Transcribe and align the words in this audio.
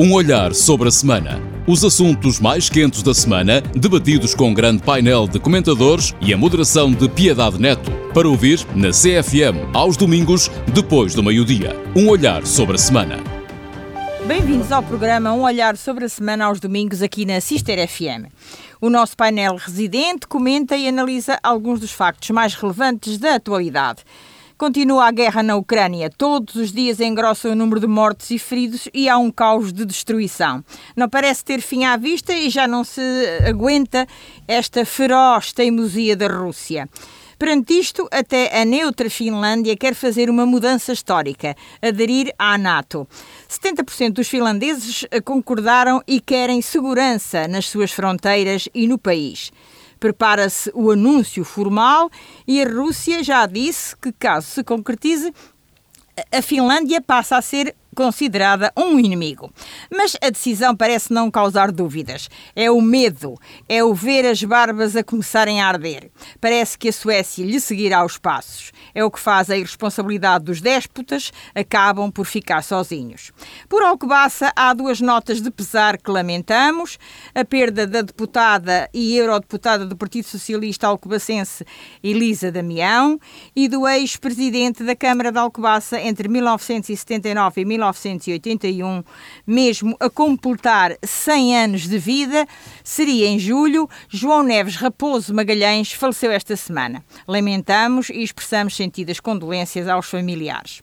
Um 0.00 0.12
olhar 0.12 0.54
sobre 0.54 0.86
a 0.86 0.92
semana. 0.92 1.42
Os 1.66 1.84
assuntos 1.84 2.38
mais 2.38 2.70
quentes 2.70 3.02
da 3.02 3.12
semana, 3.12 3.60
debatidos 3.60 4.32
com 4.32 4.50
um 4.50 4.54
grande 4.54 4.80
painel 4.80 5.26
de 5.26 5.40
comentadores 5.40 6.14
e 6.20 6.32
a 6.32 6.36
moderação 6.36 6.92
de 6.92 7.08
Piedade 7.08 7.60
Neto. 7.60 7.90
Para 8.14 8.28
ouvir 8.28 8.64
na 8.76 8.90
CFM, 8.90 9.74
aos 9.74 9.96
domingos, 9.96 10.52
depois 10.72 11.16
do 11.16 11.22
meio-dia. 11.24 11.74
Um 11.96 12.08
olhar 12.10 12.46
sobre 12.46 12.76
a 12.76 12.78
semana. 12.78 13.16
Bem-vindos 14.24 14.70
ao 14.70 14.84
programa 14.84 15.32
Um 15.32 15.42
Olhar 15.42 15.76
sobre 15.76 16.04
a 16.04 16.08
Semana 16.08 16.44
aos 16.44 16.60
domingos 16.60 17.02
aqui 17.02 17.24
na 17.24 17.40
Sister 17.40 17.88
FM. 17.88 18.30
O 18.80 18.88
nosso 18.88 19.16
painel 19.16 19.56
residente 19.56 20.28
comenta 20.28 20.76
e 20.76 20.86
analisa 20.86 21.40
alguns 21.42 21.80
dos 21.80 21.90
factos 21.90 22.30
mais 22.30 22.54
relevantes 22.54 23.18
da 23.18 23.34
atualidade. 23.34 24.04
Continua 24.58 25.06
a 25.06 25.12
guerra 25.12 25.40
na 25.40 25.54
Ucrânia. 25.54 26.10
Todos 26.10 26.56
os 26.56 26.72
dias 26.72 26.98
engrossa 26.98 27.48
o 27.48 27.54
número 27.54 27.78
de 27.78 27.86
mortos 27.86 28.28
e 28.32 28.40
feridos 28.40 28.88
e 28.92 29.08
há 29.08 29.16
um 29.16 29.30
caos 29.30 29.72
de 29.72 29.84
destruição. 29.84 30.64
Não 30.96 31.08
parece 31.08 31.44
ter 31.44 31.60
fim 31.60 31.84
à 31.84 31.96
vista 31.96 32.34
e 32.34 32.50
já 32.50 32.66
não 32.66 32.82
se 32.82 33.00
aguenta 33.48 34.04
esta 34.48 34.84
feroz 34.84 35.52
teimosia 35.52 36.16
da 36.16 36.26
Rússia. 36.26 36.88
Perante 37.38 37.78
isto, 37.78 38.08
até 38.10 38.60
a 38.60 38.64
neutra 38.64 39.08
Finlândia 39.08 39.76
quer 39.76 39.94
fazer 39.94 40.28
uma 40.28 40.44
mudança 40.44 40.92
histórica, 40.92 41.54
aderir 41.80 42.34
à 42.36 42.58
NATO. 42.58 43.06
70% 43.48 44.14
dos 44.14 44.26
finlandeses 44.26 45.06
concordaram 45.24 46.02
e 46.04 46.20
querem 46.20 46.60
segurança 46.60 47.46
nas 47.46 47.66
suas 47.66 47.92
fronteiras 47.92 48.68
e 48.74 48.88
no 48.88 48.98
país. 48.98 49.52
Prepara-se 49.98 50.70
o 50.74 50.90
anúncio 50.90 51.44
formal 51.44 52.10
e 52.46 52.62
a 52.62 52.68
Rússia 52.68 53.22
já 53.22 53.44
disse 53.46 53.96
que, 53.96 54.12
caso 54.12 54.46
se 54.46 54.64
concretize, 54.64 55.32
a 56.32 56.42
Finlândia 56.42 57.00
passa 57.00 57.36
a 57.36 57.42
ser 57.42 57.74
considerada 57.98 58.72
um 58.76 58.96
inimigo. 58.96 59.52
Mas 59.90 60.16
a 60.22 60.30
decisão 60.30 60.76
parece 60.76 61.12
não 61.12 61.32
causar 61.32 61.72
dúvidas. 61.72 62.28
É 62.54 62.70
o 62.70 62.80
medo, 62.80 63.34
é 63.68 63.82
o 63.82 63.92
ver 63.92 64.24
as 64.24 64.40
barbas 64.44 64.94
a 64.94 65.02
começarem 65.02 65.60
a 65.60 65.66
arder. 65.66 66.08
Parece 66.40 66.78
que 66.78 66.90
a 66.90 66.92
Suécia 66.92 67.44
lhe 67.44 67.60
seguirá 67.60 68.04
os 68.04 68.16
passos. 68.16 68.70
É 68.94 69.04
o 69.04 69.10
que 69.10 69.18
faz 69.18 69.50
a 69.50 69.56
irresponsabilidade 69.56 70.44
dos 70.44 70.60
déspotas, 70.60 71.32
acabam 71.52 72.08
por 72.08 72.24
ficar 72.24 72.62
sozinhos. 72.62 73.32
Por 73.68 73.82
Alcobaça, 73.82 74.52
há 74.54 74.72
duas 74.72 75.00
notas 75.00 75.42
de 75.42 75.50
pesar 75.50 75.98
que 75.98 76.08
lamentamos: 76.08 77.00
a 77.34 77.44
perda 77.44 77.84
da 77.84 78.02
deputada 78.02 78.88
e 78.94 79.16
eurodeputada 79.16 79.84
do 79.84 79.96
Partido 79.96 80.26
Socialista 80.26 80.86
Alcobacense 80.86 81.66
Elisa 82.00 82.52
Damião 82.52 83.18
e 83.56 83.66
do 83.66 83.88
ex-presidente 83.88 84.84
da 84.84 84.94
Câmara 84.94 85.32
de 85.32 85.38
Alcobaça 85.38 86.00
entre 86.00 86.28
1979 86.28 87.60
e 87.60 87.64
19 87.64 87.87
1981, 87.92 89.04
mesmo 89.46 89.96
a 90.00 90.10
completar 90.10 90.96
100 91.02 91.56
anos 91.56 91.88
de 91.88 91.98
vida, 91.98 92.46
seria 92.84 93.26
em 93.26 93.38
julho. 93.38 93.88
João 94.08 94.42
Neves 94.42 94.76
Raposo 94.76 95.34
Magalhães 95.34 95.92
faleceu 95.92 96.30
esta 96.30 96.56
semana. 96.56 97.04
Lamentamos 97.26 98.10
e 98.10 98.22
expressamos 98.22 98.74
sentidas 98.74 99.20
condolências 99.20 99.88
aos 99.88 100.06
familiares. 100.06 100.82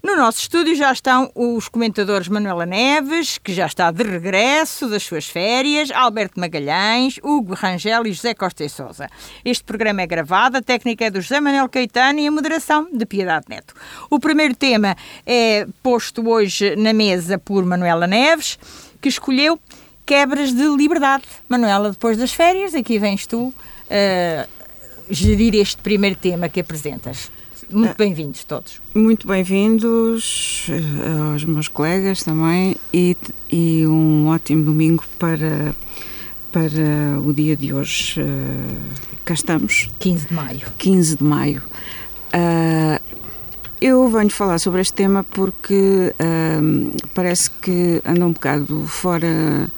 No 0.00 0.16
nosso 0.16 0.38
estúdio 0.40 0.76
já 0.76 0.92
estão 0.92 1.28
os 1.34 1.68
comentadores 1.68 2.28
Manuela 2.28 2.64
Neves, 2.64 3.36
que 3.36 3.52
já 3.52 3.66
está 3.66 3.90
de 3.90 4.04
regresso 4.04 4.88
das 4.88 5.02
suas 5.02 5.26
férias, 5.26 5.90
Alberto 5.90 6.38
Magalhães, 6.38 7.18
Hugo 7.20 7.54
Rangel 7.54 8.06
e 8.06 8.12
José 8.12 8.32
Costa 8.32 8.62
e 8.64 8.68
Souza. 8.68 9.08
Este 9.44 9.64
programa 9.64 10.00
é 10.00 10.06
gravado, 10.06 10.58
a 10.58 10.62
técnica 10.62 11.06
é 11.06 11.10
do 11.10 11.20
José 11.20 11.40
Manuel 11.40 11.68
Caetano 11.68 12.20
e 12.20 12.28
a 12.28 12.30
moderação 12.30 12.88
de 12.92 13.04
Piedade 13.04 13.46
Neto. 13.48 13.74
O 14.08 14.20
primeiro 14.20 14.54
tema 14.54 14.96
é 15.26 15.66
posto 15.82 16.28
hoje 16.28 16.76
na 16.76 16.92
mesa 16.92 17.36
por 17.36 17.64
Manuela 17.64 18.06
Neves, 18.06 18.56
que 19.00 19.08
escolheu 19.08 19.58
quebras 20.06 20.52
de 20.54 20.64
liberdade. 20.76 21.24
Manuela, 21.48 21.90
depois 21.90 22.16
das 22.16 22.32
férias, 22.32 22.72
aqui 22.72 23.00
vens 23.00 23.26
tu 23.26 23.48
uh, 23.48 24.48
gerir 25.10 25.56
este 25.56 25.82
primeiro 25.82 26.14
tema 26.14 26.48
que 26.48 26.60
apresentas. 26.60 27.36
Muito 27.70 27.96
bem-vindos 27.98 28.44
todos. 28.44 28.80
Muito 28.94 29.26
bem-vindos 29.26 30.68
eh, 30.70 31.32
aos 31.32 31.44
meus 31.44 31.68
colegas 31.68 32.22
também 32.22 32.74
e, 32.94 33.14
e 33.50 33.86
um 33.86 34.28
ótimo 34.28 34.64
domingo 34.64 35.04
para, 35.18 35.74
para 36.50 37.20
o 37.22 37.30
dia 37.30 37.54
de 37.54 37.74
hoje. 37.74 38.22
Uh, 38.22 39.20
cá 39.22 39.34
estamos. 39.34 39.90
15 39.98 40.28
de 40.28 40.34
maio. 40.34 40.66
15 40.78 41.16
de 41.16 41.24
maio. 41.24 41.62
Uh, 42.32 42.98
eu 43.82 44.08
venho 44.08 44.30
falar 44.30 44.58
sobre 44.58 44.80
este 44.80 44.94
tema 44.94 45.22
porque 45.22 46.14
uh, 46.14 46.96
parece 47.12 47.50
que 47.50 48.00
anda 48.02 48.26
um 48.26 48.32
bocado 48.32 48.86
fora, 48.86 49.68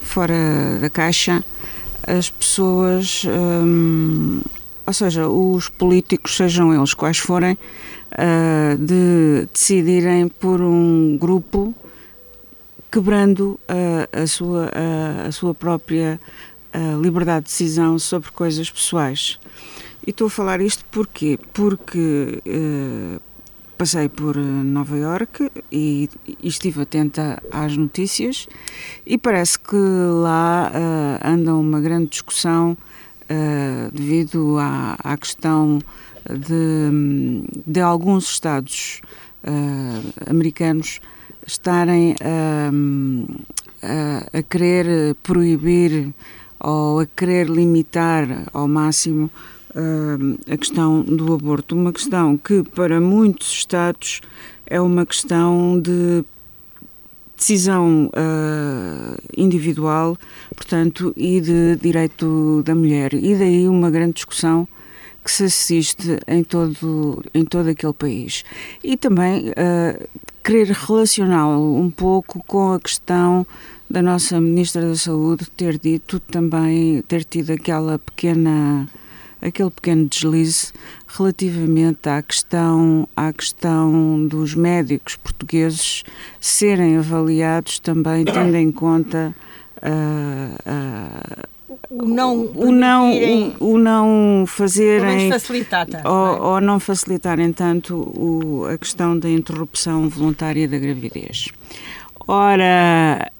fora 0.00 0.78
da 0.80 0.90
caixa. 0.90 1.44
As 2.04 2.28
pessoas 2.28 3.24
um, 3.24 4.40
ou 4.86 4.92
seja, 4.92 5.28
os 5.28 5.68
políticos, 5.68 6.36
sejam 6.36 6.72
eles 6.72 6.94
quais 6.94 7.18
forem, 7.18 7.58
uh, 8.12 8.78
de 8.78 9.48
decidirem 9.52 10.28
por 10.28 10.60
um 10.60 11.18
grupo 11.18 11.74
quebrando 12.90 13.58
uh, 13.68 14.22
a, 14.22 14.26
sua, 14.26 14.66
uh, 14.66 15.28
a 15.28 15.32
sua 15.32 15.54
própria 15.54 16.20
liberdade 17.00 17.46
de 17.46 17.52
decisão 17.52 17.98
sobre 17.98 18.30
coisas 18.30 18.70
pessoais. 18.70 19.40
E 20.06 20.10
estou 20.10 20.26
a 20.26 20.30
falar 20.30 20.60
isto 20.60 20.84
porquê? 20.90 21.38
Porque 21.54 22.42
passei 23.78 24.10
por 24.10 24.36
Nova 24.36 24.94
Iorque 24.98 25.50
e, 25.72 26.10
e, 26.28 26.36
estive 26.42 26.82
atenta 26.82 27.42
às 27.50 27.74
notícias 27.78 28.46
e 29.06 29.16
parece 29.16 29.58
que 29.58 29.74
lá 30.22 30.70
anda 31.24 31.54
uma 31.54 31.80
grande 31.80 32.10
discussão 32.10 32.76
uh, 33.30 33.90
devido 33.92 34.58
à, 34.58 34.96
à 35.02 35.16
questão 35.16 35.80
de, 36.28 37.42
de 37.66 37.80
alguns 37.80 38.30
Estados 38.30 39.00
uh, 39.44 40.30
americanos 40.30 41.00
estarem 41.46 42.14
uh, 42.14 43.44
a 44.32 44.42
querer 44.42 45.14
proibir 45.22 46.12
ou 46.58 47.00
a 47.00 47.06
querer 47.06 47.48
limitar 47.48 48.26
ao 48.52 48.66
máximo 48.66 49.30
a 50.50 50.56
questão 50.56 51.02
do 51.02 51.34
aborto. 51.34 51.76
Uma 51.76 51.92
questão 51.92 52.36
que, 52.38 52.64
para 52.64 52.98
muitos 52.98 53.52
Estados, 53.52 54.22
é 54.66 54.80
uma 54.80 55.04
questão 55.04 55.78
de 55.78 56.24
decisão 57.36 58.06
uh, 58.06 59.22
individual, 59.36 60.16
portanto, 60.54 61.12
e 61.16 61.40
de 61.40 61.76
direito 61.76 62.62
da 62.64 62.74
mulher. 62.74 63.14
E 63.14 63.34
daí 63.34 63.68
uma 63.68 63.90
grande 63.90 64.14
discussão 64.14 64.66
que 65.22 65.30
se 65.30 65.44
assiste 65.44 66.20
em 66.26 66.44
todo, 66.44 67.22
em 67.34 67.44
todo 67.44 67.68
aquele 67.68 67.92
país. 67.92 68.44
E 68.82 68.96
também 68.96 69.50
uh, 69.50 70.08
querer 70.42 70.70
relacioná-lo 70.70 71.76
um 71.78 71.90
pouco 71.90 72.42
com 72.46 72.72
a 72.72 72.80
questão 72.80 73.46
da 73.90 74.00
nossa 74.00 74.40
Ministra 74.40 74.82
da 74.82 74.96
Saúde 74.96 75.46
ter 75.56 75.78
dito 75.78 76.20
também, 76.20 77.02
ter 77.02 77.24
tido 77.24 77.50
aquela 77.50 77.98
pequena 77.98 78.88
aquele 79.40 79.70
pequeno 79.70 80.06
deslize 80.08 80.72
relativamente 81.16 82.08
à 82.08 82.22
questão, 82.22 83.08
à 83.16 83.32
questão 83.32 84.26
dos 84.26 84.54
médicos 84.54 85.16
portugueses 85.16 86.04
serem 86.40 86.98
avaliados 86.98 87.78
também 87.78 88.24
tendo 88.24 88.54
em 88.54 88.70
conta 88.70 89.34
uh, 89.78 90.70
uh, 90.70 91.56
o 91.90 92.04
não 92.06 92.46
o 92.54 92.72
não 92.72 93.12
o, 93.12 93.72
o 93.74 93.78
não 93.78 94.44
fazerem 94.46 95.30
facilitar 95.30 95.86
tanto, 95.86 96.08
ou, 96.08 96.26
não 96.26 96.34
é? 96.34 96.40
ou 96.40 96.60
não 96.60 96.80
facilitarem 96.80 97.52
tanto 97.52 97.94
o, 97.96 98.66
a 98.66 98.76
questão 98.76 99.18
da 99.18 99.28
interrupção 99.28 100.08
voluntária 100.08 100.66
da 100.66 100.78
gravidez. 100.78 101.48
Ora, 102.28 103.30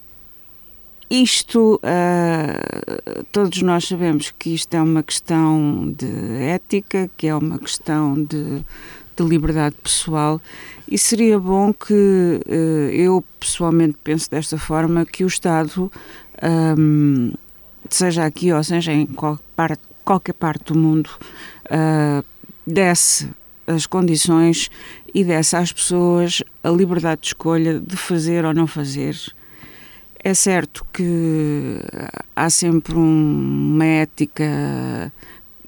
isto, 1.11 1.81
uh, 1.83 3.25
todos 3.33 3.63
nós 3.63 3.87
sabemos 3.87 4.33
que 4.37 4.55
isto 4.55 4.75
é 4.75 4.83
uma 4.83 5.03
questão 5.03 5.95
de 5.97 6.07
ética, 6.43 7.09
que 7.17 7.29
é 7.29 7.35
uma 7.35 7.59
questão 7.59 8.15
de, 8.15 8.65
de 9.17 9.25
liberdade 9.25 9.77
pessoal 9.83 10.41
e 10.89 10.97
seria 10.97 11.39
bom 11.39 11.73
que 11.73 11.93
uh, 12.47 12.91
eu 12.91 13.25
pessoalmente 13.41 13.97
penso 14.03 14.31
desta 14.31 14.59
forma 14.59 15.05
que 15.05 15.25
o 15.25 15.27
Estado, 15.27 15.91
um, 16.79 17.33
seja 17.91 18.25
aqui 18.25 18.53
ou 18.53 18.63
seja 18.63 18.93
em 18.93 19.07
qualquer 19.07 19.45
parte, 19.57 19.83
qualquer 20.05 20.33
parte 20.35 20.73
do 20.73 20.79
mundo, 20.79 21.11
uh, 21.67 22.25
desse 22.67 23.29
as 23.67 23.85
condições 23.85 24.71
e 25.13 25.25
desse 25.25 25.57
às 25.57 25.73
pessoas 25.73 26.43
a 26.63 26.71
liberdade 26.71 27.23
de 27.23 27.27
escolha 27.29 27.81
de 27.81 27.97
fazer 27.97 28.45
ou 28.45 28.55
não 28.55 28.67
fazer 28.67 29.17
é 30.27 30.35
certo 30.35 30.85
que 30.93 31.79
há 32.35 32.51
sempre 32.51 32.97
um, 32.97 33.75
uma 33.75 33.85
ética 33.85 35.13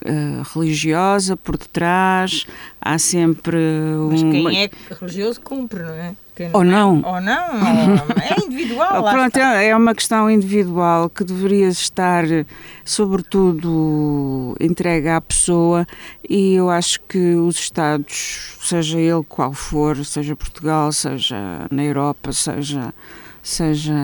uh, 0.05 0.43
religiosa 0.53 1.37
por 1.37 1.57
detrás, 1.57 2.45
há 2.81 2.99
sempre 2.99 3.57
um... 3.57 4.09
Mas 4.11 4.23
quem 4.23 4.65
é 4.65 4.71
religioso 4.99 5.41
cumpre, 5.43 5.85
não 5.85 5.95
é? 5.95 6.15
ou 6.53 6.65
não. 6.65 7.03
Ou 7.05 7.21
não, 7.21 7.49
ou... 7.55 8.21
é 8.21 8.45
individual. 8.47 9.03
Pronto, 9.11 9.37
está. 9.37 9.63
é 9.63 9.77
uma 9.77 9.95
questão 9.95 10.29
individual 10.29 11.09
que 11.09 11.23
deveria 11.23 11.69
estar, 11.69 12.25
sobretudo, 12.85 14.57
entregue 14.61 15.09
à 15.09 15.21
pessoa 15.21 15.87
e 16.29 16.55
eu 16.55 16.69
acho 16.69 17.01
que 17.03 17.37
os 17.37 17.57
Estados, 17.61 18.57
seja 18.61 18.99
ele 18.99 19.23
qual 19.29 19.53
for, 19.53 20.05
seja 20.05 20.35
Portugal, 20.35 20.91
seja 20.91 21.37
na 21.71 21.85
Europa, 21.85 22.33
seja 22.33 22.93
seja 23.43 23.95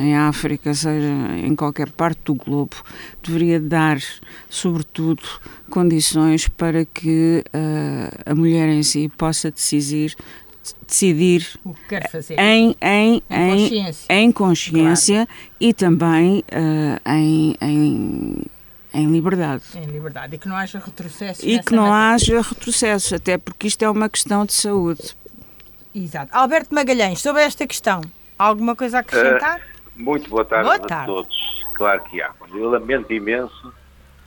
em 0.00 0.16
África, 0.16 0.72
seja 0.74 1.08
em 1.44 1.54
qualquer 1.54 1.90
parte 1.90 2.20
do 2.24 2.34
globo, 2.34 2.76
deveria 3.22 3.60
dar, 3.60 3.98
sobretudo, 4.48 5.22
condições 5.70 6.48
para 6.48 6.84
que 6.84 7.44
uh, 7.48 8.30
a 8.30 8.34
mulher 8.34 8.68
em 8.68 8.82
si 8.82 9.08
possa 9.16 9.50
decidir 9.50 10.16
decidir 10.86 11.58
o 11.64 11.74
que 11.74 11.88
quer 11.88 12.08
fazer 12.08 12.38
em, 12.38 12.76
em, 12.80 13.22
em, 13.28 13.50
consciência, 13.50 14.06
em 14.14 14.32
consciência 14.32 15.26
claro. 15.26 15.40
e 15.58 15.74
também 15.74 16.44
uh, 16.52 17.10
em, 17.10 17.56
em, 17.60 18.42
em 18.94 19.10
liberdade. 19.10 19.64
Em 19.74 19.86
liberdade. 19.86 20.36
E 20.36 20.38
que 20.38 20.48
não 20.48 20.56
haja 20.56 20.78
retrocesso. 20.78 21.44
E 21.44 21.60
que 21.60 21.74
não 21.74 21.88
matéria. 21.88 22.14
haja 22.14 22.42
retrocesso, 22.42 23.14
até 23.16 23.38
porque 23.38 23.66
isto 23.66 23.82
é 23.82 23.90
uma 23.90 24.08
questão 24.08 24.46
de 24.46 24.52
saúde. 24.52 25.16
Exato. 25.94 26.34
Alberto 26.34 26.74
Magalhães, 26.74 27.20
sobre 27.20 27.42
esta 27.42 27.66
questão, 27.66 28.00
Alguma 28.42 28.74
coisa 28.74 28.96
a 28.96 29.00
acrescentar? 29.02 29.60
Uh, 29.60 30.02
muito 30.02 30.28
boa 30.28 30.44
tarde, 30.44 30.64
boa 30.64 30.78
tarde, 30.80 31.04
a 31.04 31.14
todos. 31.14 31.64
Claro 31.74 32.02
que 32.02 32.20
há. 32.20 32.32
Eu 32.52 32.70
lamento 32.70 33.12
imenso 33.12 33.72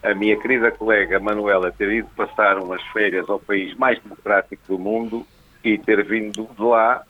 a 0.02 0.14
minha 0.14 0.40
querida 0.40 0.72
colega 0.72 1.20
Manuela 1.20 1.70
ter 1.70 1.92
ido 1.92 2.08
passar 2.16 2.58
umas 2.58 2.82
férias 2.94 3.30
ao 3.30 3.38
país 3.38 3.76
mais 3.76 4.02
democrático 4.02 4.64
do 4.70 4.80
mundo 4.80 5.28
e 5.62 5.78
ter 5.78 6.02
vindo 6.06 6.48
de 6.58 6.64
lá 6.64 7.04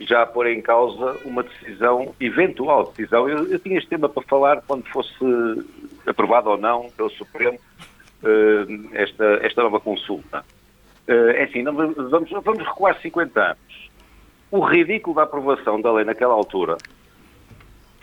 já 0.00 0.24
pôr 0.24 0.46
em 0.46 0.62
causa 0.62 1.18
uma 1.26 1.42
decisão, 1.42 2.14
eventual 2.18 2.86
decisão. 2.86 3.28
Eu, 3.28 3.46
eu 3.52 3.58
tinha 3.58 3.76
este 3.76 3.90
tema 3.90 4.08
para 4.08 4.22
falar 4.22 4.62
quando 4.66 4.86
fosse 4.86 5.14
aprovado 6.06 6.48
ou 6.48 6.56
não 6.56 6.88
pelo 6.96 7.10
Supremo 7.10 7.58
uh, 8.22 8.94
esta, 8.94 9.40
esta 9.42 9.62
nova 9.62 9.78
consulta. 9.78 10.42
Uh, 11.06 11.32
é 11.34 11.42
assim, 11.42 11.62
não, 11.62 11.74
vamos, 11.74 12.30
vamos 12.30 12.66
recuar 12.66 12.98
50 13.02 13.40
anos 13.42 13.65
o 14.56 14.60
ridículo 14.60 15.16
da 15.16 15.24
aprovação 15.24 15.80
da 15.80 15.92
lei 15.92 16.04
naquela 16.04 16.32
altura 16.32 16.78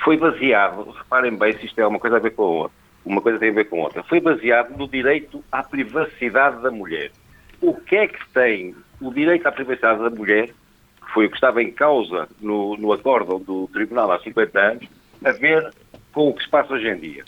foi 0.03 0.17
baseado, 0.17 0.91
reparem 0.91 1.35
bem 1.35 1.57
se 1.57 1.65
isto 1.65 1.79
é 1.79 1.87
uma 1.87 1.99
coisa 1.99 2.17
a 2.17 2.19
ver 2.19 2.31
com 2.31 2.43
outra, 2.43 2.77
uma 3.03 3.21
coisa 3.21 3.39
tem 3.39 3.49
a 3.49 3.53
ver 3.53 3.65
com 3.65 3.79
outra, 3.79 4.03
foi 4.03 4.19
baseado 4.19 4.77
no 4.77 4.87
direito 4.87 5.43
à 5.51 5.63
privacidade 5.63 6.61
da 6.61 6.69
mulher. 6.69 7.11
O 7.59 7.73
que 7.73 7.95
é 7.95 8.07
que 8.07 8.29
tem 8.29 8.75
o 9.01 9.11
direito 9.11 9.47
à 9.47 9.51
privacidade 9.51 10.03
da 10.03 10.09
mulher, 10.09 10.47
que 10.47 11.13
foi 11.13 11.25
o 11.25 11.29
que 11.29 11.35
estava 11.35 11.63
em 11.63 11.71
causa 11.71 12.27
no, 12.39 12.77
no 12.77 12.93
acórdão 12.93 13.39
do 13.39 13.67
Tribunal 13.69 14.11
há 14.11 14.19
50 14.19 14.59
anos, 14.59 14.87
a 15.25 15.31
ver 15.31 15.73
com 16.11 16.29
o 16.29 16.33
que 16.33 16.43
se 16.43 16.49
passa 16.49 16.73
hoje 16.73 16.87
em 16.87 16.97
dia? 16.97 17.23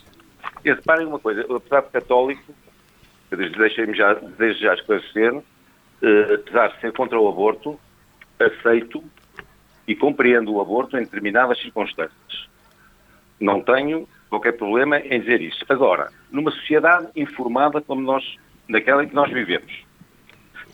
E 0.64 0.70
reparem 0.72 1.08
uma 1.08 1.20
coisa, 1.20 1.42
apesar 1.50 1.82
de 1.82 1.90
católico, 1.90 2.54
deixem-me 3.32 3.98
já, 3.98 4.14
desde 4.14 4.62
já 4.62 4.74
esclarecer, 4.74 5.42
eh, 6.02 6.34
apesar 6.36 6.68
de 6.68 6.82
ser 6.82 6.92
contra 6.92 7.20
o 7.20 7.28
aborto, 7.28 7.80
aceito 8.40 9.04
e 9.88 9.96
compreendo 9.96 10.54
o 10.54 10.62
aborto 10.62 10.98
em 10.98 11.02
determinadas 11.02 11.60
circunstâncias. 11.62 12.48
Não 13.40 13.62
tenho 13.62 14.08
qualquer 14.30 14.54
problema 14.54 15.00
em 15.00 15.20
dizer 15.20 15.42
isso. 15.42 15.64
Agora, 15.70 16.12
numa 16.32 16.52
sociedade 16.52 17.08
informada 17.16 17.82
como 17.82 18.02
nós, 18.02 18.24
naquela 18.68 19.04
em 19.04 19.08
que 19.08 19.16
nós 19.16 19.32
vivemos, 19.32 19.72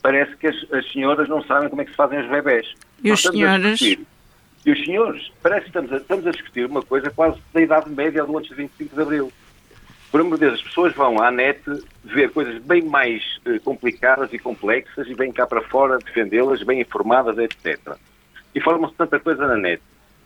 parece 0.01 0.35
que 0.37 0.47
as, 0.47 0.55
as 0.71 0.91
senhoras 0.91 1.27
não 1.27 1.43
sabem 1.43 1.69
como 1.69 1.81
é 1.81 1.85
que 1.85 1.91
se 1.91 1.97
fazem 1.97 2.19
os 2.19 2.29
bebés. 2.29 2.73
E 3.03 3.11
os 3.11 3.21
senhores? 3.21 3.81
E 3.81 4.71
os 4.71 4.83
senhores? 4.83 5.31
Parece 5.41 5.61
que 5.61 5.69
estamos 5.69 5.91
a, 5.91 5.97
estamos 5.97 6.27
a 6.27 6.31
discutir 6.31 6.65
uma 6.65 6.81
coisa 6.81 7.09
quase 7.09 7.39
da 7.53 7.61
idade 7.61 7.89
média 7.89 8.23
do 8.23 8.37
antes 8.37 8.49
de 8.49 8.55
25 8.55 8.95
de 8.95 9.01
Abril. 9.01 9.31
Por 10.11 10.21
amor 10.21 10.37
de 10.37 10.41
Deus, 10.41 10.55
as 10.55 10.61
pessoas 10.61 10.93
vão 10.93 11.21
à 11.21 11.31
net 11.31 11.61
ver 12.03 12.31
coisas 12.31 12.61
bem 12.63 12.83
mais 12.83 13.23
eh, 13.45 13.59
complicadas 13.59 14.33
e 14.33 14.39
complexas 14.39 15.07
e 15.07 15.13
vêm 15.13 15.31
cá 15.31 15.47
para 15.47 15.61
fora 15.61 15.97
defendê-las, 15.97 16.61
bem 16.63 16.81
informadas, 16.81 17.37
etc 17.37 17.97
e 18.53 18.61
formam-se 18.61 18.95
tanta 18.95 19.19
coisa 19.19 19.47
na 19.47 19.55
net. 19.55 19.81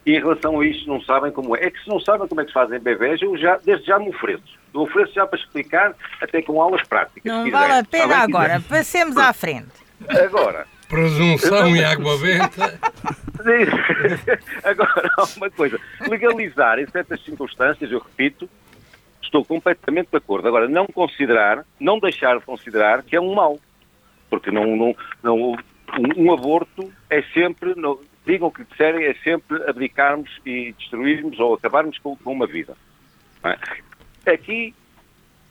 E 0.05 0.15
em 0.15 0.19
relação 0.19 0.59
a 0.59 0.65
isto 0.65 0.87
não 0.87 1.01
sabem 1.01 1.31
como 1.31 1.55
é. 1.55 1.65
É 1.65 1.71
que 1.71 1.81
se 1.81 1.89
não 1.89 1.99
sabem 1.99 2.27
como 2.27 2.41
é 2.41 2.43
que 2.43 2.49
se 2.49 2.53
fazem 2.53 2.79
bebés, 2.79 3.21
eu 3.21 3.35
já, 3.37 3.57
desde 3.63 3.87
já 3.87 3.97
me 3.97 4.09
ofereço. 4.09 4.43
Eu 4.73 4.81
ofereço 4.81 5.13
já 5.13 5.25
para 5.25 5.39
explicar, 5.39 5.95
até 6.21 6.41
com 6.41 6.61
aulas 6.61 6.83
práticas. 6.87 7.23
Não 7.23 7.49
vale 7.49 7.73
a 7.73 7.83
pena 7.83 8.17
agora, 8.17 8.61
passemos 8.61 9.17
à 9.17 9.33
frente. 9.33 9.71
Agora. 10.07 10.67
Presunção 10.87 11.75
e 11.75 11.83
água 11.83 12.17
benta. 12.21 12.79
agora, 14.63 15.09
há 15.17 15.23
uma 15.37 15.49
coisa. 15.49 15.79
Legalizar 16.07 16.77
em 16.77 16.85
certas 16.87 17.23
circunstâncias, 17.23 17.91
eu 17.91 17.99
repito, 17.99 18.47
estou 19.25 19.43
completamente 19.43 20.09
de 20.09 20.17
acordo. 20.17 20.47
Agora, 20.47 20.67
não 20.67 20.87
considerar, 20.87 21.65
não 21.79 21.99
deixar 21.99 22.37
de 22.37 22.45
considerar 22.45 23.03
que 23.03 23.15
é 23.15 23.21
um 23.21 23.33
mal. 23.33 23.59
Porque 24.29 24.51
não, 24.51 24.75
não, 24.75 24.95
não 25.23 25.55
um, 25.99 26.25
um 26.25 26.33
aborto 26.33 26.91
é 27.09 27.21
sempre, 27.33 27.73
digam 28.25 28.47
o 28.47 28.51
que 28.51 28.63
disserem, 28.63 29.05
é 29.05 29.13
sempre 29.15 29.61
abdicarmos 29.69 30.29
e 30.45 30.73
destruirmos 30.73 31.39
ou 31.39 31.53
acabarmos 31.53 31.97
com, 31.99 32.15
com 32.15 32.31
uma 32.31 32.47
vida. 32.47 32.75
É? 33.43 34.31
Aqui, 34.31 34.73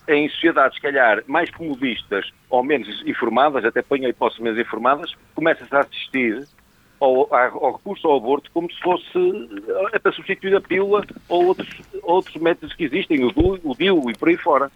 em 0.09 0.29
sociedades, 0.29 0.77
se 0.77 0.82
calhar, 0.82 1.23
mais 1.27 1.50
comodistas 1.50 2.31
ou 2.50 2.62
menos 2.62 3.03
informadas, 3.06 3.65
até 3.65 3.82
ponho 3.82 4.06
a 4.06 4.11
hipótese 4.11 4.43
menos 4.43 4.59
informadas, 4.59 5.15
começa-se 5.35 5.75
a 5.75 5.81
assistir 5.81 6.47
ao, 7.00 7.35
ao, 7.35 7.73
recurso 7.76 8.06
ao 8.06 8.17
aborto 8.17 8.50
como 8.52 8.70
se 8.70 8.81
fosse 8.81 9.49
é 9.93 9.99
para 9.99 10.12
substituir 10.12 10.56
a 10.56 10.61
pílula 10.61 11.05
ou 11.29 11.46
outros, 11.46 11.69
outros 12.02 12.37
métodos 12.37 12.75
que 12.75 12.85
existem, 12.85 13.25
o 13.25 13.32
DIU, 13.32 13.61
o 13.62 13.75
DIU 13.75 14.11
e 14.11 14.14
por 14.14 14.29
aí 14.29 14.37
fora. 14.37 14.70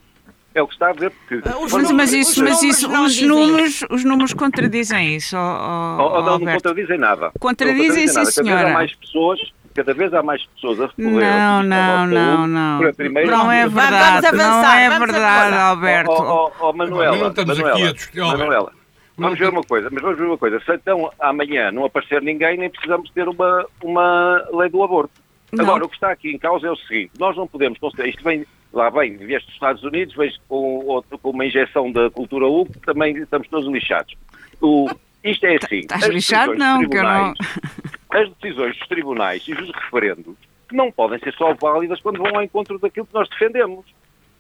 É 0.54 0.62
o 0.62 0.66
que 0.66 0.72
está 0.72 0.88
a 0.88 0.92
ver. 0.92 1.10
Porque, 1.10 1.46
ah, 1.48 1.58
os 1.58 1.72
mas, 1.72 1.90
mas 1.92 2.12
isso, 2.12 2.42
mas 2.42 2.62
isso 2.62 2.90
os, 2.90 3.20
números, 3.20 3.84
os 3.90 4.02
números 4.02 4.32
contradizem 4.32 5.14
isso. 5.14 5.36
Oh, 5.36 5.40
oh, 5.40 6.18
oh, 6.18 6.22
não, 6.22 6.38
não 6.38 6.52
contradizem 6.54 6.98
nada. 6.98 7.30
Contradizem, 7.38 8.08
sim, 8.08 8.24
senhora. 8.24 8.62
Cada 8.62 8.64
vez 8.64 8.70
há 8.70 8.74
mais 8.74 8.94
pessoas 8.96 9.52
cada 9.74 9.94
vez 9.94 10.12
há 10.12 10.22
mais 10.24 10.44
pessoas 10.46 10.80
a 10.80 10.86
recorrer 10.86 11.20
Não, 11.20 11.62
não, 11.62 12.06
não, 12.06 12.46
não. 12.48 12.80
Não 12.80 13.52
é 13.52 13.68
verdade, 13.68 14.32
não 14.32 14.64
é 14.64 14.98
verdade, 14.98 15.54
Alberto. 15.54 16.10
Oh, 16.10 16.50
oh, 16.60 16.72
Manuela, 16.72 17.16
não 17.16 17.28
estamos 17.28 17.58
Manuela, 17.58 18.72
vamos 19.18 19.38
ver 19.38 19.48
uma 19.50 19.62
coisa, 19.62 19.88
mas 19.90 20.02
vamos 20.02 20.18
ver 20.18 20.24
uma 20.24 20.38
coisa. 20.38 20.60
Se 20.60 20.74
então 20.74 21.10
amanhã 21.18 21.70
não 21.70 21.84
aparecer 21.84 22.22
ninguém, 22.22 22.56
nem 22.56 22.70
precisamos 22.70 23.10
ter 23.10 23.28
uma, 23.28 23.66
uma 23.82 24.46
lei 24.52 24.68
do 24.68 24.82
aborto. 24.82 25.12
Agora, 25.58 25.84
o 25.84 25.88
que 25.88 25.96
está 25.96 26.10
aqui 26.10 26.30
em 26.30 26.38
causa 26.38 26.66
é 26.66 26.70
o 26.70 26.76
seguinte: 26.76 27.12
nós 27.18 27.37
não 27.37 27.46
podemos 27.46 27.78
considerar. 27.78 28.08
Isto 28.08 28.22
vem 28.22 28.46
lá 28.72 28.90
vem, 28.90 29.16
vieste 29.16 29.46
dos 29.46 29.54
Estados 29.54 29.82
Unidos, 29.82 30.14
vejo 30.14 30.37
com, 30.48 30.84
outro, 30.87 31.18
com 31.18 31.30
uma 31.30 31.46
injeção 31.46 31.90
da 31.90 32.10
cultura 32.10 32.46
U, 32.46 32.66
também 32.84 33.16
estamos 33.16 33.48
todos 33.48 33.70
lixados. 33.70 34.14
O, 34.60 34.88
isto 35.25 35.44
é 35.46 35.56
assim. 35.56 35.80
Estás 35.80 36.06
lixado? 36.06 36.54
Não, 36.54 36.87
que 36.88 36.96
eu 36.96 37.02
não. 37.02 37.34
As 38.10 38.30
decisões 38.34 38.76
dos 38.78 38.88
tribunais 38.88 39.46
e 39.46 39.54
dos 39.54 39.70
referendos 39.70 40.37
não 40.72 40.90
podem 40.92 41.18
ser 41.18 41.34
só 41.34 41.54
válidas 41.54 42.00
quando 42.00 42.18
vão 42.18 42.37
ao 42.37 42.42
encontro 42.42 42.78
daquilo 42.78 43.06
que 43.06 43.14
nós 43.14 43.28
defendemos. 43.28 43.84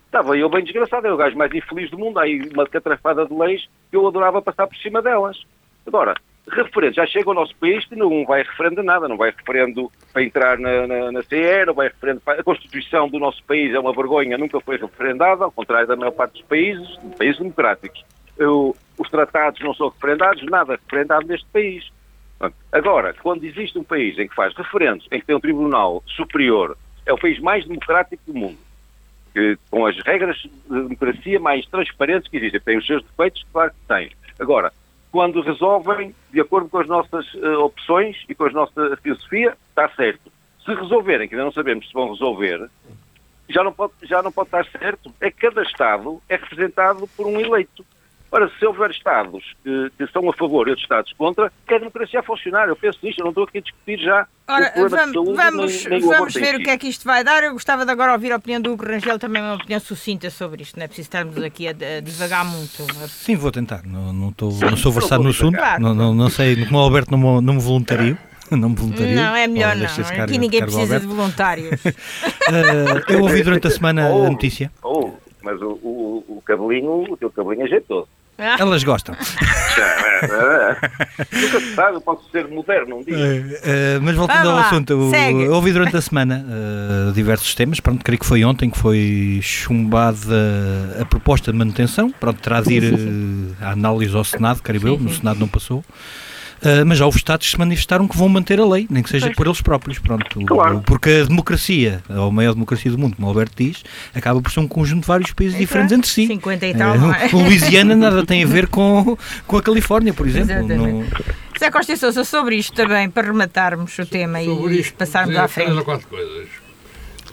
Estava 0.08 0.38
eu 0.38 0.48
bem 0.48 0.64
desgraçado, 0.64 1.06
era 1.06 1.14
o 1.14 1.18
gajo 1.18 1.36
mais 1.36 1.52
infeliz 1.52 1.90
do 1.90 1.98
mundo, 1.98 2.18
aí 2.18 2.40
uma 2.54 2.66
catrafada 2.66 3.26
de 3.26 3.34
leis 3.34 3.68
que 3.90 3.96
eu 3.96 4.06
adorava 4.06 4.40
passar 4.40 4.66
por 4.66 4.76
cima 4.78 5.02
delas. 5.02 5.38
Agora, 5.86 6.14
referendo, 6.50 6.94
já 6.94 7.06
chega 7.06 7.28
ao 7.28 7.34
nosso 7.34 7.54
país 7.56 7.84
que 7.84 7.94
não 7.94 8.24
vai 8.24 8.42
referendo 8.42 8.82
nada, 8.82 9.06
não 9.06 9.18
vai 9.18 9.30
referendo 9.30 9.92
para 10.10 10.22
entrar 10.22 10.58
na, 10.58 10.86
na, 10.86 11.12
na 11.12 11.22
CE, 11.22 11.66
não 11.66 11.74
vai 11.74 11.88
referendo 11.88 12.22
para... 12.22 12.40
A 12.40 12.42
Constituição 12.42 13.06
do 13.06 13.18
nosso 13.18 13.44
país 13.44 13.74
é 13.74 13.78
uma 13.78 13.92
vergonha, 13.92 14.38
nunca 14.38 14.58
foi 14.60 14.78
referendada, 14.78 15.44
ao 15.44 15.52
contrário 15.52 15.86
da 15.86 15.94
maior 15.94 16.12
parte 16.12 16.32
dos 16.32 16.42
países, 16.42 16.88
países 17.18 17.38
democráticos. 17.38 18.02
Eu, 18.38 18.74
os 18.96 19.10
tratados 19.10 19.60
não 19.60 19.74
são 19.74 19.90
referendados, 19.90 20.42
nada 20.46 20.72
é 20.72 20.76
referendado 20.76 21.26
neste 21.26 21.46
país. 21.52 21.86
Agora, 22.72 23.14
quando 23.22 23.44
existe 23.44 23.78
um 23.78 23.84
país 23.84 24.18
em 24.18 24.26
que 24.26 24.34
faz 24.34 24.54
referendos, 24.56 25.06
em 25.12 25.20
que 25.20 25.26
tem 25.26 25.36
um 25.36 25.40
tribunal 25.40 26.02
superior, 26.06 26.78
é 27.04 27.12
o 27.12 27.18
país 27.18 27.38
mais 27.40 27.66
democrático 27.66 28.22
do 28.26 28.34
mundo, 28.34 28.58
que, 29.32 29.58
com 29.70 29.86
as 29.86 29.98
regras 30.00 30.36
de 30.36 30.50
democracia 30.68 31.40
mais 31.40 31.66
transparentes 31.66 32.28
que 32.28 32.36
existem. 32.36 32.60
Tem 32.60 32.78
os 32.78 32.86
seus 32.86 33.02
defeitos, 33.02 33.44
claro 33.52 33.70
que 33.70 33.86
tem. 33.86 34.10
Agora, 34.38 34.72
quando 35.10 35.40
resolvem 35.40 36.14
de 36.32 36.40
acordo 36.40 36.68
com 36.68 36.78
as 36.78 36.86
nossas 36.86 37.32
uh, 37.34 37.60
opções 37.64 38.16
e 38.28 38.34
com 38.34 38.44
a 38.44 38.50
nossa 38.50 38.96
filosofia, 39.02 39.56
está 39.70 39.88
certo. 39.90 40.30
Se 40.64 40.74
resolverem, 40.74 41.28
que 41.28 41.34
ainda 41.34 41.44
não 41.44 41.52
sabemos 41.52 41.86
se 41.86 41.94
vão 41.94 42.10
resolver, 42.10 42.68
já 43.48 43.64
não 43.64 43.72
pode, 43.72 43.92
já 44.02 44.22
não 44.22 44.30
pode 44.30 44.48
estar 44.48 44.66
certo. 44.66 45.12
É 45.20 45.30
que 45.30 45.38
cada 45.38 45.62
Estado 45.62 46.20
é 46.28 46.36
representado 46.36 47.08
por 47.16 47.26
um 47.26 47.40
eleito. 47.40 47.84
Ora, 48.30 48.50
se 48.58 48.66
houver 48.66 48.90
Estados 48.90 49.42
que, 49.64 49.90
que 49.96 50.04
estão 50.04 50.28
a 50.28 50.32
favor 50.34 50.66
e 50.66 50.70
outros 50.70 50.84
Estados 50.84 51.12
contra, 51.14 51.52
que 51.66 51.74
a 51.74 51.78
democracia 51.78 52.20
a 52.20 52.22
funcionar. 52.22 52.68
Eu 52.68 52.76
penso 52.76 52.98
nisto, 53.02 53.20
eu 53.20 53.24
não 53.24 53.30
estou 53.30 53.44
aqui 53.44 53.58
a 53.58 53.60
discutir 53.60 53.98
já 53.98 54.26
Ora, 54.50 54.72
vamos, 54.74 55.12
saúde, 55.12 55.32
vamos, 55.34 55.84
nem, 55.84 56.00
nem 56.00 56.08
vamos 56.08 56.32
ver 56.32 56.54
o 56.54 56.58
que 56.60 56.70
é 56.70 56.78
que 56.78 56.88
isto 56.88 57.04
vai 57.04 57.22
dar. 57.22 57.42
Eu 57.42 57.52
gostava 57.52 57.84
de 57.84 57.92
agora 57.92 58.14
ouvir 58.14 58.32
a 58.32 58.36
opinião 58.36 58.62
do 58.62 58.72
Hugo 58.72 58.86
Rangel, 58.86 59.18
também 59.18 59.42
uma 59.42 59.56
opinião 59.56 59.78
sucinta 59.78 60.30
sobre 60.30 60.62
isto. 60.62 60.78
Não 60.78 60.84
é 60.84 60.86
preciso 60.86 61.06
estarmos 61.06 61.36
aqui 61.42 61.68
a, 61.68 61.72
a 61.72 62.00
devagar 62.00 62.46
muito. 62.46 62.86
Sim, 63.08 63.36
vou 63.36 63.52
tentar. 63.52 63.82
Não, 63.84 64.10
não, 64.10 64.30
estou, 64.30 64.50
não 64.50 64.76
sou 64.78 64.90
versado 64.90 65.22
no 65.22 65.28
assunto. 65.28 65.58
Claro. 65.58 65.82
Não, 65.82 65.94
não, 65.94 66.14
não 66.14 66.30
sei, 66.30 66.64
como 66.64 66.78
o 66.78 66.80
Alberto 66.80 67.14
não, 67.14 67.42
não 67.42 67.54
me 67.54 67.60
voluntario. 67.60 68.16
não 68.50 68.70
me 68.70 68.74
voluntario. 68.74 69.14
Não, 69.14 69.36
é 69.36 69.46
melhor 69.46 69.76
não. 69.76 69.86
Cargo, 69.86 70.22
Aqui 70.22 70.38
ninguém 70.38 70.62
precisa 70.62 70.98
de 70.98 71.06
voluntários. 71.06 71.84
uh, 71.84 73.04
eu 73.12 73.20
ouvi 73.20 73.42
durante 73.42 73.66
a 73.66 73.70
semana 73.70 74.08
oh, 74.10 74.24
a 74.24 74.30
notícia. 74.30 74.72
Oh, 74.82 75.10
mas 75.42 75.60
o, 75.60 75.72
o, 75.82 76.24
o 76.26 76.42
cabelinho, 76.42 77.04
o 77.12 77.16
teu 77.18 77.30
cabelinho 77.30 77.66
ajeitou. 77.66 78.08
Elas 78.58 78.84
gostam. 78.84 79.16
Nunca 81.32 81.60
se 81.60 81.74
sabe, 81.74 82.00
posso 82.00 82.30
ser 82.30 82.46
moderno 82.48 82.98
um 82.98 83.02
dia. 83.02 83.16
Uh, 83.16 84.00
mas 84.00 84.14
voltando 84.14 84.50
ao 84.50 84.58
assunto, 84.58 84.92
eu 84.92 85.52
ouvi 85.52 85.72
durante 85.72 85.96
a 85.96 86.00
semana 86.00 86.44
uh, 86.46 87.12
diversos 87.14 87.54
temas. 87.54 87.80
Pronto, 87.80 88.04
creio 88.04 88.18
que 88.18 88.26
foi 88.26 88.44
ontem 88.44 88.70
que 88.70 88.78
foi 88.78 89.40
chumbada 89.42 90.96
a 91.00 91.04
proposta 91.04 91.50
de 91.50 91.58
manutenção. 91.58 92.10
Pronto, 92.10 92.40
terá 92.40 92.60
de 92.60 92.74
ir 92.74 92.94
uh, 92.94 93.56
a 93.60 93.72
análise 93.72 94.16
ao 94.16 94.24
Senado, 94.24 94.62
creio 94.62 94.86
eu. 94.86 94.98
No 94.98 95.10
Senado 95.12 95.40
não 95.40 95.48
passou. 95.48 95.84
Uh, 96.58 96.84
mas 96.84 96.98
já 96.98 97.06
houve 97.06 97.18
Estados 97.18 97.46
que 97.46 97.52
se 97.52 97.58
manifestaram 97.58 98.08
que 98.08 98.16
vão 98.16 98.28
manter 98.28 98.58
a 98.60 98.66
lei, 98.66 98.86
nem 98.90 99.02
que 99.02 99.10
seja 99.10 99.26
pois. 99.26 99.36
por 99.36 99.46
eles 99.46 99.60
próprios. 99.60 99.98
Pronto, 99.98 100.44
claro. 100.44 100.82
Porque 100.84 101.10
a 101.10 101.24
democracia, 101.24 102.02
ou 102.08 102.28
a 102.28 102.32
maior 102.32 102.52
democracia 102.52 102.90
do 102.90 102.98
mundo, 102.98 103.14
como 103.16 103.26
o 103.26 103.30
Alberto 103.30 103.54
diz, 103.56 103.84
acaba 104.14 104.40
por 104.40 104.50
ser 104.50 104.60
um 104.60 104.68
conjunto 104.68 105.02
de 105.02 105.06
vários 105.06 105.32
países 105.32 105.54
é 105.54 105.58
diferentes 105.58 105.92
entre 105.92 106.10
si. 106.10 106.26
50 106.26 106.66
e 106.66 106.74
tal. 106.74 106.96
Uh, 106.96 107.36
Louisiana 107.44 107.94
nada 107.94 108.26
tem 108.26 108.42
a 108.42 108.46
ver 108.46 108.66
com, 108.66 109.16
com 109.46 109.56
a 109.56 109.62
Califórnia, 109.62 110.12
por 110.12 110.26
exemplo. 110.26 110.66
No... 110.66 111.04
José 111.54 111.70
Costa 111.70 111.96
Sousa, 111.96 112.24
sobre 112.24 112.56
isto 112.56 112.72
também, 112.74 113.08
para 113.08 113.28
rematarmos 113.28 113.96
o 113.98 114.06
tema 114.06 114.42
sobre 114.42 114.74
e 114.74 114.80
isto, 114.80 114.94
passarmos 114.94 115.36
à 115.36 115.48
frente. 115.48 115.66
Três 115.66 115.78
ou 115.78 115.84
quatro 115.84 116.08
coisas. 116.08 116.48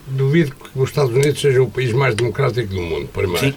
Duvido 0.07 0.51
que 0.55 0.79
os 0.79 0.89
Estados 0.89 1.15
Unidos 1.15 1.41
sejam 1.41 1.63
o 1.63 1.71
país 1.71 1.91
mais 1.93 2.13
democrático 2.13 2.73
do 2.73 2.81
mundo, 2.81 3.07
primeiro. 3.07 3.55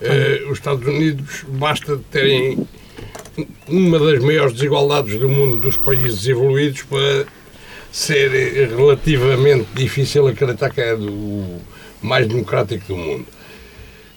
Uh, 0.00 0.50
os 0.50 0.58
Estados 0.58 0.86
Unidos 0.86 1.44
basta 1.48 1.96
terem 2.10 2.66
uma 3.68 3.98
das 3.98 4.22
maiores 4.22 4.52
desigualdades 4.52 5.18
do 5.18 5.28
mundo 5.28 5.58
dos 5.58 5.76
países 5.76 6.26
evoluídos 6.26 6.82
para 6.82 7.26
ser 7.90 8.30
relativamente 8.70 9.68
difícil 9.74 10.26
acreditar 10.26 10.70
que 10.70 10.80
é 10.80 10.94
o 10.94 11.60
mais 12.02 12.26
democrático 12.26 12.86
do 12.88 12.96
mundo. 12.96 13.26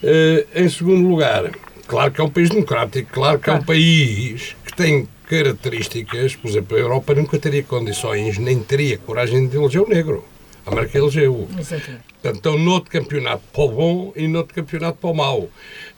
Uh, 0.02 0.46
em 0.54 0.68
segundo 0.68 1.08
lugar, 1.08 1.50
claro 1.86 2.12
que 2.12 2.20
é 2.20 2.24
um 2.24 2.30
país 2.30 2.50
democrático, 2.50 3.10
claro 3.12 3.38
que 3.38 3.50
é 3.50 3.52
um 3.52 3.62
país 3.62 4.56
que 4.64 4.74
tem 4.76 5.08
características, 5.28 6.36
por 6.36 6.48
exemplo, 6.48 6.76
a 6.76 6.80
Europa 6.80 7.14
nunca 7.14 7.38
teria 7.38 7.62
condições, 7.62 8.38
nem 8.38 8.60
teria 8.60 8.98
coragem 8.98 9.46
de 9.46 9.56
eleger 9.56 9.82
o 9.82 9.88
negro. 9.88 10.24
A 10.64 10.72
América 10.72 10.98
elegeu. 10.98 11.48
Exatamente. 11.58 12.07
Portanto, 12.20 12.36
estão 12.36 12.58
noutro 12.58 12.90
campeonato 12.90 13.44
para 13.52 13.62
o 13.62 13.68
bom 13.68 14.12
e 14.16 14.26
noutro 14.26 14.54
campeonato 14.54 14.98
para 14.98 15.10
o 15.10 15.14
mau. 15.14 15.48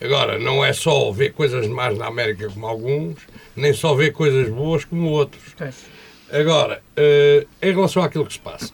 Agora, 0.01 0.39
não 0.39 0.63
é 0.63 0.73
só 0.73 1.11
ver 1.11 1.33
coisas 1.33 1.67
más 1.67 1.97
na 1.97 2.07
América 2.07 2.49
como 2.51 2.67
alguns, 2.67 3.17
nem 3.57 3.73
só 3.73 3.95
ver 3.95 4.13
coisas 4.13 4.49
boas 4.51 4.85
como 4.85 5.09
outros. 5.09 5.55
Agora, 6.31 6.83
uh, 6.97 7.49
em 7.63 7.73
relação 7.73 8.03
àquilo 8.03 8.27
que 8.27 8.35
se 8.35 8.39
passa, 8.39 8.73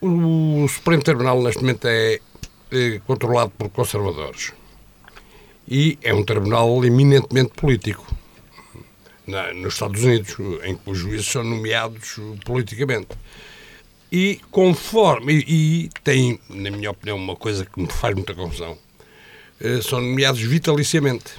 o 0.00 0.66
Supremo 0.68 1.02
Tribunal 1.02 1.42
neste 1.42 1.62
momento 1.62 1.86
é, 1.88 2.20
é 2.70 3.00
controlado 3.06 3.50
por 3.56 3.70
conservadores 3.70 4.52
e 5.66 5.98
é 6.02 6.12
um 6.12 6.22
tribunal 6.22 6.84
eminentemente 6.84 7.52
político. 7.54 8.06
Na, 9.26 9.54
nos 9.54 9.72
Estados 9.72 10.04
Unidos, 10.04 10.36
em 10.64 10.76
que 10.76 10.90
os 10.90 10.98
juízes 10.98 11.26
são 11.26 11.42
nomeados 11.42 12.20
politicamente. 12.44 13.08
E 14.14 14.40
conforme. 14.48 15.32
E, 15.32 15.86
e, 15.86 15.90
tem, 16.04 16.38
na 16.48 16.70
minha 16.70 16.92
opinião, 16.92 17.16
uma 17.16 17.34
coisa 17.34 17.66
que 17.66 17.80
me 17.80 17.90
faz 17.90 18.14
muita 18.14 18.32
confusão: 18.32 18.78
eh, 19.60 19.80
são 19.82 20.00
nomeados 20.00 20.40
vitaliciamente. 20.40 21.32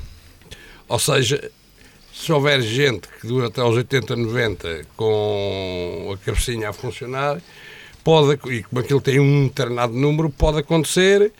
Ou 0.89 0.99
seja, 0.99 1.49
se 2.13 2.33
houver 2.33 2.61
gente 2.61 3.07
que 3.07 3.27
dura 3.27 3.47
até 3.47 3.61
aos 3.61 3.77
80, 3.77 4.17
90 4.17 4.87
com 4.97 6.13
a 6.13 6.17
cabecinha 6.25 6.67
a 6.67 6.73
funcionar, 6.73 7.41
pode, 8.03 8.37
e 8.53 8.63
como 8.63 8.81
aquilo 8.81 8.99
tem 8.99 9.21
um 9.21 9.47
determinado 9.47 9.93
número, 9.93 10.29
pode 10.29 10.59
acontecer 10.59 11.31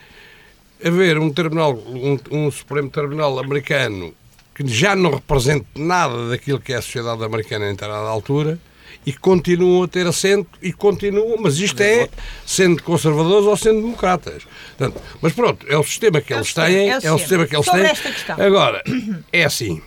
haver 0.81 1.19
um 1.19 1.33
tribunal, 1.33 1.73
um, 1.73 2.17
um 2.31 2.49
Supremo 2.49 2.89
Tribunal 2.89 3.37
americano 3.39 4.13
que 4.55 4.65
já 4.65 4.95
não 4.95 5.11
represente 5.11 5.67
nada 5.75 6.29
daquilo 6.29 6.61
que 6.61 6.71
é 6.71 6.77
a 6.77 6.81
sociedade 6.81 7.25
americana 7.25 7.65
em 7.65 7.71
determinada 7.71 8.07
altura 8.07 8.57
e 9.05 9.13
continuam 9.13 9.83
a 9.83 9.87
ter 9.87 10.07
assento 10.07 10.49
e 10.61 10.73
continuam, 10.73 11.37
mas 11.39 11.59
isto 11.59 11.81
é 11.81 12.09
sendo 12.45 12.81
conservadores 12.81 13.45
ou 13.45 13.55
sendo 13.55 13.81
democratas. 13.81 14.43
Portanto, 14.77 15.01
mas 15.21 15.33
pronto, 15.33 15.65
é 15.69 15.77
o 15.77 15.83
sistema 15.83 16.21
que 16.21 16.33
é 16.33 16.37
eles 16.37 16.53
têm, 16.53 16.89
é 16.89 16.97
o, 16.97 17.05
é 17.05 17.11
o 17.11 17.19
sistema 17.19 17.45
que 17.45 17.55
eles 17.55 17.67
têm. 17.67 18.45
Agora, 18.45 18.83
é 19.31 19.43
assim, 19.43 19.81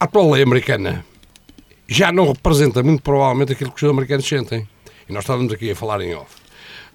a 0.00 0.04
atual 0.04 0.30
lei 0.30 0.42
americana 0.42 1.04
já 1.86 2.10
não 2.10 2.26
representa 2.26 2.82
muito 2.82 3.02
provavelmente 3.02 3.52
aquilo 3.52 3.70
que 3.70 3.84
os 3.84 3.90
americanos 3.90 4.26
sentem. 4.26 4.68
E 5.08 5.12
nós 5.12 5.24
estávamos 5.24 5.52
aqui 5.52 5.70
a 5.70 5.76
falar 5.76 6.00
em 6.00 6.14
off. 6.14 6.44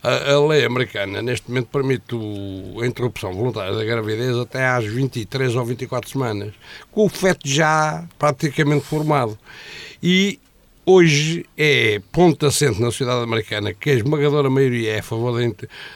A, 0.01 0.31
a, 0.31 0.47
lei 0.47 0.65
americana, 0.65 1.21
neste 1.21 1.49
momento, 1.49 1.67
permite 1.67 2.15
o, 2.15 2.81
a 2.81 2.87
interrupção 2.87 3.33
voluntária 3.33 3.73
da 3.73 3.83
gravidez 3.83 4.37
até 4.37 4.65
às 4.65 4.85
23 4.85 5.55
ou 5.55 5.65
24 5.65 6.09
semanas, 6.09 6.53
com 6.89 7.05
o 7.05 7.09
feto 7.09 7.47
já 7.47 8.05
praticamente 8.17 8.85
formado. 8.85 9.37
E 10.01 10.39
hoje 10.89 11.45
é 11.55 12.01
ponto 12.11 12.47
assente 12.47 12.81
na 12.81 12.87
sociedade 12.87 13.21
americana 13.21 13.75
que 13.75 13.91
a 13.91 13.93
esmagadora 13.93 14.49
maioria 14.49 14.95
é 14.95 14.99
a 14.99 15.03
favor 15.03 15.39
da, 15.39 15.47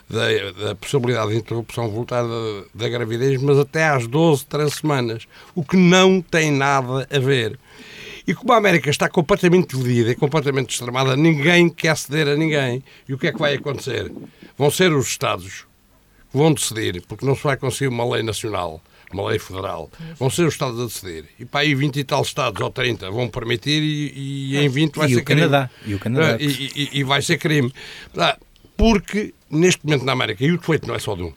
da, 0.07 0.51
da 0.51 0.75
possibilidade 0.75 1.31
de 1.31 1.38
interrupção 1.38 1.89
voluntária 1.89 2.29
da, 2.29 2.63
da, 2.75 2.89
gravidez, 2.89 3.41
mas 3.41 3.57
até 3.57 3.85
às 3.85 4.05
12, 4.05 4.45
13 4.45 4.71
semanas, 4.71 5.27
o 5.55 5.63
que 5.63 5.75
não 5.75 6.21
tem 6.21 6.51
nada 6.51 7.07
a 7.12 7.19
ver. 7.19 7.59
E 8.27 8.35
como 8.35 8.53
a 8.53 8.57
América 8.57 8.91
está 8.91 9.09
completamente 9.09 9.75
dividida 9.75 10.12
e 10.12 10.15
completamente 10.15 10.69
extremada, 10.69 11.15
ninguém 11.15 11.69
quer 11.69 11.97
ceder 11.97 12.27
a 12.27 12.35
ninguém. 12.35 12.83
E 13.09 13.15
o 13.15 13.17
que 13.17 13.27
é 13.27 13.31
que 13.31 13.39
vai 13.39 13.55
acontecer? 13.55 14.12
Vão 14.55 14.69
ser 14.69 14.93
os 14.93 15.07
Estados 15.07 15.65
que 16.31 16.38
vão 16.38 16.53
decidir, 16.53 17.03
porque 17.07 17.25
não 17.25 17.35
se 17.35 17.43
vai 17.43 17.57
conseguir 17.57 17.88
uma 17.88 18.07
lei 18.13 18.21
nacional 18.21 18.79
uma 19.13 19.29
lei 19.29 19.39
federal, 19.39 19.89
vão 20.17 20.29
ser 20.29 20.43
os 20.43 20.53
Estados 20.53 20.79
a 20.79 20.86
decidir. 20.86 21.25
E 21.39 21.46
para 21.46 21.62
aí 21.62 21.75
20 21.75 21.98
e 21.98 22.03
tal 22.03 22.22
Estados 22.22 22.62
ou 22.62 22.70
30 22.70 23.10
vão 23.12 23.29
permitir 23.29 23.82
e, 23.82 24.53
e 24.53 24.58
em 24.58 24.70
20 24.70 24.96
vai 24.96 25.08
e 25.08 25.13
ser 25.13 25.22
o 25.22 25.24
crime. 25.24 25.41
Canadá. 25.41 25.70
E 25.86 25.96
o 25.96 26.00
Canadá. 26.00 26.38
E, 26.39 26.46
e, 26.46 27.00
e, 27.00 27.03
vai 27.03 27.22
ser 27.22 27.38
crime. 27.38 27.74
Porque 28.75 29.34
neste 29.50 29.86
momento 29.86 30.03
na 30.03 30.12
América, 30.12 30.43
e 30.43 30.51
o 30.51 30.58
defeito 30.58 30.88
não 30.88 30.96
é 30.96 31.00
só 31.00 31.15
de 31.15 31.24
uns, 31.24 31.34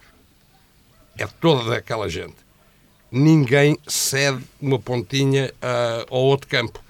é 1.18 1.26
toda 1.26 1.76
aquela 1.76 2.09
gente. 2.09 2.37
Ninguém 3.11 3.78
cede 3.87 4.42
uma 4.61 4.78
pontinha 4.78 5.52
uh, 5.56 6.14
ao 6.14 6.21
outro 6.23 6.49
campo. 6.49 6.83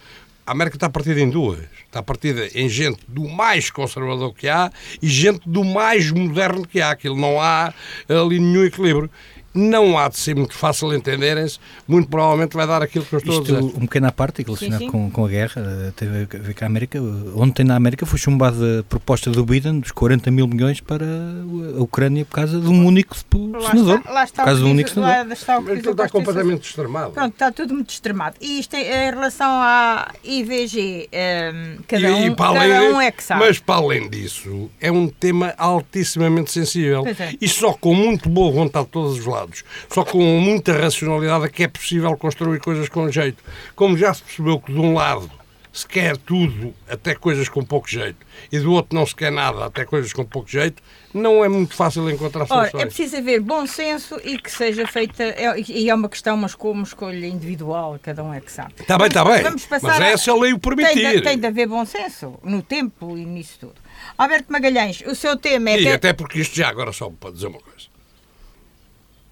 A 0.46 0.52
América 0.52 0.76
está 0.76 0.88
partida 0.88 1.20
em 1.20 1.28
duas. 1.28 1.60
Está 1.84 2.02
partida 2.02 2.48
em 2.54 2.68
gente 2.68 3.00
do 3.08 3.28
mais 3.28 3.70
conservador 3.70 4.34
que 4.34 4.48
há 4.48 4.70
e 5.00 5.08
gente 5.08 5.48
do 5.48 5.64
mais 5.64 6.10
moderno 6.10 6.66
que 6.66 6.80
há. 6.80 6.90
Aquilo 6.90 7.16
não 7.16 7.40
há 7.40 7.72
ali 8.08 8.38
nenhum 8.38 8.64
equilíbrio 8.64 9.10
não 9.56 9.98
há 9.98 10.08
de 10.08 10.18
ser 10.18 10.36
muito 10.36 10.54
fácil 10.54 10.94
entenderem-se, 10.94 11.58
muito 11.88 12.08
provavelmente 12.08 12.56
vai 12.56 12.66
dar 12.66 12.82
aquilo 12.82 13.04
que 13.04 13.14
eu 13.14 13.18
estou 13.18 13.40
Isto, 13.40 13.56
a 13.56 13.60
dizer. 13.60 13.76
Um 13.76 13.86
pequeno 13.86 14.06
à 14.06 14.12
parte, 14.12 14.42
relacionado 14.42 14.86
Com, 14.86 15.10
com 15.10 15.24
a 15.24 15.28
guerra, 15.28 15.62
eh, 15.88 15.92
teve 15.96 16.22
a 16.22 16.42
ver 16.42 16.54
com 16.54 16.64
a 16.64 16.66
América. 16.66 16.98
Ontem 17.34 17.64
na 17.64 17.76
América 17.76 18.04
foi 18.06 18.18
chumbada 18.18 18.80
a 18.80 18.82
proposta 18.84 19.30
do 19.30 19.44
Biden 19.44 19.80
dos 19.80 19.90
40 19.92 20.30
mil 20.30 20.46
milhões 20.46 20.80
para 20.80 21.06
a 21.06 21.82
Ucrânia 21.82 22.24
por 22.24 22.34
causa 22.34 22.60
de 22.60 22.68
um 22.68 22.86
único 22.86 23.16
lá 23.52 23.70
senador. 23.70 23.98
Está, 23.98 24.12
lá 24.12 24.24
está 24.24 24.42
por 24.42 24.46
causa 24.46 24.60
de 24.60 24.66
um 24.66 24.70
único 24.70 24.90
senador. 24.90 25.32
está, 25.32 25.60
então 25.60 25.92
está 25.92 26.08
completamente 26.08 26.68
extremado. 26.68 27.10
Pronto, 27.12 27.32
está 27.32 27.52
tudo 27.52 27.74
muito 27.74 27.90
extremado. 27.90 28.36
E 28.40 28.60
isto 28.60 28.74
em 28.74 29.10
relação 29.10 29.48
à 29.48 30.12
IVG, 30.22 31.08
um, 31.12 31.16
ehm, 31.16 31.78
cada, 31.88 32.14
um, 32.14 32.26
e 32.26 32.34
cada 32.34 32.48
além, 32.48 32.92
um 32.92 33.00
é 33.00 33.10
que 33.10 33.22
sabe. 33.22 33.40
Mas 33.40 33.58
para 33.58 33.76
além 33.76 34.08
disso, 34.08 34.70
é 34.80 34.92
um 34.92 35.08
tema 35.08 35.54
altissimamente 35.56 36.52
sensível. 36.52 37.04
É. 37.06 37.34
E 37.40 37.48
só 37.48 37.72
com 37.72 37.94
muito 37.94 38.28
boa 38.28 38.52
vontade 38.52 38.86
de 38.86 38.92
todos 38.92 39.18
os 39.18 39.26
lados 39.26 39.45
só 39.92 40.04
com 40.04 40.18
muita 40.40 40.72
racionalidade 40.72 41.46
é 41.46 41.48
que 41.48 41.62
é 41.64 41.68
possível 41.68 42.16
construir 42.16 42.60
coisas 42.60 42.88
com 42.88 43.10
jeito. 43.10 43.42
Como 43.74 43.96
já 43.96 44.12
se 44.14 44.22
percebeu 44.22 44.60
que 44.60 44.72
de 44.72 44.78
um 44.78 44.94
lado 44.94 45.30
se 45.76 45.86
quer 45.86 46.16
tudo, 46.16 46.74
até 46.88 47.14
coisas 47.14 47.50
com 47.50 47.62
pouco 47.62 47.86
jeito, 47.86 48.16
e 48.50 48.58
do 48.58 48.72
outro 48.72 48.96
não 48.96 49.04
se 49.04 49.14
quer 49.14 49.30
nada, 49.30 49.66
até 49.66 49.84
coisas 49.84 50.10
com 50.10 50.24
pouco 50.24 50.48
jeito, 50.48 50.82
não 51.12 51.44
é 51.44 51.48
muito 51.50 51.74
fácil 51.74 52.08
encontrar 52.08 52.46
soluções. 52.46 52.74
Ora, 52.74 52.82
é 52.84 52.86
preciso 52.86 53.18
haver 53.18 53.40
bom 53.40 53.66
senso 53.66 54.18
e 54.24 54.38
que 54.38 54.50
seja 54.50 54.86
feita, 54.86 55.22
é, 55.22 55.54
e 55.68 55.90
é 55.90 55.94
uma 55.94 56.08
questão, 56.08 56.34
mas 56.34 56.54
como 56.54 56.82
escolha 56.82 57.26
individual, 57.26 57.98
cada 58.02 58.24
um 58.24 58.32
é 58.32 58.40
que 58.40 58.50
sabe. 58.50 58.72
Está 58.80 58.96
bem, 58.96 59.08
está 59.08 59.22
bem, 59.22 59.42
vamos 59.42 59.66
passar 59.66 59.88
mas 59.88 60.00
é 60.00 60.12
essa 60.12 60.32
a 60.32 60.36
lei 60.36 60.54
o 60.54 60.58
permitir. 60.58 60.94
Tem 60.94 61.12
de, 61.12 61.22
tem 61.22 61.38
de 61.38 61.46
haver 61.46 61.68
bom 61.68 61.84
senso 61.84 62.38
no 62.42 62.62
tempo 62.62 63.14
e 63.14 63.26
nisso 63.26 63.58
tudo. 63.60 63.74
Alberto 64.16 64.50
Magalhães, 64.50 65.02
o 65.02 65.14
seu 65.14 65.36
tema 65.36 65.70
é... 65.70 65.82
E 65.82 65.92
até 65.92 66.14
porque 66.14 66.40
isto 66.40 66.56
já 66.56 66.68
agora 66.68 66.90
só 66.90 67.10
para 67.10 67.32
dizer 67.32 67.48
uma 67.48 67.60
coisa 67.60 67.95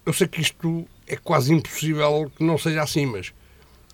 eu 0.05 0.13
sei 0.13 0.27
que 0.27 0.41
isto 0.41 0.85
é 1.07 1.15
quase 1.15 1.53
impossível 1.53 2.31
que 2.35 2.43
não 2.43 2.57
seja 2.57 2.83
assim, 2.83 3.05
mas 3.05 3.33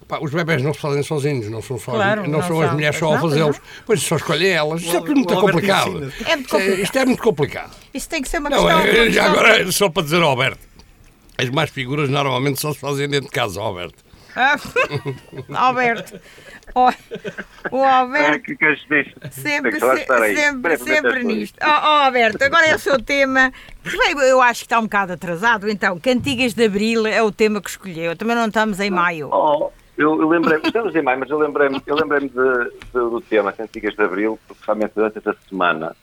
pá, 0.08 0.20
os 0.22 0.32
bebés 0.32 0.62
não 0.62 0.74
se 0.74 0.80
fazem 0.80 1.04
sozinhos, 1.04 1.50
não 1.50 1.62
são, 1.62 1.80
só, 1.80 1.94
claro, 1.94 2.24
não, 2.24 2.40
não 2.40 2.44
são, 2.44 2.62
as 2.62 2.74
mulheres 2.74 2.98
só 2.98 3.14
a 3.14 3.20
fazê-los, 3.20 3.60
pois 3.86 4.02
só 4.02 4.18
escolhem 4.18 4.50
elas. 4.50 4.82
Isto 4.82 4.98
é 4.98 5.00
muito 5.00 5.36
complicado. 5.36 6.14
É 6.26 6.36
muito 6.36 6.50
complicado. 6.50 6.80
Isto 6.80 6.98
é 6.98 7.06
muito 7.06 7.24
complicado. 7.24 7.72
Isso 7.94 8.10
tem 8.10 8.22
que 8.22 8.30
ser 8.30 8.40
uma 8.40 8.50
não, 8.50 8.64
questão. 8.64 8.80
É, 8.82 9.12
já 9.12 9.26
agora, 9.26 9.72
só 9.72 9.90
para 9.90 10.04
dizer 10.04 10.22
ao 10.22 10.30
Alberto, 10.30 10.60
as 11.38 11.50
mais 11.50 11.70
figuras 11.70 12.10
normalmente 12.10 12.60
só 12.60 12.74
se 12.74 12.80
fazem 12.80 13.08
dentro 13.08 13.30
de 13.30 13.32
casa, 13.32 13.60
Alberto. 13.62 14.04
Ah, 14.36 14.58
Alberto. 15.68 16.20
O, 17.72 17.84
Alberto. 17.84 18.54
Sempre, 19.32 19.80
se, 19.80 20.36
sempre, 20.36 20.78
sempre 20.78 21.24
nisto. 21.24 21.60
Oh, 21.62 21.68
oh, 21.68 22.06
Alberto, 22.06 22.44
agora 22.44 22.68
é 22.68 22.76
o 22.76 22.80
seu 22.80 23.02
tema. 23.02 23.52
Eu 24.28 24.42
acho 24.42 24.62
que 24.62 24.66
está 24.66 24.80
um 24.80 24.84
bocado 24.84 25.14
atrasado. 25.14 25.70
Então, 25.70 26.00
Cantigas 26.00 26.54
de 26.54 26.66
Abril 26.66 27.06
é 27.06 27.22
o 27.22 27.32
tema 27.32 27.62
que 27.62 27.70
escolheu. 27.70 28.16
Também 28.16 28.36
não 28.36 28.48
estamos 28.48 28.80
em 28.80 28.90
maio. 28.90 29.30
Oh, 29.32 29.70
eu, 29.98 30.20
eu 30.22 30.30
lembrei-me, 30.30 30.66
estamos 30.66 30.96
em 30.96 31.02
maio, 31.02 31.20
mas 31.20 31.30
eu 31.30 31.38
lembrei-me 31.38 31.82
eu 31.86 31.96
lembrei 31.96 32.32
do 32.94 33.22
tema 33.22 33.52
Cantigas 33.52 33.96
de 33.96 34.04
Abril, 34.04 34.40
principalmente 34.48 34.94
durante 34.96 35.18
esta 35.18 35.36
semana 35.48 35.96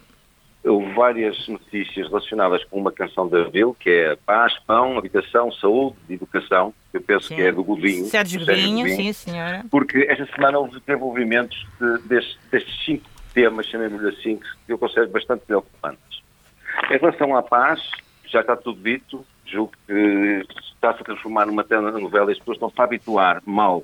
houve 0.65 0.93
várias 0.93 1.49
notícias 1.49 2.09
relacionadas 2.09 2.65
com 2.65 2.79
uma 2.81 2.93
canção 2.93 3.29
de 3.29 3.41
Abril, 3.41 3.77
que 3.79 3.91
é 3.91 4.17
Paz, 4.17 4.59
Pão, 4.67 4.99
Habitação, 4.99 5.53
Saúde 5.53 5.97
e 6.09 6.15
Educação, 6.15 6.75
que 6.91 6.99
eu 6.99 7.03
penso 7.03 7.29
sim. 7.29 7.37
que 7.37 7.43
é 7.43 7.53
do 7.53 7.63
Godinho. 7.63 8.07
Sérgio 8.07 8.45
Godinho, 8.45 8.89
sim, 8.89 9.13
senhora. 9.13 9.65
Porque 9.71 10.07
esta 10.09 10.27
semana 10.35 10.59
houve 10.59 10.81
desenvolvimentos 10.81 11.67
de, 11.81 12.09
destes, 12.09 12.39
destes 12.51 12.85
cinco 12.85 13.09
temas, 13.33 13.67
chamemos-lhe 13.67 14.09
assim, 14.09 14.41
que 14.67 14.73
eu 14.73 14.79
considero 14.79 15.11
bastante 15.11 15.45
preocupantes. 15.47 16.23
Em 16.91 16.99
relação 16.99 17.37
à 17.37 17.43
paz, 17.43 17.81
já 18.27 18.41
está 18.41 18.57
tudo 18.57 18.83
dito, 18.83 19.25
julgo 19.47 19.73
que 19.87 20.45
está-se 20.75 21.01
a 21.03 21.05
transformar 21.05 21.47
numa 21.47 21.65
telenovela 21.65 22.31
e 22.31 22.33
as 22.33 22.39
pessoas 22.39 22.57
estão-se 22.57 22.81
a 22.81 22.85
habituar 22.85 23.43
mal 23.47 23.79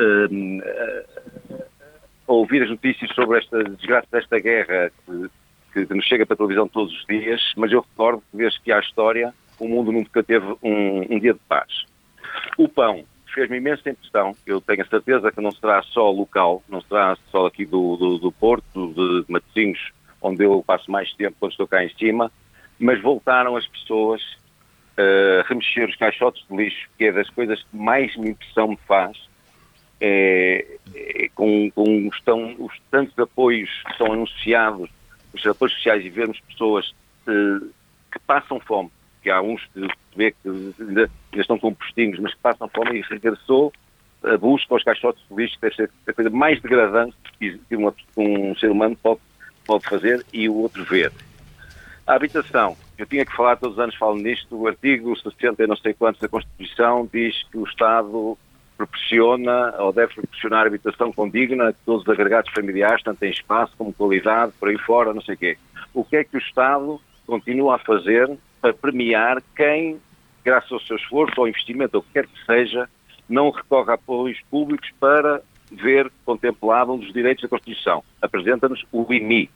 uh, 0.00 1.64
a 2.26 2.32
ouvir 2.32 2.62
as 2.62 2.70
notícias 2.70 3.10
sobre 3.14 3.38
esta 3.38 3.62
desgraça 3.62 4.06
desta 4.10 4.38
guerra 4.38 4.90
que 5.04 5.30
que, 5.74 5.94
nos 5.94 6.06
chega 6.06 6.24
para 6.24 6.34
a 6.34 6.36
televisão 6.36 6.68
todos 6.68 6.94
os 6.94 7.04
dias, 7.06 7.52
mas 7.56 7.72
eu 7.72 7.80
recordo 7.80 8.22
que 8.30 8.36
desde 8.36 8.60
que 8.60 8.72
há 8.72 8.78
história, 8.78 9.34
o 9.58 9.68
mundo 9.68 9.90
nunca 9.90 10.22
teve 10.22 10.46
um, 10.62 11.06
um 11.10 11.18
dia 11.18 11.34
de 11.34 11.40
paz. 11.48 11.84
O 12.56 12.68
pão 12.68 13.04
fez-me 13.34 13.56
imensa 13.56 13.90
impressão, 13.90 14.32
eu 14.46 14.60
tenho 14.60 14.82
a 14.82 14.86
certeza 14.86 15.32
que 15.32 15.40
não 15.40 15.50
será 15.50 15.82
só 15.82 16.08
local, 16.10 16.62
não 16.68 16.80
será 16.82 17.16
só 17.30 17.46
aqui 17.46 17.66
do, 17.66 17.96
do, 17.96 18.18
do 18.18 18.30
Porto, 18.32 18.94
de 18.94 19.24
Matosinhos, 19.28 19.90
onde 20.22 20.44
eu 20.44 20.62
passo 20.64 20.88
mais 20.90 21.12
tempo 21.14 21.36
quando 21.40 21.50
estou 21.50 21.66
cá 21.66 21.84
em 21.84 21.92
cima, 21.96 22.30
mas 22.78 23.02
voltaram 23.02 23.56
as 23.56 23.66
pessoas 23.66 24.22
a 24.96 25.02
uh, 25.02 25.48
remexer 25.48 25.88
os 25.88 25.96
caixotes 25.96 26.46
de 26.48 26.56
lixo, 26.56 26.88
que 26.96 27.06
é 27.06 27.12
das 27.12 27.28
coisas 27.30 27.60
que 27.60 27.76
mais 27.76 28.16
me 28.16 28.30
impressão 28.30 28.68
me 28.68 28.78
faz, 28.86 29.18
é, 30.00 30.78
é, 30.94 31.28
com, 31.34 31.70
com 31.72 32.08
os, 32.08 32.20
tão, 32.22 32.54
os 32.58 32.72
tantos 32.90 33.18
apoios 33.18 33.70
que 33.86 33.96
são 33.96 34.12
anunciados 34.12 34.88
os 35.34 35.46
apoios 35.46 35.74
sociais 35.74 36.04
e 36.04 36.08
vermos 36.08 36.40
pessoas 36.40 36.94
uh, 37.26 37.68
que 38.10 38.18
passam 38.26 38.60
fome, 38.60 38.90
que 39.22 39.30
há 39.30 39.42
uns 39.42 39.62
que 39.74 39.88
vê 40.16 40.30
que 40.30 40.48
ainda, 40.80 41.10
estão 41.34 41.58
com 41.58 41.74
postinhos, 41.74 42.18
mas 42.20 42.32
que 42.32 42.40
passam 42.40 42.68
fome 42.68 42.98
e 42.98 43.02
regressou 43.02 43.72
a 44.22 44.38
busca 44.38 44.74
aos 44.74 44.82
caixotes 44.82 45.22
de 45.28 45.34
lixo, 45.36 45.54
que 45.56 45.62
deve 45.62 45.76
ser 45.76 45.90
a 46.06 46.12
coisa 46.12 46.30
mais 46.30 46.60
degradante 46.60 47.16
que 47.38 47.76
uma, 47.76 47.94
um 48.16 48.54
ser 48.56 48.70
humano 48.70 48.96
pode, 48.96 49.20
pode 49.66 49.84
fazer 49.84 50.24
e 50.32 50.48
o 50.48 50.54
outro 50.54 50.84
ver. 50.84 51.12
A 52.06 52.14
habitação, 52.14 52.76
eu 52.96 53.06
tinha 53.06 53.24
que 53.24 53.34
falar, 53.34 53.56
todos 53.56 53.76
os 53.76 53.82
anos 53.82 53.94
falo 53.96 54.16
nisto, 54.16 54.56
o 54.56 54.66
artigo 54.66 55.18
60 55.18 55.62
e 55.62 55.66
não 55.66 55.76
sei 55.76 55.94
quantos 55.94 56.20
da 56.20 56.28
Constituição 56.28 57.08
diz 57.12 57.42
que 57.50 57.58
o 57.58 57.64
Estado 57.64 58.38
proporciona 58.76 59.74
ou 59.78 59.92
deve 59.92 60.14
proporcionar 60.14 60.66
habitação 60.66 61.12
condigna 61.12 61.68
a 61.68 61.72
todos 61.72 62.02
os 62.02 62.08
agregados 62.08 62.52
familiares, 62.52 63.02
tanto 63.02 63.22
em 63.24 63.30
espaço 63.30 63.74
como 63.76 63.92
qualidade, 63.92 64.52
por 64.58 64.68
aí 64.68 64.78
fora, 64.78 65.14
não 65.14 65.22
sei 65.22 65.34
o 65.34 65.38
quê. 65.38 65.58
O 65.92 66.04
que 66.04 66.16
é 66.16 66.24
que 66.24 66.36
o 66.36 66.40
Estado 66.40 67.00
continua 67.26 67.76
a 67.76 67.78
fazer 67.78 68.30
para 68.60 68.74
premiar 68.74 69.42
quem, 69.56 70.00
graças 70.44 70.72
ao 70.72 70.80
seu 70.80 70.96
esforço 70.96 71.40
ou 71.40 71.48
investimento, 71.48 71.96
ou 71.96 72.00
o 72.00 72.04
que 72.04 72.12
quer 72.12 72.26
que 72.26 72.44
seja, 72.44 72.88
não 73.28 73.50
recorre 73.50 73.90
a 73.90 73.94
apoios 73.94 74.38
públicos 74.50 74.90
para 74.98 75.40
ver 75.70 76.10
contemplado 76.24 76.92
um 76.92 76.98
dos 76.98 77.12
direitos 77.12 77.42
da 77.42 77.48
Constituição? 77.48 78.02
Apresenta-nos 78.20 78.84
o 78.92 79.12
IMI. 79.12 79.50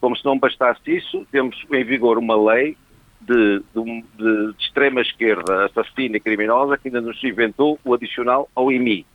Como 0.00 0.16
se 0.16 0.24
não 0.24 0.38
bastasse 0.38 0.80
isso, 0.86 1.26
temos 1.30 1.56
em 1.72 1.84
vigor 1.84 2.18
uma 2.18 2.36
lei 2.52 2.76
de, 3.20 3.62
de, 3.74 4.04
de, 4.16 4.54
extrema 4.58 5.00
esquerda 5.00 5.66
assassina 5.66 6.16
e 6.16 6.20
criminosa 6.20 6.76
que 6.78 6.88
ainda 6.88 7.00
nos 7.00 7.22
inventou 7.24 7.78
o 7.84 7.94
adicional 7.94 8.48
ao 8.54 8.70
IMI. 8.70 9.06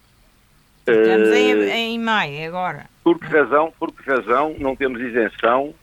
Estamos 0.87 1.29
uh, 1.29 1.33
em, 1.33 1.69
em 1.69 1.99
maio 1.99 2.47
agora. 2.47 2.85
Por 3.03 3.19
que, 3.19 3.27
razão, 3.27 3.73
por 3.79 3.91
que 3.91 4.09
razão 4.09 4.55
não 4.59 4.75
temos 4.75 4.99
isenção 4.99 5.73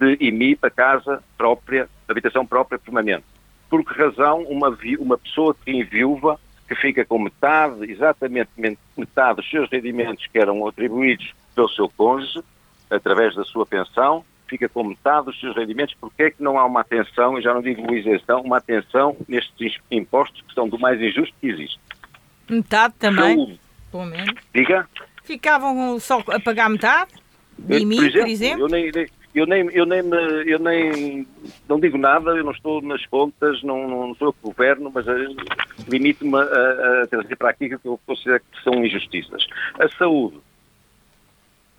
de 0.00 0.16
IMI 0.20 0.56
para 0.56 0.70
casa 0.70 1.22
própria, 1.36 1.88
habitação 2.08 2.44
própria 2.44 2.78
permanente? 2.78 3.24
Por 3.70 3.84
que 3.84 3.98
razão 3.98 4.42
uma, 4.42 4.76
uma 4.98 5.18
pessoa 5.18 5.54
que 5.54 5.64
tem 5.64 5.84
viúva 5.84 6.38
que 6.68 6.74
fica 6.74 7.04
com 7.04 7.18
metade, 7.18 7.90
exatamente 7.90 8.50
metade 8.96 9.36
dos 9.36 9.50
seus 9.50 9.70
rendimentos 9.70 10.26
que 10.26 10.38
eram 10.38 10.66
atribuídos 10.66 11.32
pelo 11.54 11.68
seu 11.70 11.88
cônjuge, 11.88 12.40
através 12.90 13.34
da 13.34 13.44
sua 13.44 13.64
pensão, 13.64 14.24
fica 14.48 14.68
com 14.68 14.84
metade 14.84 15.26
dos 15.26 15.38
seus 15.40 15.56
rendimentos, 15.56 15.94
porque 16.00 16.24
é 16.24 16.30
que 16.30 16.42
não 16.42 16.58
há 16.58 16.64
uma 16.64 16.80
atenção, 16.80 17.36
eu 17.36 17.42
já 17.42 17.54
não 17.54 17.62
digo 17.62 17.92
isenção, 17.94 18.40
uma 18.40 18.58
atenção 18.58 19.16
nestes 19.28 19.76
impostos 19.90 20.42
que 20.42 20.54
são 20.54 20.68
do 20.68 20.78
mais 20.78 21.00
injusto 21.00 21.34
que 21.40 21.48
existe? 21.48 21.78
Metade 22.48 22.94
também, 22.98 23.36
Saúde. 23.36 23.60
pelo 23.90 24.06
menos. 24.06 24.34
Diga? 24.54 24.88
Ficavam 25.22 25.98
só 26.00 26.22
a 26.28 26.40
pagar 26.40 26.70
metade? 26.70 27.10
De 27.58 27.84
mim, 27.84 27.96
por 27.96 28.04
exemplo? 28.04 28.20
Por 28.20 28.28
exemplo? 28.28 28.62
Eu 28.62 28.68
nem, 28.68 28.92
eu 29.34 29.46
nem, 29.46 29.70
eu 29.72 29.86
nem, 29.86 30.00
eu 30.46 30.58
nem 30.58 31.26
não 31.68 31.78
digo 31.78 31.98
nada, 31.98 32.30
eu 32.30 32.44
não 32.44 32.52
estou 32.52 32.80
nas 32.80 33.04
contas, 33.06 33.62
não, 33.62 33.86
não 33.86 34.14
sou 34.14 34.32
que 34.32 34.40
governo, 34.42 34.90
mas 34.92 35.06
eh, 35.06 35.26
limito-me 35.86 36.36
a, 36.36 37.02
a 37.02 37.06
trazer 37.06 37.36
para 37.36 37.50
aqui 37.50 37.68
que 37.68 37.76
eu 37.84 38.00
considero 38.06 38.42
que 38.50 38.62
são 38.62 38.84
injustiças. 38.84 39.46
A 39.78 39.88
saúde. 39.96 40.38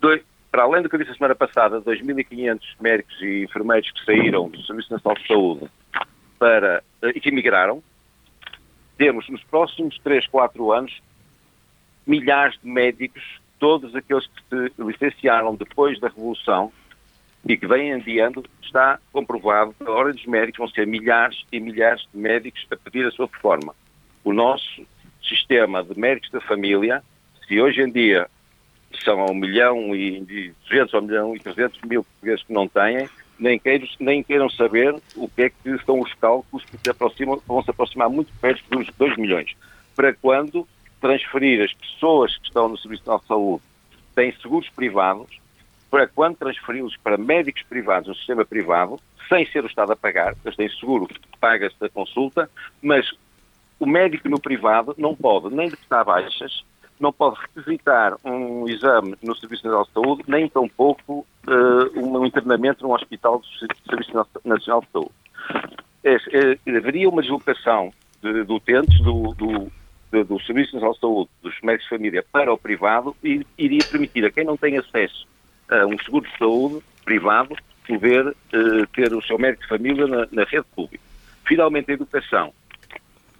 Dois, 0.00 0.22
para 0.50 0.64
além 0.64 0.82
do 0.82 0.88
que 0.88 0.96
eu 0.96 0.98
disse 0.98 1.12
a 1.12 1.14
semana 1.14 1.34
passada, 1.34 1.80
2.500 1.80 2.60
médicos 2.80 3.22
e 3.22 3.44
enfermeiros 3.44 3.90
que 3.92 4.04
saíram 4.04 4.48
do 4.48 4.60
Serviço 4.62 4.92
Nacional 4.92 5.16
de 5.16 5.26
Saúde 5.26 5.70
para, 6.38 6.82
eh, 7.02 7.12
e 7.14 7.20
que 7.20 7.28
emigraram, 7.28 7.82
temos 8.98 9.28
nos 9.28 9.42
próximos 9.44 9.98
3, 10.02 10.26
4 10.26 10.72
anos 10.72 11.00
milhares 12.06 12.58
de 12.62 12.68
médicos, 12.68 13.22
todos 13.58 13.94
aqueles 13.94 14.26
que 14.26 14.42
se 14.50 14.82
licenciaram 14.82 15.54
depois 15.54 16.00
da 16.00 16.08
Revolução 16.08 16.72
e 17.46 17.56
que 17.56 17.66
vêm 17.66 17.94
adiando, 17.94 18.44
está 18.62 18.98
comprovado 19.12 19.74
que 19.74 19.84
a 19.84 19.90
Ordem 19.90 20.14
dos 20.14 20.26
Médicos 20.26 20.58
vão 20.58 20.68
ser 20.68 20.86
milhares 20.86 21.44
e 21.52 21.60
milhares 21.60 22.06
de 22.12 22.20
médicos 22.20 22.66
a 22.70 22.76
pedir 22.76 23.06
a 23.06 23.10
sua 23.10 23.28
reforma. 23.32 23.74
O 24.24 24.32
nosso 24.32 24.86
sistema 25.22 25.82
de 25.82 25.98
médicos 25.98 26.30
da 26.30 26.40
família, 26.40 27.02
se 27.46 27.60
hoje 27.60 27.80
em 27.80 27.90
dia 27.90 28.28
são 29.04 29.24
1 29.26 29.34
milhão 29.34 29.94
e 29.94 30.20
200 30.68 30.94
ou 30.94 31.00
1 31.00 31.04
milhão 31.04 31.36
e 31.36 31.40
300 31.40 31.80
mil 31.82 32.04
portugueses 32.04 32.44
que 32.44 32.52
não 32.52 32.68
têm, 32.68 33.08
nem, 33.38 33.58
queiram, 33.58 33.88
nem 33.98 34.22
queiram 34.22 34.50
saber 34.50 34.94
o 35.16 35.28
que 35.28 35.42
é 35.42 35.50
que 35.50 35.78
são 35.84 36.00
os 36.00 36.12
cálculos 36.14 36.64
que 36.64 36.76
se 36.76 36.90
aproximam, 36.90 37.40
vão 37.46 37.62
se 37.62 37.70
aproximar 37.70 38.10
muito 38.10 38.32
perto 38.40 38.62
dos 38.68 38.88
2 38.98 39.16
milhões. 39.16 39.54
Para 39.96 40.12
quando 40.12 40.66
transferir 41.00 41.64
as 41.64 41.72
pessoas 41.72 42.36
que 42.36 42.46
estão 42.46 42.68
no 42.68 42.78
Serviço 42.78 43.02
de 43.04 43.26
Saúde 43.26 43.62
têm 44.14 44.32
seguros 44.40 44.68
privados, 44.70 45.40
para 45.90 46.06
quando 46.06 46.36
transferi-los 46.36 46.96
para 46.98 47.16
médicos 47.16 47.62
privados 47.62 48.08
no 48.08 48.14
sistema 48.14 48.44
privado, 48.44 49.00
sem 49.28 49.46
ser 49.46 49.64
o 49.64 49.66
Estado 49.66 49.92
a 49.92 49.96
pagar, 49.96 50.36
eles 50.44 50.56
têm 50.56 50.68
seguro, 50.68 51.08
paga-se 51.40 51.84
a 51.84 51.88
consulta, 51.88 52.50
mas 52.82 53.10
o 53.78 53.86
médico 53.86 54.28
no 54.28 54.40
privado 54.40 54.94
não 54.98 55.16
pode 55.16 55.54
nem 55.54 55.68
decretar 55.68 56.04
baixas, 56.04 56.64
não 57.00 57.12
pode 57.12 57.40
requisitar 57.40 58.16
um 58.24 58.68
exame 58.68 59.16
no 59.22 59.34
Serviço 59.34 59.64
Nacional 59.64 59.84
de 59.86 59.92
Saúde, 59.92 60.24
nem 60.28 60.48
tampouco 60.48 61.26
uh, 61.48 61.98
um 61.98 62.24
internamento 62.26 62.84
num 62.84 62.92
hospital 62.92 63.38
do 63.38 63.46
Serviço 63.88 64.12
Nacional 64.44 64.80
de 64.82 64.92
Saúde. 64.92 65.10
É, 66.04 66.14
é, 66.14 66.76
haveria 66.76 67.08
uma 67.08 67.22
deslocação 67.22 67.92
de, 68.22 68.44
de 68.44 68.52
utentes 68.52 69.00
do, 69.00 69.34
do, 69.34 69.72
de, 70.12 70.24
do 70.24 70.40
Serviço 70.42 70.74
Nacional 70.74 70.94
de 70.94 71.00
Saúde, 71.00 71.30
dos 71.42 71.54
médicos 71.62 71.88
de 71.88 71.96
família, 71.96 72.24
para 72.30 72.52
o 72.52 72.58
privado 72.58 73.16
e 73.24 73.44
iria 73.56 73.84
permitir 73.90 74.24
a 74.24 74.30
quem 74.30 74.44
não 74.44 74.56
tem 74.56 74.76
acesso 74.76 75.26
a 75.70 75.86
um 75.86 75.98
seguro 75.98 76.26
de 76.28 76.36
saúde 76.36 76.84
privado 77.04 77.56
poder 77.86 78.26
uh, 78.26 78.86
ter 78.92 79.12
o 79.12 79.22
seu 79.22 79.38
médico 79.38 79.62
de 79.62 79.68
família 79.68 80.06
na, 80.06 80.28
na 80.30 80.44
rede 80.44 80.66
pública. 80.74 81.02
Finalmente, 81.44 81.90
a 81.90 81.94
educação. 81.94 82.52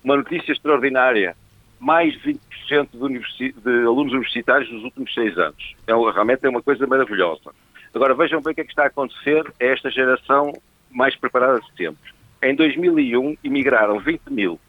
Uma 0.03 0.17
notícia 0.17 0.53
extraordinária 0.53 1.37
mais 1.81 2.13
de 2.21 2.35
20% 2.71 2.89
de, 2.93 2.99
universi 2.99 3.53
de, 3.53 3.71
alunos 3.87 4.13
universitários 4.13 4.71
nos 4.71 4.85
últimos 4.85 5.13
seis 5.13 5.37
anos. 5.39 5.75
É, 5.87 5.93
realmente 5.93 6.45
é 6.45 6.49
uma 6.49 6.63
coisa 6.63 6.87
maravilhosa. 6.87 7.51
Agora 7.95 8.15
vejam 8.15 8.41
bem 8.41 8.53
o 8.53 8.55
que 8.55 8.61
é 8.61 8.65
que 8.65 8.71
está 8.71 8.85
a 8.85 8.87
acontecer 8.87 9.43
a 9.61 9.65
esta 9.65 9.91
geração 9.91 10.53
mais 10.91 11.17
preparada 11.17 11.59
de 11.61 11.77
sempre. 11.77 12.13
Em 12.43 12.55
2001 12.55 13.39
emigraram 13.43 13.99
20 13.99 14.29
mil. 14.29 14.61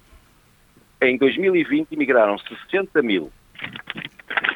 Em 1.02 1.17
2020 1.17 1.91
emigraram 1.91 2.38
60 2.38 3.02
mil. 3.02 3.32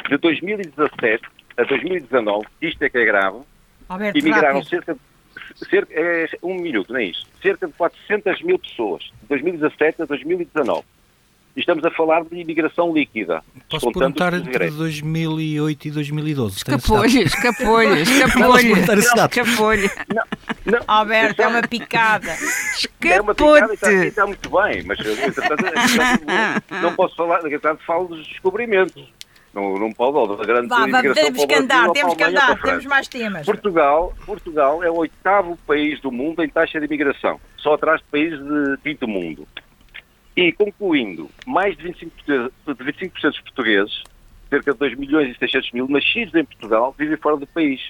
De 0.09 0.17
2017 0.17 1.23
a 1.57 1.63
2019, 1.63 2.47
isto 2.61 2.81
é 2.83 2.89
que 2.89 2.97
é 2.97 3.05
grave, 3.05 3.39
Alberto, 3.87 4.17
emigraram 4.17 4.63
cerca 4.63 4.93
de, 4.93 4.99
cerca, 5.69 5.93
é, 5.93 6.27
um 6.41 6.55
minuto, 6.55 6.93
nem 6.93 7.07
é 7.07 7.09
isso, 7.11 7.25
cerca 7.41 7.67
de 7.67 7.73
400 7.73 8.41
mil 8.41 8.59
pessoas, 8.59 9.03
de 9.03 9.27
2017 9.29 10.01
a 10.01 10.05
2019. 10.05 10.83
E 11.55 11.61
estamos 11.61 11.85
a 11.85 11.91
falar 11.91 12.25
de 12.25 12.37
imigração 12.37 12.93
líquida. 12.93 13.41
Posso 13.69 13.89
perguntar 13.91 14.33
entre 14.33 14.69
2008 14.69 15.87
e 15.87 15.91
2012? 15.91 16.57
Escapou-lhe, 16.57 17.23
escapou-lhe, 17.23 18.01
escapou-lhe. 18.03 18.71
Escapou-lhe. 18.73 19.89
Alberto, 20.85 21.41
é 21.41 21.47
uma 21.47 21.61
picada. 21.61 22.35
É 23.05 23.21
uma 23.21 23.33
picada 23.33 23.71
e 23.71 23.75
está, 23.75 23.91
está 23.93 24.27
muito 24.27 24.49
bem, 24.49 24.83
mas 24.83 24.99
entretanto, 24.99 25.63
não 26.81 26.93
posso 26.93 27.15
falar, 27.15 27.39
entretanto 27.39 27.83
falo 27.85 28.09
dos 28.09 28.27
descobrimentos. 28.27 29.15
Não, 29.53 29.79
não 29.79 29.89
pode, 29.93 30.35
da 30.37 30.43
grande 30.43 30.67
Vá, 30.67 30.85
temos 31.13 31.45
que 31.45 31.55
andar, 31.55 31.89
temos 31.91 32.13
que 32.15 32.23
andar, 32.25 32.61
temos 32.61 32.85
mais 32.85 33.07
temas. 33.07 33.45
Portugal, 33.45 34.13
Portugal 34.25 34.83
é 34.83 34.91
o 34.91 34.95
oitavo 34.95 35.57
país 35.65 36.01
do 36.01 36.11
mundo 36.11 36.43
em 36.43 36.49
taxa 36.49 36.77
de 36.77 36.85
imigração, 36.85 37.39
só 37.55 37.75
atrás 37.75 38.01
de 38.01 38.07
países 38.07 38.39
de 38.39 38.77
quinto 38.83 39.07
mundo. 39.07 39.47
E, 40.35 40.51
concluindo, 40.51 41.29
mais 41.45 41.77
de 41.77 41.89
25%, 41.89 42.51
de 42.67 42.83
25 42.83 43.21
dos 43.21 43.39
portugueses, 43.41 44.03
cerca 44.49 44.73
de 44.73 44.77
2 44.77 44.97
milhões 44.97 45.35
e 45.35 45.39
600 45.39 45.71
mil, 45.71 45.87
nascidos 45.87 46.35
em 46.35 46.43
Portugal, 46.43 46.93
vivem 46.97 47.17
fora 47.17 47.37
do 47.37 47.47
país. 47.47 47.81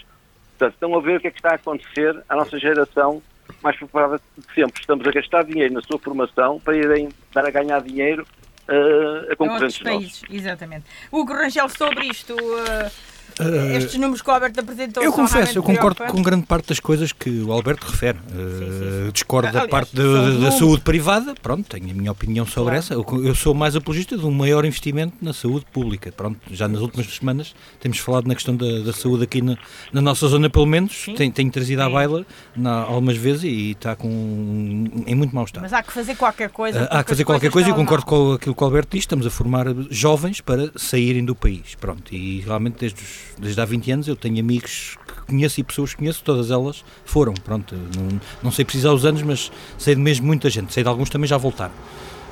Portanto, 0.52 0.74
estão 0.74 0.96
a 0.96 1.02
ver 1.02 1.18
o 1.18 1.22
que 1.22 1.28
é 1.28 1.32
que 1.32 1.38
está 1.38 1.52
a 1.52 1.56
acontecer 1.56 2.24
à 2.30 2.36
nossa 2.36 2.58
geração 2.60 3.22
mais 3.62 3.76
preparada 3.76 4.22
de 4.38 4.54
sempre. 4.54 4.80
Estamos 4.80 5.08
a 5.08 5.12
gastar 5.12 5.44
dinheiro 5.44 5.74
na 5.74 5.82
sua 5.82 6.00
formação 6.00 6.60
para 6.60 6.78
irem 6.78 7.10
dar 7.34 7.46
a 7.46 7.52
ganhar 7.52 7.82
dinheiro 7.82 8.26
uh, 8.70 9.32
a 9.32 9.36
concorrentes 9.36 9.80
países. 9.80 10.22
Exatamente. 10.30 10.86
Hugo 11.12 11.34
Rangel, 11.34 11.70
sobre 11.70 12.06
isto... 12.06 12.34
Uh 12.34 13.15
Uh, 13.40 13.78
Estes 13.78 13.96
números 13.96 14.22
que 14.22 14.30
o 14.30 14.34
Alberto 14.34 14.62
apresentou 14.62 15.04
Eu 15.04 15.12
confesso, 15.12 15.58
eu 15.58 15.64
concordo 15.64 16.04
com 16.06 16.22
grande 16.22 16.46
parte 16.46 16.70
das 16.70 16.80
coisas 16.80 17.12
que 17.12 17.30
o 17.42 17.52
Alberto 17.52 17.86
refere. 17.86 18.18
Uh, 18.18 19.12
discordo 19.12 19.52
da 19.52 19.68
parte 19.68 19.94
de, 19.94 20.40
da 20.40 20.52
saúde 20.52 20.82
privada, 20.82 21.36
pronto, 21.42 21.68
tenho 21.68 21.92
a 21.92 21.94
minha 21.94 22.12
opinião 22.12 22.46
sobre 22.46 22.72
claro. 22.72 22.78
essa. 22.78 22.94
Eu, 22.94 23.06
eu, 23.26 23.36
sou 23.36 23.54
mais 23.54 23.76
apologista 23.76 24.18
de 24.18 24.26
um 24.26 24.32
maior 24.32 24.64
investimento 24.64 25.16
na 25.22 25.34
saúde 25.34 25.66
pública. 25.74 26.14
Pronto, 26.14 26.40
já 26.50 26.68
nas 26.68 26.80
últimas 26.80 27.08
semanas 27.14 27.54
temos 27.82 27.98
falado 27.98 28.26
na 28.26 28.36
questão 28.36 28.56
da, 28.56 28.80
da 28.80 28.94
saúde 28.94 29.26
aqui 29.26 29.42
na, 29.42 29.58
na, 29.92 30.02
nossa 30.02 30.28
zona, 30.28 30.50
pelo 30.50 30.66
menos. 30.66 31.08
Tenho, 31.18 31.32
tenho 31.32 31.52
trazido 31.52 31.82
à 31.82 31.90
baila 31.90 32.26
na, 32.56 32.84
algumas 32.84 33.18
vezes 33.18 33.44
e 33.44 33.72
está 33.72 33.98
com, 33.98 34.86
em 35.06 35.16
muito 35.16 35.36
mau 35.36 35.44
estado. 35.44 35.64
Mas 35.64 35.74
há 35.74 35.84
que 35.84 35.92
fazer 35.92 36.16
qualquer 36.16 36.50
coisa. 36.50 36.84
Uh, 36.84 36.88
há 36.90 37.04
que 37.04 37.10
fazer 37.10 37.26
qualquer 37.26 37.52
coisa 37.52 37.70
e 37.70 37.74
concordo 37.74 38.06
com 38.06 38.34
aquilo 38.34 38.56
que 38.56 38.64
o 38.64 38.66
Alberto 38.66 38.96
diz. 38.96 39.02
Estamos 39.02 39.28
a 39.28 39.30
formar 39.30 39.66
jovens 39.90 40.40
para 40.40 40.72
saírem 40.78 41.26
do 41.26 41.36
país. 41.36 41.76
Pronto, 41.76 42.16
e 42.16 42.40
realmente 42.40 42.78
desde 42.80 43.02
os 43.02 43.25
desde 43.38 43.60
há 43.62 43.66
20 43.66 43.92
anos 43.92 44.08
eu 44.08 44.16
tenho 44.16 44.40
amigos 44.40 44.98
que 45.08 45.22
conheço 45.28 45.60
e 45.60 45.64
pessoas 45.64 45.92
que 45.92 45.98
conheço, 45.98 46.24
todas 46.24 46.52
elas 46.52 46.84
foram, 47.04 47.34
pronto, 47.34 47.76
não, 47.96 48.22
não 48.44 48.52
sei 48.52 48.66
precisar 48.66 48.92
os 48.92 49.06
anos, 49.06 49.22
mas 49.22 49.52
sei 49.78 49.96
de 49.96 50.02
mesmo 50.02 50.26
muita 50.26 50.50
gente, 50.50 50.74
sei 50.74 50.84
de 50.84 50.90
alguns 50.90 51.10
também 51.10 51.28
já 51.28 51.38
voltaram. 51.38 51.74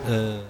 Uh, 0.08 0.44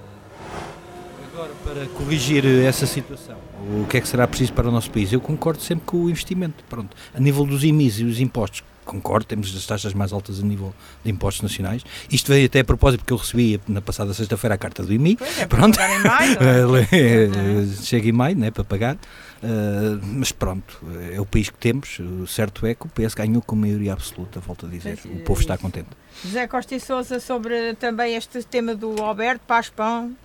agora, 1.33 1.51
para 1.63 1.85
corrigir 1.97 2.45
essa 2.45 2.85
situação, 2.85 3.37
o 3.81 3.85
que 3.87 3.97
é 3.97 4.01
que 4.01 4.07
será 4.07 4.27
preciso 4.27 4.53
para 4.53 4.67
o 4.67 4.71
nosso 4.71 4.91
país? 4.91 5.11
Eu 5.11 5.21
concordo 5.21 5.61
sempre 5.61 5.85
com 5.85 5.97
o 5.97 6.09
investimento, 6.09 6.63
pronto, 6.69 6.95
a 7.13 7.19
nível 7.19 7.45
dos 7.45 7.63
IMIs 7.63 7.99
e 7.99 8.03
os 8.03 8.19
impostos, 8.19 8.63
concordo, 8.83 9.25
temos 9.25 9.55
as 9.55 9.65
taxas 9.65 9.93
mais 9.93 10.11
altas 10.13 10.39
a 10.39 10.43
nível 10.43 10.73
de 11.03 11.11
impostos 11.11 11.41
nacionais. 11.41 11.83
Isto 12.11 12.31
veio 12.31 12.45
até 12.45 12.59
a 12.59 12.63
propósito 12.63 12.99
porque 12.99 13.13
eu 13.13 13.17
recebi 13.17 13.59
na 13.67 13.81
passada 13.81 14.13
sexta-feira 14.13 14.55
a 14.55 14.57
carta 14.57 14.83
do 14.83 14.93
IMI. 14.93 15.15
Pois 15.15 15.39
é, 15.39 15.45
pronto. 15.45 15.79
Em 15.79 15.99
maio, 16.03 16.37
é? 16.77 17.65
Chega 17.81 18.09
em 18.09 18.11
maio, 18.11 18.37
né, 18.37 18.51
para 18.51 18.63
pagar. 18.63 18.97
Uh, 19.43 19.99
mas 20.01 20.31
pronto, 20.31 20.79
é 21.11 21.19
o 21.19 21.25
país 21.25 21.49
que 21.49 21.57
temos. 21.57 21.99
O 21.99 22.25
certo 22.25 22.65
é 22.65 22.73
que 22.73 22.85
o 22.85 22.89
PS 22.89 23.13
ganhou 23.13 23.41
com 23.41 23.57
maioria 23.57 23.91
absoluta, 23.91 24.39
volto 24.39 24.65
a 24.65 24.69
dizer. 24.69 24.97
o 25.05 25.19
povo 25.19 25.41
está 25.41 25.57
contente. 25.57 25.89
José 26.23 26.47
Costa 26.47 26.75
e 26.75 26.79
Souza, 26.79 27.19
sobre 27.19 27.73
também 27.73 28.15
este 28.15 28.41
tema 28.43 28.73
do 28.73 29.01
Alberto, 29.03 29.43
paz, 29.45 29.69
pão, 29.69 30.15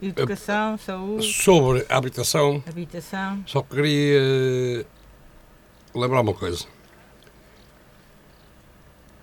educação, 0.00 0.78
saúde. 0.78 1.26
Sobre 1.26 1.84
a 1.88 1.96
habitação, 1.96 2.62
habitação. 2.68 3.42
só 3.44 3.60
queria 3.60 4.86
lembrar 5.92 6.20
uma 6.20 6.34
coisa. 6.34 6.64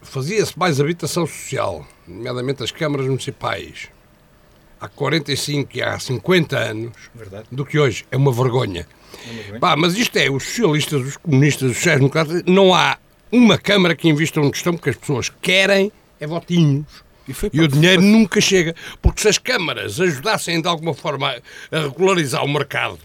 Fazia-se 0.01 0.59
mais 0.59 0.81
habitação 0.81 1.25
social, 1.25 1.87
nomeadamente 2.05 2.63
as 2.63 2.71
câmaras 2.71 3.05
municipais, 3.07 3.89
há 4.81 4.87
45 4.89 5.77
e 5.77 5.81
há 5.83 5.99
50 5.99 6.57
anos, 6.57 6.93
Verdade. 7.13 7.45
do 7.51 7.63
que 7.63 7.77
hoje. 7.77 8.03
É 8.11 8.17
uma 8.17 8.31
vergonha. 8.31 8.87
Pá, 9.59 9.75
mas 9.75 9.95
isto 9.95 10.17
é, 10.17 10.29
os 10.29 10.43
socialistas, 10.43 11.01
os 11.01 11.17
comunistas, 11.17 11.69
os 11.69 11.77
sociais-democratas, 11.77 12.43
não 12.47 12.73
há 12.73 12.97
uma 13.31 13.57
Câmara 13.57 13.95
que 13.95 14.09
invista 14.09 14.39
numa 14.39 14.51
questão 14.51 14.73
porque 14.73 14.89
as 14.89 14.95
pessoas 14.95 15.31
querem 15.41 15.91
é 16.19 16.25
votinhos. 16.27 16.85
E, 17.27 17.33
e 17.53 17.61
o 17.61 17.67
dinheiro 17.67 18.01
nunca 18.01 18.41
chega. 18.41 18.75
Porque 19.01 19.21
se 19.21 19.27
as 19.27 19.37
câmaras 19.37 19.99
ajudassem 19.99 20.61
de 20.61 20.67
alguma 20.67 20.93
forma 20.93 21.35
a 21.71 21.79
regularizar 21.79 22.43
o 22.43 22.49
mercado, 22.49 22.99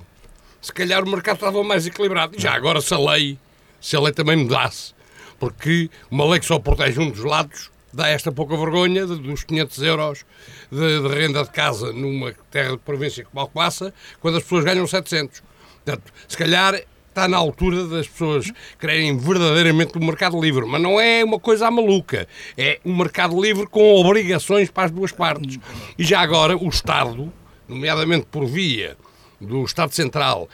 se 0.60 0.72
calhar 0.72 1.04
o 1.04 1.08
mercado 1.08 1.36
estava 1.36 1.62
mais 1.62 1.86
equilibrado. 1.86 2.36
E 2.36 2.40
já 2.40 2.54
agora, 2.54 2.80
se 2.80 2.92
a 2.92 2.98
lei, 2.98 3.38
se 3.80 3.94
a 3.94 4.00
lei 4.00 4.12
também 4.12 4.36
mudasse, 4.36 4.94
porque 5.38 5.90
uma 6.10 6.24
lei 6.24 6.40
que 6.40 6.46
só 6.46 6.58
protege 6.58 6.98
um 6.98 7.10
dos 7.10 7.22
lados 7.24 7.70
dá 7.96 8.08
esta 8.08 8.30
pouca 8.30 8.56
vergonha 8.56 9.06
dos 9.06 9.42
500 9.42 9.82
euros 9.82 10.26
de, 10.70 11.00
de 11.00 11.08
renda 11.08 11.42
de 11.42 11.50
casa 11.50 11.92
numa 11.92 12.32
terra 12.50 12.72
de 12.72 12.78
província 12.78 13.24
como 13.24 13.40
Alcobaça, 13.40 13.92
quando 14.20 14.36
as 14.36 14.42
pessoas 14.42 14.64
ganham 14.64 14.86
700. 14.86 15.42
Portanto, 15.82 16.12
se 16.28 16.36
calhar 16.36 16.78
está 17.08 17.26
na 17.26 17.38
altura 17.38 17.86
das 17.86 18.06
pessoas 18.06 18.52
quererem 18.78 19.16
verdadeiramente 19.16 19.96
o 19.96 20.02
um 20.02 20.04
mercado 20.04 20.38
livre, 20.38 20.66
mas 20.66 20.82
não 20.82 21.00
é 21.00 21.24
uma 21.24 21.40
coisa 21.40 21.70
maluca. 21.70 22.28
É 22.58 22.78
um 22.84 22.94
mercado 22.94 23.40
livre 23.40 23.66
com 23.66 23.94
obrigações 23.94 24.70
para 24.70 24.84
as 24.84 24.90
duas 24.90 25.12
partes. 25.12 25.58
E 25.98 26.04
já 26.04 26.20
agora 26.20 26.54
o 26.54 26.68
Estado, 26.68 27.32
nomeadamente 27.66 28.26
por 28.30 28.44
via 28.44 28.98
do 29.40 29.64
Estado 29.64 29.94
Central 29.94 30.46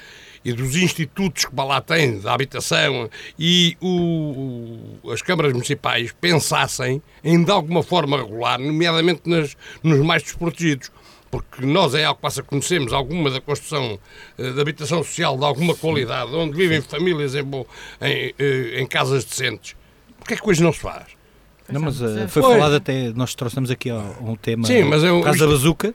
e 0.44 0.52
dos 0.52 0.76
institutos 0.76 1.44
que 1.44 1.55
lá 1.55 1.81
têm 1.81 2.20
da 2.20 2.33
habitação 2.35 3.09
e 3.38 3.76
o, 3.81 5.11
as 5.12 5.22
câmaras 5.22 5.52
municipais 5.52 6.12
pensassem 6.20 7.02
em 7.22 7.42
de 7.42 7.50
alguma 7.50 7.83
forma 7.83 8.16
regular, 8.16 8.59
nomeadamente 8.59 9.22
nas, 9.26 9.57
nos 9.83 9.98
mais 10.00 10.22
desprotegidos. 10.22 10.90
Porque 11.31 11.64
nós 11.64 11.94
em 11.94 12.05
Alcobaça 12.05 12.42
conhecemos 12.42 12.92
alguma 12.92 13.31
da 13.31 13.40
construção 13.40 13.98
uh, 14.38 14.52
de 14.52 14.61
habitação 14.61 15.02
social 15.02 15.38
de 15.38 15.44
alguma 15.44 15.74
qualidade, 15.74 16.31
onde 16.35 16.55
vivem 16.55 16.83
famílias 16.83 17.35
em, 17.35 17.40
em, 17.40 17.44
uh, 17.44 18.78
em 18.78 18.87
casas 18.87 19.24
decentes. 19.24 19.74
Porquê 20.18 20.35
é 20.35 20.37
que 20.37 20.46
hoje 20.46 20.62
não 20.62 20.72
se 20.74 20.81
faz? 20.81 21.07
Não, 21.70 21.81
mas 21.81 22.02
uh, 22.02 22.28
foi 22.28 22.42
falado 22.42 22.74
até, 22.74 23.12
nós 23.14 23.35
trouxemos 23.35 23.70
aqui 23.70 23.90
um 23.90 24.37
tema, 24.37 24.66
Sim, 24.66 24.85
mas 24.85 25.02
eu, 25.02 25.22
Casa 25.22 25.38
isto, 25.38 25.48
Bazuca, 25.48 25.94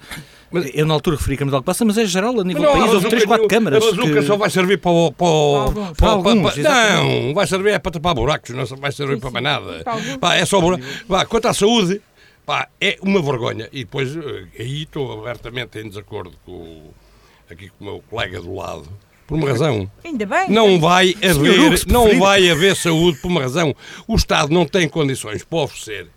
mas, 0.52 0.70
eu 0.74 0.86
na 0.86 0.94
altura 0.94 1.18
referi 1.18 1.38
Câmara 1.38 1.52
de 1.52 1.56
Alcobaça, 1.58 1.86
mas 1.86 1.98
é 1.98 2.06
geral, 2.06 2.40
a 2.40 2.44
nível 2.44 2.64
do 2.64 2.72
país, 2.72 2.94
houve 2.94 3.10
3, 3.10 3.26
4 3.26 3.48
câmaras. 3.48 3.84
A 3.84 3.92
bazuca 3.92 4.14
que... 4.14 4.22
só 4.22 4.38
vai 4.38 4.50
servir 4.50 4.78
para, 4.78 4.92
o, 4.92 5.12
para, 5.12 5.28
o, 5.28 5.72
para, 5.74 5.96
para, 5.96 6.10
alguns, 6.10 6.54
para, 6.54 6.64
Não, 6.64 7.34
vai 7.34 7.48
servir 7.48 7.70
é 7.72 7.80
para 7.80 7.92
tapar 7.92 8.14
buracos, 8.14 8.52
não 8.52 8.66
vai 8.78 8.92
servir 8.92 9.16
sim, 9.16 9.20
para 9.20 9.32
mais 9.32 9.44
nada. 9.44 9.84
Pá, 10.20 10.36
é 10.36 10.46
só 10.46 10.62
buraco. 10.62 10.84
Quanto 11.30 11.48
à 11.48 11.54
saúde, 11.54 12.02
Pá, 12.48 12.70
é 12.80 12.98
uma 13.02 13.22
vergonha. 13.22 13.68
E 13.74 13.84
depois, 13.84 14.16
eh, 14.16 14.46
aí 14.58 14.84
estou 14.84 15.20
abertamente 15.20 15.80
em 15.80 15.90
desacordo 15.90 16.34
com, 16.46 16.92
aqui 17.52 17.68
com 17.68 17.84
o 17.84 17.84
meu 17.84 18.04
colega 18.10 18.40
do 18.42 18.56
lado. 18.56 18.88
Por 19.28 19.36
uma 19.36 19.50
razão. 19.50 19.92
Ainda 20.02 20.26
bem. 20.26 20.50
Não 20.50 20.80
vai 20.80 21.14
haver, 21.22 21.86
não 21.88 22.18
vai 22.18 22.50
haver 22.50 22.74
saúde 22.74 23.20
por 23.20 23.28
uma 23.28 23.42
razão. 23.42 23.76
O 24.08 24.16
Estado 24.16 24.54
não 24.54 24.66
tem 24.66 24.88
condições 24.88 25.44
para 25.44 25.60
oferecer, 25.60 26.08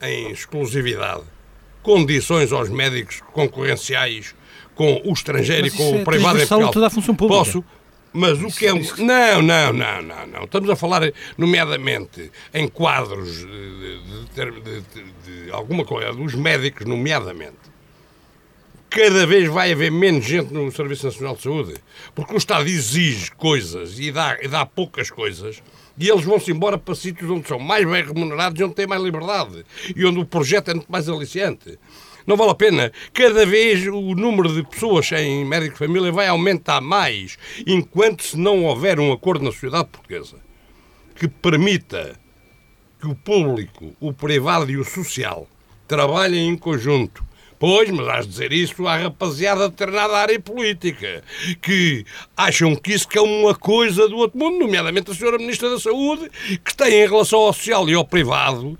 em 0.00 0.30
exclusividade, 0.30 1.24
condições 1.86 2.50
aos 2.50 2.68
médicos 2.68 3.22
concorrenciais 3.32 4.34
com 4.74 5.00
o 5.04 5.12
estrangeiro 5.12 5.68
e 5.68 5.70
com 5.70 5.92
o 5.92 5.94
é 6.00 6.04
privado 6.04 6.42
em 6.42 6.44
Portugal. 6.44 6.72
Toda 6.72 6.86
a 6.88 6.90
função 6.90 7.14
pública. 7.14 7.38
Posso, 7.38 7.64
mas 8.12 8.42
o 8.42 8.48
que 8.48 8.66
é 8.66 8.74
um... 8.74 8.82
Não, 8.98 9.40
não, 9.40 9.72
não, 9.72 10.02
não, 10.02 10.26
não. 10.26 10.44
Estamos 10.44 10.68
a 10.68 10.74
falar, 10.74 11.12
nomeadamente, 11.38 12.32
em 12.52 12.66
quadros 12.66 13.38
de, 13.38 14.00
de, 14.34 14.80
de, 14.80 15.44
de 15.44 15.50
alguma 15.52 15.84
coisa, 15.84 16.12
dos 16.12 16.34
médicos, 16.34 16.84
nomeadamente. 16.86 17.54
Cada 18.90 19.24
vez 19.24 19.48
vai 19.48 19.70
haver 19.70 19.92
menos 19.92 20.24
gente 20.24 20.52
no 20.52 20.72
Serviço 20.72 21.06
Nacional 21.06 21.36
de 21.36 21.42
Saúde. 21.42 21.74
Porque 22.16 22.34
o 22.34 22.36
Estado 22.36 22.66
exige 22.66 23.30
coisas 23.30 23.96
e 24.00 24.10
dá, 24.10 24.36
e 24.42 24.48
dá 24.48 24.66
poucas 24.66 25.08
coisas. 25.08 25.62
E 25.98 26.08
eles 26.08 26.24
vão-se 26.24 26.50
embora 26.50 26.76
para 26.76 26.94
sítios 26.94 27.30
onde 27.30 27.48
são 27.48 27.58
mais 27.58 27.84
bem 27.88 28.04
remunerados 28.04 28.60
e 28.60 28.64
onde 28.64 28.74
têm 28.74 28.86
mais 28.86 29.02
liberdade. 29.02 29.64
E 29.94 30.04
onde 30.04 30.20
o 30.20 30.26
projeto 30.26 30.70
é 30.70 30.74
muito 30.74 30.90
mais 30.90 31.08
aliciante. 31.08 31.78
Não 32.26 32.36
vale 32.36 32.50
a 32.50 32.54
pena. 32.54 32.92
Cada 33.14 33.46
vez 33.46 33.86
o 33.86 34.14
número 34.14 34.52
de 34.52 34.62
pessoas 34.62 35.06
sem 35.06 35.44
médico 35.44 35.74
de 35.74 35.78
família 35.78 36.12
vai 36.12 36.26
aumentar 36.26 36.80
mais, 36.80 37.38
enquanto 37.66 38.22
se 38.22 38.36
não 38.36 38.64
houver 38.64 38.98
um 38.98 39.12
acordo 39.12 39.44
na 39.44 39.52
sociedade 39.52 39.88
portuguesa 39.88 40.46
que 41.16 41.26
permita 41.26 42.14
que 43.00 43.06
o 43.06 43.14
público, 43.14 43.96
o 43.98 44.12
privado 44.12 44.70
e 44.70 44.76
o 44.76 44.84
social 44.84 45.48
trabalhem 45.88 46.48
em 46.48 46.56
conjunto. 46.56 47.24
Pois, 47.58 47.90
mas 47.90 48.08
has 48.08 48.26
de 48.26 48.32
dizer 48.32 48.52
isso 48.52 48.86
à 48.86 48.96
rapaziada 48.96 49.64
de 49.64 49.70
determinada 49.70 50.16
área 50.16 50.38
política, 50.38 51.22
que 51.62 52.04
acham 52.36 52.76
que 52.76 52.92
isso 52.92 53.08
que 53.08 53.18
é 53.18 53.22
uma 53.22 53.54
coisa 53.54 54.08
do 54.08 54.16
outro 54.16 54.38
mundo, 54.38 54.58
nomeadamente 54.58 55.10
a 55.10 55.14
senhora 55.14 55.38
Ministra 55.38 55.70
da 55.70 55.80
Saúde, 55.80 56.30
que 56.62 56.76
tem 56.76 57.02
em 57.02 57.08
relação 57.08 57.38
ao 57.40 57.52
social 57.52 57.88
e 57.88 57.94
ao 57.94 58.04
privado 58.04 58.78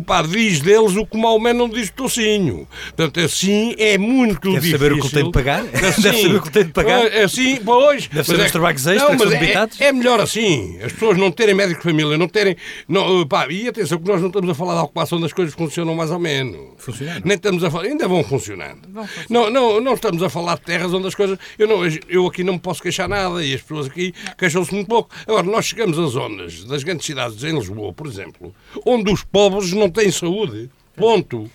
pá, 0.00 0.22
diz 0.22 0.60
deles 0.60 0.96
o 0.96 1.04
que 1.04 1.16
o 1.16 1.20
Maomé 1.20 1.52
não 1.52 1.68
diz 1.68 1.90
do 1.90 1.94
tocinho. 1.94 2.66
Portanto, 2.96 3.20
assim 3.20 3.74
é 3.78 3.98
muito 3.98 4.52
Deve 4.52 4.60
difícil. 4.60 4.78
saber 4.78 4.92
o 4.92 5.02
que 5.02 5.10
tem 5.10 5.24
de 5.24 5.32
pagar? 5.32 5.60
Assim, 5.60 6.02
Deve 6.02 6.22
saber 6.22 6.36
o 6.36 6.42
que 6.42 6.50
tem 6.50 6.64
de 6.64 6.72
pagar? 6.72 7.06
Assim, 7.06 7.56
pois. 7.64 8.06
Deve 8.08 8.24
saber 8.24 8.44
os 8.46 8.52
trabalhos 8.52 8.86
extras 8.86 9.10
não, 9.10 9.18
que 9.18 9.24
mas 9.24 9.80
é, 9.80 9.84
é 9.86 9.92
melhor 9.92 10.20
assim. 10.20 10.78
As 10.82 10.92
pessoas 10.92 11.18
não 11.18 11.30
terem 11.30 11.54
médico 11.54 11.80
de 11.80 11.90
família, 11.90 12.16
não 12.16 12.28
terem... 12.28 12.56
Não, 12.88 13.26
pá, 13.26 13.46
e 13.48 13.68
atenção 13.68 13.98
que 13.98 14.08
nós 14.08 14.20
não 14.20 14.28
estamos 14.28 14.48
a 14.50 14.54
falar 14.54 14.74
da 14.74 14.82
ocupação 14.82 15.20
das 15.20 15.32
coisas 15.32 15.54
que 15.54 15.62
funcionam 15.62 15.94
mais 15.94 16.10
ou 16.10 16.18
menos. 16.18 16.58
Funcionando. 16.78 17.24
Nem 17.24 17.36
estamos 17.36 17.62
a 17.64 17.70
falar... 17.70 17.84
Ainda 17.84 18.08
vão 18.08 18.24
funcionando. 18.24 18.80
Não, 19.28 19.50
não, 19.50 19.80
não 19.80 19.94
estamos 19.94 20.22
a 20.22 20.28
falar 20.28 20.56
de 20.56 20.62
terras 20.62 20.92
onde 20.94 21.06
as 21.06 21.14
coisas... 21.14 21.38
Eu, 21.58 21.68
não, 21.68 21.80
eu 22.08 22.26
aqui 22.26 22.42
não 22.42 22.54
me 22.54 22.60
posso 22.60 22.82
queixar 22.82 23.08
nada 23.08 23.44
e 23.44 23.54
as 23.54 23.60
pessoas 23.60 23.86
aqui 23.86 24.14
queixam-se 24.38 24.72
muito 24.74 24.88
pouco. 24.88 25.10
Agora, 25.26 25.42
nós 25.42 25.66
chegamos 25.66 25.98
a 25.98 26.06
zonas 26.06 26.64
das 26.64 26.82
grandes 26.82 27.06
cidades 27.06 27.42
em 27.42 27.54
Lisboa, 27.54 27.92
por 27.92 28.06
exemplo, 28.06 28.54
onde 28.84 29.12
os 29.12 29.22
pobres 29.22 29.72
não 29.72 29.81
têm 29.90 30.10
saúde. 30.10 30.70
Ponto. 30.96 31.50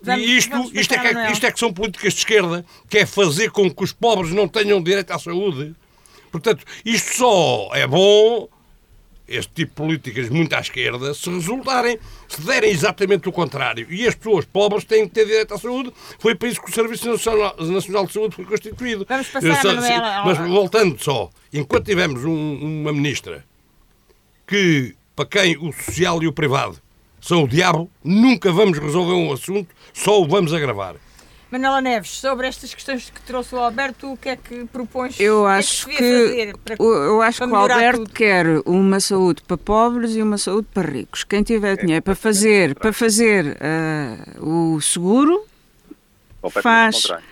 Vamos- 0.00 0.24
e 0.26 0.36
isto, 0.36 0.70
isto, 0.74 0.94
é 0.94 0.98
que, 0.98 1.12
Manuel. 1.12 1.32
isto 1.32 1.46
é 1.46 1.52
que 1.52 1.58
são 1.58 1.72
políticas 1.72 2.12
de 2.14 2.20
esquerda, 2.20 2.64
que 2.88 2.98
é 2.98 3.06
fazer 3.06 3.50
com 3.50 3.68
que 3.70 3.82
os 3.84 3.92
pobres 3.92 4.32
não 4.32 4.46
tenham 4.48 4.80
direito 4.82 5.10
à 5.10 5.18
saúde. 5.18 5.74
Portanto, 6.30 6.64
isto 6.84 7.16
só 7.16 7.70
é 7.74 7.86
bom, 7.86 8.48
este 9.26 9.52
tipo 9.52 9.70
de 9.70 9.76
políticas 9.76 10.28
muito 10.30 10.54
à 10.54 10.60
esquerda, 10.60 11.12
se 11.12 11.28
resultarem, 11.28 11.98
se 12.28 12.40
derem 12.42 12.70
exatamente 12.70 13.28
o 13.28 13.32
contrário. 13.32 13.86
E 13.90 14.06
as 14.06 14.14
pessoas 14.14 14.44
pobres 14.44 14.84
têm 14.84 15.06
que 15.08 15.14
ter 15.14 15.26
direito 15.26 15.52
à 15.52 15.58
saúde. 15.58 15.92
Foi 16.18 16.34
para 16.34 16.48
isso 16.48 16.62
que 16.62 16.70
o 16.70 16.74
Serviço 16.74 17.10
Nacional, 17.10 17.56
Nacional 17.58 18.06
de 18.06 18.12
Saúde 18.12 18.36
foi 18.36 18.44
constituído. 18.44 19.04
Vamos 19.08 19.28
passar 19.28 19.60
só- 19.62 19.74
Manuela. 19.74 20.24
Mas 20.24 20.38
voltando 20.38 21.02
só, 21.02 21.28
enquanto 21.52 21.84
tivermos 21.86 22.24
um- 22.24 22.80
uma 22.82 22.92
ministra 22.92 23.44
que, 24.46 24.94
para 25.16 25.26
quem 25.26 25.56
o 25.58 25.72
social 25.72 26.22
e 26.22 26.26
o 26.28 26.32
privado 26.32 26.80
são 27.20 27.44
o 27.44 27.48
diabo, 27.48 27.90
nunca 28.04 28.50
vamos 28.52 28.78
resolver 28.78 29.12
um 29.14 29.32
assunto, 29.32 29.68
só 29.92 30.20
o 30.22 30.28
vamos 30.28 30.52
agravar. 30.52 30.96
Manuela 31.50 31.80
Neves, 31.80 32.10
sobre 32.10 32.46
estas 32.46 32.74
questões 32.74 33.08
que 33.08 33.22
trouxe 33.22 33.54
o 33.54 33.58
Alberto, 33.58 34.12
o 34.12 34.16
que 34.18 34.28
é 34.28 34.36
que 34.36 34.66
propões? 34.66 35.18
Eu 35.18 35.44
que 35.44 35.48
é 35.48 35.52
acho 35.54 35.86
que, 35.86 35.92
fazer 35.94 36.56
para- 36.58 36.76
o- 36.78 36.92
eu 36.94 37.22
acho 37.22 37.38
para 37.38 37.46
que 37.46 37.52
o 37.54 37.56
Alberto 37.56 37.98
tudo? 38.00 38.10
quer 38.12 38.46
uma 38.66 39.00
saúde 39.00 39.42
para 39.48 39.56
pobres 39.56 40.14
e 40.14 40.20
uma 40.22 40.36
saúde 40.36 40.68
para 40.74 40.86
ricos. 40.90 41.24
Quem 41.24 41.42
tiver 41.42 41.78
dinheiro 41.78 42.02
para 42.02 42.14
fazer, 42.14 42.74
para 42.74 42.92
fazer 42.92 43.56
ah, 43.62 44.18
o 44.42 44.78
seguro, 44.82 45.42
faz. 46.62 46.96
contrário. 47.02 47.24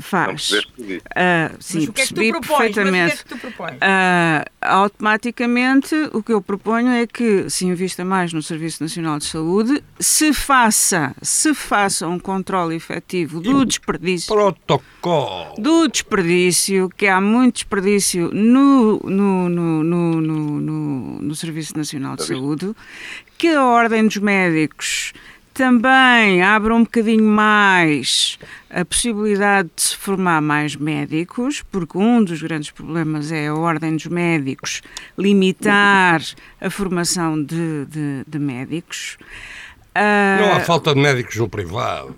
Faz. 0.00 0.50
que 0.76 0.82
disse. 0.82 1.02
Ah, 1.14 1.50
Mas 1.54 1.64
sim, 1.66 1.86
o 1.88 1.92
que 1.92 2.00
é 2.02 2.06
que 2.06 2.14
tu 2.14 2.16
percebi 2.16 2.30
propões? 2.30 2.48
Mas 2.50 2.70
o 2.70 2.72
que 2.72 2.80
é 2.80 2.82
perfeitamente. 2.82 3.16
que 3.24 3.28
tu 3.28 3.38
propões? 3.38 3.78
Ah, 3.80 4.44
automaticamente, 4.60 5.94
o 6.12 6.22
que 6.22 6.32
eu 6.32 6.40
proponho 6.42 6.88
é 6.90 7.06
que 7.06 7.48
se 7.48 7.66
invista 7.66 8.04
mais 8.04 8.32
no 8.32 8.42
Serviço 8.42 8.82
Nacional 8.82 9.18
de 9.18 9.24
Saúde, 9.24 9.82
se 9.98 10.32
faça, 10.32 11.14
se 11.22 11.54
faça 11.54 12.06
um 12.06 12.18
controle 12.18 12.74
efetivo 12.76 13.40
do 13.40 13.64
desperdício 13.64 14.32
Protocolo. 14.34 15.54
do 15.58 15.88
desperdício, 15.88 16.88
que 16.96 17.06
há 17.06 17.20
muito 17.20 17.54
desperdício 17.56 18.30
no, 18.32 18.98
no, 19.00 19.48
no, 19.48 19.82
no, 19.84 20.20
no, 20.20 20.60
no- 20.60 21.22
no 21.22 21.34
Serviço 21.34 21.76
Nacional 21.76 22.16
de 22.16 22.24
Saúde, 22.24 22.74
que 23.38 23.48
a 23.48 23.64
Ordem 23.64 24.06
dos 24.06 24.16
Médicos 24.18 25.12
também 25.52 26.42
abra 26.42 26.74
um 26.74 26.84
bocadinho 26.84 27.24
mais 27.24 28.38
a 28.70 28.84
possibilidade 28.84 29.68
de 29.74 29.82
se 29.82 29.96
formar 29.96 30.40
mais 30.40 30.76
médicos, 30.76 31.62
porque 31.70 31.98
um 31.98 32.22
dos 32.22 32.40
grandes 32.40 32.70
problemas 32.70 33.32
é 33.32 33.48
a 33.48 33.54
Ordem 33.54 33.96
dos 33.96 34.06
Médicos 34.06 34.82
limitar 35.18 36.22
a 36.60 36.70
formação 36.70 37.42
de, 37.42 37.86
de, 37.86 38.24
de 38.26 38.38
médicos. 38.38 39.18
Ah, 39.94 40.38
Não 40.40 40.52
há 40.54 40.60
falta 40.60 40.94
de 40.94 41.00
médicos 41.00 41.36
no 41.36 41.48
privado. 41.48 42.14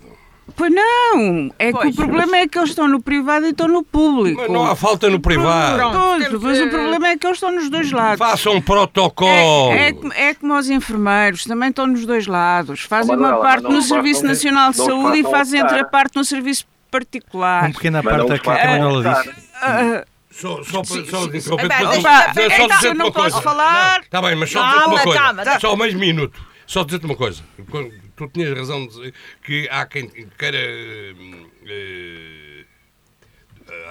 Pois 0.55 0.71
não, 0.71 1.51
é 1.57 1.67
que 1.67 1.79
Pois. 1.79 1.93
o 1.93 1.97
problema 1.97 2.37
é 2.37 2.47
que 2.47 2.57
eles 2.57 2.69
estão 2.69 2.87
no 2.87 3.01
privado 3.01 3.45
e 3.47 3.49
estão 3.49 3.67
no 3.67 3.83
público. 3.83 4.39
Mas 4.41 4.51
não 4.51 4.65
há 4.65 4.75
falta 4.75 5.09
no 5.09 5.19
privado. 5.19 5.77
Pronto, 5.77 6.39
mas 6.41 6.59
o 6.61 6.69
problema 6.69 7.07
é 7.07 7.17
que 7.17 7.25
eles 7.25 7.37
estão 7.37 7.51
nos 7.51 7.69
dois 7.69 7.91
lados. 7.91 8.19
Façam 8.19 8.53
um 8.53 8.61
protocolo. 8.61 9.29
É, 9.73 9.87
é, 9.87 9.91
como- 9.93 10.13
é 10.13 10.33
como 10.35 10.55
os 10.57 10.69
enfermeiros, 10.69 11.43
também 11.45 11.69
estão 11.69 11.87
nos 11.87 12.05
dois 12.05 12.27
lados. 12.27 12.81
Fazem 12.81 13.15
uma 13.15 13.37
parte 13.37 13.63
no 13.63 13.81
Serviço 13.81 14.23
Nacional 14.25 14.71
de 14.71 14.77
Saúde 14.77 15.19
e 15.19 15.23
fazem 15.23 15.61
outra 15.61 15.83
parte 15.85 16.15
no 16.15 16.23
Serviço 16.23 16.65
particular. 16.91 17.69
Um 17.69 17.71
pequena 17.73 18.03
parte 18.03 18.31
aqui 18.33 18.39
que 18.43 18.49
a 18.49 18.67
Manuela 18.79 19.23
disse. 19.23 19.35
Ah, 19.61 20.05
Só, 20.29 20.63
só, 20.63 20.81
para- 20.81 21.05
só, 21.05 21.27
deixa- 21.27 21.49
só- 21.49 21.55
epá, 21.59 21.79
só 21.79 22.67
dizer 22.67 22.87
eu 22.87 22.95
não 22.95 23.05
uma 23.07 23.11
posso 23.11 23.31
coisa. 23.31 23.41
falar. 23.41 24.01
Está 24.01 24.21
bem, 24.21 24.35
mas 24.35 24.51
só 24.51 24.59
Calma, 24.61 24.77
dizer 24.79 24.89
uma 24.93 25.03
coisa. 25.03 25.19
calma. 25.19 25.59
Só 25.59 25.75
mais 25.75 25.93
um 25.95 25.99
minuto. 25.99 26.39
Só 26.65 26.83
dizer-te 26.83 27.05
uma 27.05 27.15
coisa. 27.15 27.41
Tu 28.15 28.27
tinhas 28.29 28.57
razão 28.57 28.87
de 28.87 29.13
que 29.43 29.67
há 29.69 29.85
quem 29.85 30.07
queira 30.37 30.57
eh, 30.57 31.13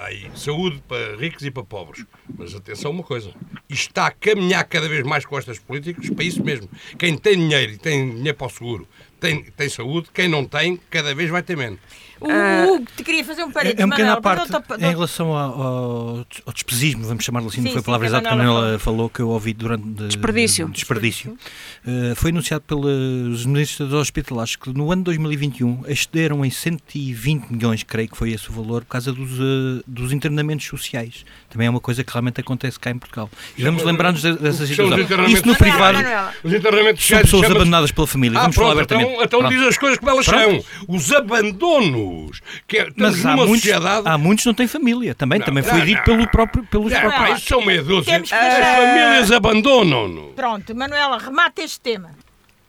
aí, 0.05 0.31
saúde 0.37 0.83
para 0.87 1.17
ricos 1.17 1.45
e 1.45 1.51
para 1.51 1.65
pobres. 1.65 2.05
Mas 2.37 2.55
atenção 2.55 2.91
uma 2.91 3.03
coisa. 3.03 3.33
Está 3.69 4.07
a 4.07 4.11
caminhar 4.11 4.65
cada 4.65 4.89
vez 4.89 5.05
mais 5.05 5.25
com 5.25 5.39
estas 5.39 5.59
políticas 5.59 6.11
para 6.11 6.25
isso 6.25 6.45
mesmo. 6.45 6.69
Quem 6.99 7.17
tem 7.17 7.37
dinheiro 7.37 7.73
e 7.73 7.79
tem 7.79 8.15
dinheiro 8.15 8.37
para 8.37 8.47
o 8.47 8.51
seguro 8.51 8.89
tem, 9.23 9.45
tem 9.57 9.69
saúde, 9.69 10.09
quem 10.13 10.29
não 10.29 10.45
tem, 10.45 10.79
cada 10.91 11.15
vez 11.15 11.31
vai 11.31 11.43
ter 11.43 11.57
menos. 11.57 11.79
O 12.21 12.75
Hugo 12.75 12.87
te 12.97 13.03
queria 13.03 13.25
fazer 13.25 13.43
um 13.43 13.51
parede, 13.51 13.83
É 13.83 13.85
um 13.85 13.89
pequeno 13.91 14.13
à 14.13 14.21
Manuel, 14.21 14.23
parte, 14.23 14.53
em 14.85 14.91
relação 14.91 15.37
ao, 15.37 15.61
ao, 15.63 16.27
ao 16.47 16.53
despesismo, 16.53 17.03
vamos 17.05 17.25
chamar-lhe 17.25 17.49
assim, 17.49 17.57
Sim, 17.57 17.65
não 17.65 17.73
foi 17.73 17.81
a 17.81 17.83
palavra 17.85 18.07
exata 18.07 18.29
que 18.29 18.33
a 18.33 18.37
Manuela 18.37 18.79
falou, 18.79 19.11
que 19.11 19.19
eu 19.19 19.29
ouvi 19.29 19.53
durante... 19.53 19.83
de- 19.89 20.07
Desperdício. 20.07 20.67
de- 20.67 20.73
desperdício. 20.73 21.37
Eh, 21.85 22.13
foi 22.15 22.31
anunciado 22.31 22.63
pelos 22.65 23.45
ministros 23.45 23.93
hospitalares 23.93 24.55
que 24.55 24.73
no 24.73 24.93
ano 24.93 25.03
2021 25.03 25.83
excederam 25.89 26.45
em 26.45 26.51
120 26.51 27.49
milhões, 27.51 27.83
creio 27.83 28.09
que 28.09 28.17
foi 28.17 28.31
esse 28.31 28.49
o 28.51 28.53
valor, 28.53 28.83
por 28.85 28.91
causa 28.91 29.13
dos, 29.13 29.33
eh, 29.33 29.83
dos 29.85 30.13
internamentos 30.13 30.65
sociais. 30.67 31.25
Também 31.51 31.67
é 31.67 31.71
uma 31.71 31.81
coisa 31.81 32.05
que 32.05 32.13
realmente 32.13 32.41
acontece 32.41 32.79
cá 32.79 32.93
em 32.93 32.99
Portugal. 32.99 33.29
E 33.59 33.65
vamos 33.65 33.83
lembrar-nos 33.83 34.23
de- 34.23 34.35
dessa 34.39 34.59
São 34.65 34.67
situação. 34.69 35.27
Isso 35.27 35.45
no 35.45 35.57
privado. 35.57 35.99
Os 36.45 36.53
internamentos 36.53 37.01
são 37.01 37.19
sociais 37.19 37.23
pessoas 37.25 37.43
chama-se- 37.43 37.57
abandonadas 37.57 37.91
pela 37.91 38.07
família. 38.07 38.39
Ah, 38.39 38.43
Vamos 38.43 38.55
falar 38.55 38.75
pronto, 38.77 38.93
abertamente. 38.95 39.12
Então, 39.13 39.25
então 39.25 39.39
Pronto. 39.41 39.53
diz 39.55 39.63
as 39.67 39.79
coisas 39.79 39.99
como 39.99 40.11
elas 40.11 40.27
Pronto. 40.27 40.63
são. 40.65 40.85
Os 40.89 41.13
abandonos. 41.13 42.41
Que 42.67 42.79
é, 42.79 42.89
Mas 42.97 43.25
há 43.25 43.31
numa 43.33 43.47
muitos, 43.47 43.63
sociedade. 43.71 44.09
há 44.09 44.19
muitos 44.19 44.43
que 44.45 44.49
não 44.49 44.55
têm 44.55 44.67
família. 44.67 45.15
Também, 45.15 45.39
Não, 45.39 45.47
também 45.47 45.63
foi 45.63 45.79
não, 45.79 45.85
dito 45.87 45.99
não. 45.99 46.05
pelo 46.05 46.29
próprio, 46.29 46.65
pelos 46.65 46.93
É, 46.93 47.01
próprios. 47.01 47.29
pá, 47.29 47.37
isso 47.37 47.47
são 47.49 47.63
meia 47.65 47.83
dúzia. 47.83 48.17
As 48.17 48.29
famílias 48.29 49.33
abandonam-no. 49.33 50.29
Pronto, 50.35 50.75
Manuela, 50.75 51.19
remata 51.19 51.63
este 51.63 51.81
tema. 51.81 52.11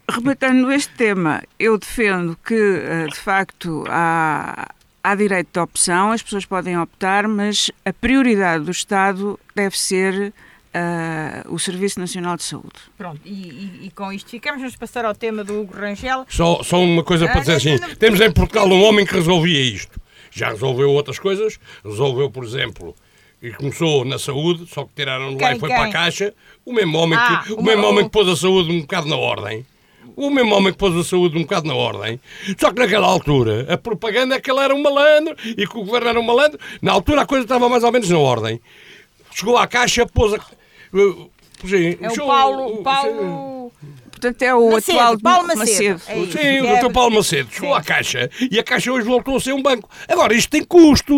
Rematando 0.10 0.71
este 0.71 0.93
tema, 0.95 1.41
eu 1.58 1.77
defendo 1.77 2.38
que, 2.45 2.53
eh, 2.53 3.08
de 3.10 3.15
facto, 3.15 3.86
há, 3.88 4.67
há 5.01 5.15
direito 5.15 5.47
de 5.53 5.60
opção, 5.62 6.12
as 6.12 6.21
pessoas 6.21 6.45
podem 6.45 6.77
optar, 6.77 7.25
mas 7.27 7.71
a 7.86 7.93
prioridade 7.93 8.65
do 8.65 8.71
Estado 8.71 9.39
deve 9.56 9.79
ser 9.79 10.34
eh, 10.73 11.43
o 11.49 11.59
Serviço 11.59 11.99
Nacional 11.99 12.36
de 12.36 12.43
Saúde. 12.43 12.73
Pronto, 12.97 13.19
e, 13.25 13.29
e- 13.31 13.79
e 13.88 13.91
com 13.91 14.12
isto 14.12 14.29
ficamos. 14.29 14.59
Vamos 14.62 14.75
passar 14.75 15.05
ao 15.05 15.13
tema 15.13 15.43
do 15.43 15.62
Hugo 15.62 15.73
Rangel. 15.75 16.25
Só, 16.29 16.62
só 16.63 16.79
uma 16.81 17.03
coisa 17.03 17.25
para 17.27 17.38
Ah, 17.38 17.39
dizer 17.41 17.53
assim: 17.55 17.77
não, 17.79 17.95
temos 17.95 18.19
em 18.21 18.31
Portugal 18.31 18.67
um 18.67 18.83
homem 18.83 19.05
que 19.05 19.13
resolvia 19.13 19.62
isto. 19.62 19.99
Já 20.31 20.49
resolveu 20.49 20.89
outras 20.91 21.19
coisas. 21.19 21.59
Resolveu, 21.86 22.29
por 22.31 22.43
exemplo, 22.43 22.95
e 23.41 23.51
começou 23.51 24.03
na 24.03 24.17
saúde, 24.17 24.65
só 24.67 24.83
que 24.86 24.91
tiraram 24.95 25.36
de 25.36 25.43
lá 25.43 25.55
e 25.55 25.59
foi 25.59 25.69
quem? 25.69 25.77
para 25.77 25.88
a 25.89 25.91
caixa. 25.91 26.33
O 26.65 26.73
mesmo 26.73 26.97
homem 26.97 27.19
Ah, 27.19 27.43
que, 27.45 27.53
o 27.53 27.59
o- 27.59 27.63
mesmo 27.63 27.83
o- 27.83 27.89
homem 27.89 28.03
que 28.05 28.09
pôs 28.12 28.27
a 28.27 28.36
saúde 28.36 28.71
um 28.71 28.81
bocado 28.81 29.07
na 29.07 29.15
ordem. 29.15 29.65
O 30.15 30.29
mesmo 30.29 30.53
homem 30.55 30.71
que 30.71 30.77
pôs 30.77 30.95
a 30.95 31.03
saúde 31.03 31.38
um 31.38 31.41
bocado 31.41 31.67
na 31.67 31.73
ordem. 31.75 32.19
Só 32.59 32.71
que 32.73 32.79
naquela 32.79 33.07
altura 33.07 33.65
a 33.71 33.77
propaganda 33.77 34.36
é 34.36 34.39
que 34.41 34.51
ele 34.51 34.59
era 34.59 34.73
um 34.75 34.81
malandro 34.81 35.36
e 35.45 35.65
que 35.67 35.77
o 35.77 35.83
governo 35.83 36.09
era 36.09 36.19
um 36.19 36.23
malandro. 36.23 36.59
Na 36.81 36.91
altura 36.91 37.21
a 37.21 37.25
coisa 37.25 37.43
estava 37.45 37.69
mais 37.69 37.83
ou 37.83 37.91
menos 37.91 38.09
na 38.09 38.17
ordem. 38.17 38.59
Chegou 39.33 39.57
à 39.57 39.65
caixa, 39.67 40.05
pôs 40.05 40.33
a. 40.33 40.39
Sim, 41.67 41.97
É 42.01 42.08
o 42.10 42.15
show- 42.15 42.27
Paulo. 42.27 42.75
sim. 42.77 42.84
Paulo... 42.84 43.71
Portanto, 44.12 44.41
é 44.41 44.56
o 44.56 44.71
Macedo, 44.71 44.99
atual 44.99 45.19
Paulo 45.19 45.47
Macedo. 45.47 46.01
É 46.08 46.17
isso. 46.19 46.32
Sim, 46.32 46.62
o 46.62 46.65
É- 46.67 46.79
Dr. 46.82 46.91
Paulo 46.93 47.15
Macedo 47.15 47.49
chegou 47.51 47.73
à 47.75 47.82
Caixa 47.84 48.29
e 48.49 48.58
a 48.58 48.63
Caixa 48.63 48.89
hoje 48.89 49.06
voltou 49.06 49.36
a 49.36 49.39
ser 49.41 49.51
um 49.53 49.62
banco. 49.62 49.89
Agora, 50.08 50.34
isto 50.34 50.49
tem 50.49 50.63
custos. 50.63 51.13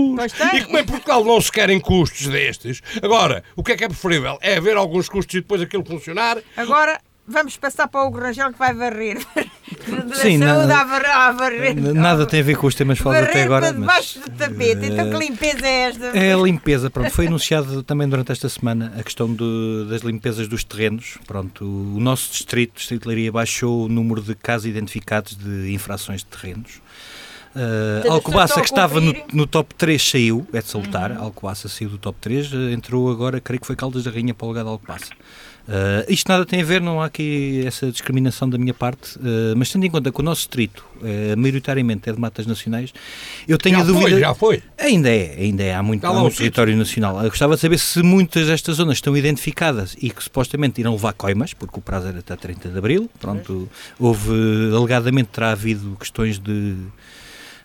E 0.55 0.61
como 0.63 0.79
em 0.79 0.83
Portugal 0.85 1.23
não 1.23 1.39
se 1.39 1.51
querem 1.51 1.79
custos 1.79 2.25
destes, 2.27 2.81
agora, 3.03 3.43
o 3.55 3.63
que 3.63 3.73
é 3.73 3.77
que 3.77 3.83
é 3.83 3.87
preferível? 3.87 4.39
É 4.41 4.57
haver 4.57 4.75
alguns 4.75 5.07
custos 5.07 5.35
e 5.35 5.41
depois 5.41 5.61
aquilo 5.61 5.85
funcionar? 5.85 6.39
Agora 6.57 6.99
vamos 7.27 7.57
passar 7.57 7.87
para 7.87 8.03
o 8.03 8.07
Hugo 8.07 8.19
Rangel 8.19 8.51
que 8.51 8.57
vai 8.57 8.73
varrer. 8.73 9.17
Sim, 10.15 10.39
saúde 10.39 10.67
não- 10.67 10.75
à 10.75 11.93
Nada 11.93 12.25
tem 12.25 12.39
a 12.39 12.43
ver 12.43 12.57
com 12.57 12.67
os 12.67 12.75
temas 12.75 12.97
falados 12.97 13.29
até 13.29 13.43
agora. 13.43 13.71
Mas, 13.73 13.79
debaixo 13.79 14.19
do 14.19 14.29
tapete. 14.31 14.85
Então 14.85 15.09
que 15.09 15.17
limpeza 15.17 15.65
é 15.67 15.81
esta? 15.89 16.05
é 16.17 16.33
a 16.33 16.37
limpeza, 16.37 16.89
pronto, 16.89 17.09
foi 17.11 17.27
anunciado 17.27 17.83
também 17.83 18.07
durante 18.07 18.31
esta 18.31 18.49
semana 18.49 18.93
a 18.97 19.03
questão 19.03 19.31
do- 19.31 19.85
das 19.85 20.01
limpezas 20.01 20.47
dos 20.47 20.63
terrenos. 20.63 21.17
Pronto, 21.27 21.63
o 21.65 21.99
nosso 21.99 22.31
distrito, 22.31 22.75
Distrito 22.75 23.03
de 23.03 23.07
Leiria, 23.07 23.31
baixou 23.31 23.85
o 23.85 23.89
número 23.89 24.21
de 24.21 24.35
casos 24.35 24.65
identificados 24.67 25.35
de 25.35 25.71
infrações 25.73 26.21
de 26.21 26.27
terrenos. 26.27 26.81
Uh, 27.55 28.11
Alcobaça, 28.11 28.59
que 28.59 28.67
estava 28.67 28.99
no, 28.99 29.15
no, 29.31 29.47
top 29.47 29.73
3, 29.75 30.01
saiu, 30.09 30.45
é 30.51 30.59
de 30.59 30.67
salutar. 30.67 31.11
Uhum. 31.11 31.21
Alcobaça 31.23 31.69
saiu 31.69 31.89
do 31.89 31.97
top 31.97 32.17
3, 32.19 32.51
entrou 32.73 33.09
agora, 33.09 33.39
creio 33.39 33.61
que 33.61 33.65
foi 33.67 33.77
Caldas 33.77 34.03
da 34.03 34.11
Rainha 34.11 34.33
para 34.33 34.45
o 34.45 34.49
lugar 34.49 34.63
de 34.65 34.69
Alcobaça. 34.69 35.05
Uh, 35.67 36.05
isto 36.07 36.29
nada 36.29 36.45
tem 36.45 36.61
a 36.61 36.63
ver, 36.63 36.79
não 36.79 37.01
há 37.01 37.05
aqui 37.05 37.63
essa 37.65 37.91
discriminação 37.91 38.47
da 38.47 38.55
minha 38.57 38.73
parte, 38.73 39.17
uh, 39.17 39.55
mas 39.57 39.71
tendo 39.71 39.85
em 39.85 39.89
conta 39.89 40.11
que 40.11 40.19
o 40.19 40.23
nosso 40.23 40.41
distrito 40.41 40.85
uh, 40.97 41.37
maioritariamente 41.37 42.07
é 42.07 42.13
de 42.13 42.19
matas 42.19 42.45
nacionais, 42.45 42.93
eu 43.47 43.57
tenho 43.57 43.77
já 43.77 43.81
a 43.81 43.85
dúvida. 43.85 44.09
Foi, 44.09 44.19
já 44.19 44.33
foi. 44.35 44.63
Ainda 44.77 45.09
é, 45.09 45.35
ainda 45.39 45.63
é, 45.63 45.73
há 45.73 45.81
muito, 45.81 46.05
há 46.05 46.13
muito 46.13 46.37
território 46.37 46.77
nacional. 46.77 47.17
Eu 47.23 47.29
gostava 47.29 47.55
de 47.55 47.61
saber 47.61 47.79
se 47.79 48.03
muitas 48.03 48.45
destas 48.45 48.75
zonas 48.75 48.97
estão 48.97 49.17
identificadas 49.17 49.95
e 49.99 50.11
que 50.11 50.23
supostamente 50.23 50.79
irão 50.79 50.93
levar 50.93 51.13
coimas, 51.13 51.53
porque 51.53 51.79
o 51.79 51.81
prazo 51.81 52.09
era 52.09 52.19
até 52.19 52.35
30 52.35 52.69
de 52.69 52.77
abril. 52.77 53.09
Pronto, 53.19 53.67
houve, 53.99 54.31
alegadamente 54.75 55.29
terá 55.31 55.51
havido 55.51 55.97
questões 55.99 56.37
de 56.37 56.75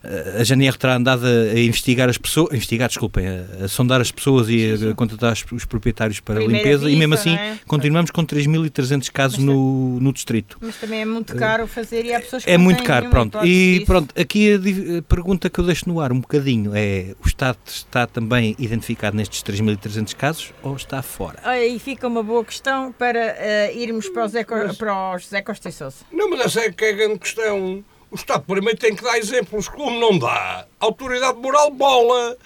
a 0.03 0.43
GNR 0.43 0.77
terá 0.79 0.97
andado 0.97 1.27
a 1.27 1.59
investigar 1.59 2.09
as 2.09 2.17
pessoas, 2.17 2.53
a 2.53 2.57
investigar, 2.57 2.89
desculpem, 2.89 3.27
a, 3.29 3.65
a 3.65 3.69
sondar 3.69 4.01
as 4.01 4.11
pessoas 4.11 4.49
e 4.49 4.73
a, 4.73 4.91
a 4.91 4.95
contratar 4.95 5.33
os 5.53 5.65
proprietários 5.65 6.21
para 6.21 6.37
Primeira 6.37 6.59
limpeza 6.59 6.85
vista, 6.85 6.97
e 6.97 6.99
mesmo 6.99 7.15
assim 7.15 7.35
é? 7.35 7.59
continuamos 7.67 8.11
com 8.11 8.25
3.300 8.25 9.11
casos 9.11 9.39
no, 9.39 10.01
no 10.01 10.13
distrito. 10.13 10.57
Mas 10.61 10.77
também 10.77 11.03
é 11.03 11.05
muito 11.05 11.35
caro 11.37 11.67
fazer 11.67 12.05
e 12.05 12.15
há 12.15 12.21
pessoas 12.21 12.45
que 12.45 12.51
É 12.51 12.57
muito 12.57 12.83
caro, 12.83 13.11
pronto. 13.11 13.39
E 13.45 13.75
disso. 13.75 13.87
pronto, 13.87 14.15
aqui 14.19 14.55
a, 14.55 14.99
a, 14.99 15.03
pergunta 15.03 15.51
que 15.51 15.59
eu 15.59 15.65
deixo 15.65 15.89
no 15.89 16.01
ar 16.01 16.13
um 16.13 16.21
bocadinho 16.21 16.73
é, 16.75 17.15
o 17.23 17.27
Estado 17.27 17.59
está 17.67 18.07
também 18.07 18.57
identificado 18.59 19.17
nestes 19.17 19.43
3.300 19.43 20.15
casos 20.15 20.53
ou 20.63 20.77
está 20.77 21.03
fora? 21.03 21.39
Aí 21.43 21.79
fica 21.79 22.07
uma 22.07 22.23
boa 22.23 22.45
questão 22.45 22.93
para 22.93 23.37
uh, 23.37 23.79
irmos 23.79 24.09
para 24.09 24.25
os, 24.25 24.33
mas, 24.33 24.77
para 24.77 25.15
os 25.15 25.29
Zé 25.29 25.43
Costa 25.43 25.69
e 25.69 25.73
Sousa. 25.73 25.97
Não, 26.11 26.31
mas 26.31 26.41
essa 26.41 26.61
é 26.61 26.73
que 26.73 26.85
é 26.85 26.91
a 26.91 26.93
grande 26.93 27.19
questão. 27.19 27.85
O 28.11 28.17
Estado 28.17 28.45
primeiro 28.45 28.79
tem 28.79 28.95
que 28.95 29.05
dar 29.05 29.17
exemplos, 29.19 29.69
como 29.69 29.99
não 30.01 30.19
dá. 30.19 30.67
Autoridade 30.81 31.39
moral 31.39 31.71
bola. 31.71 32.37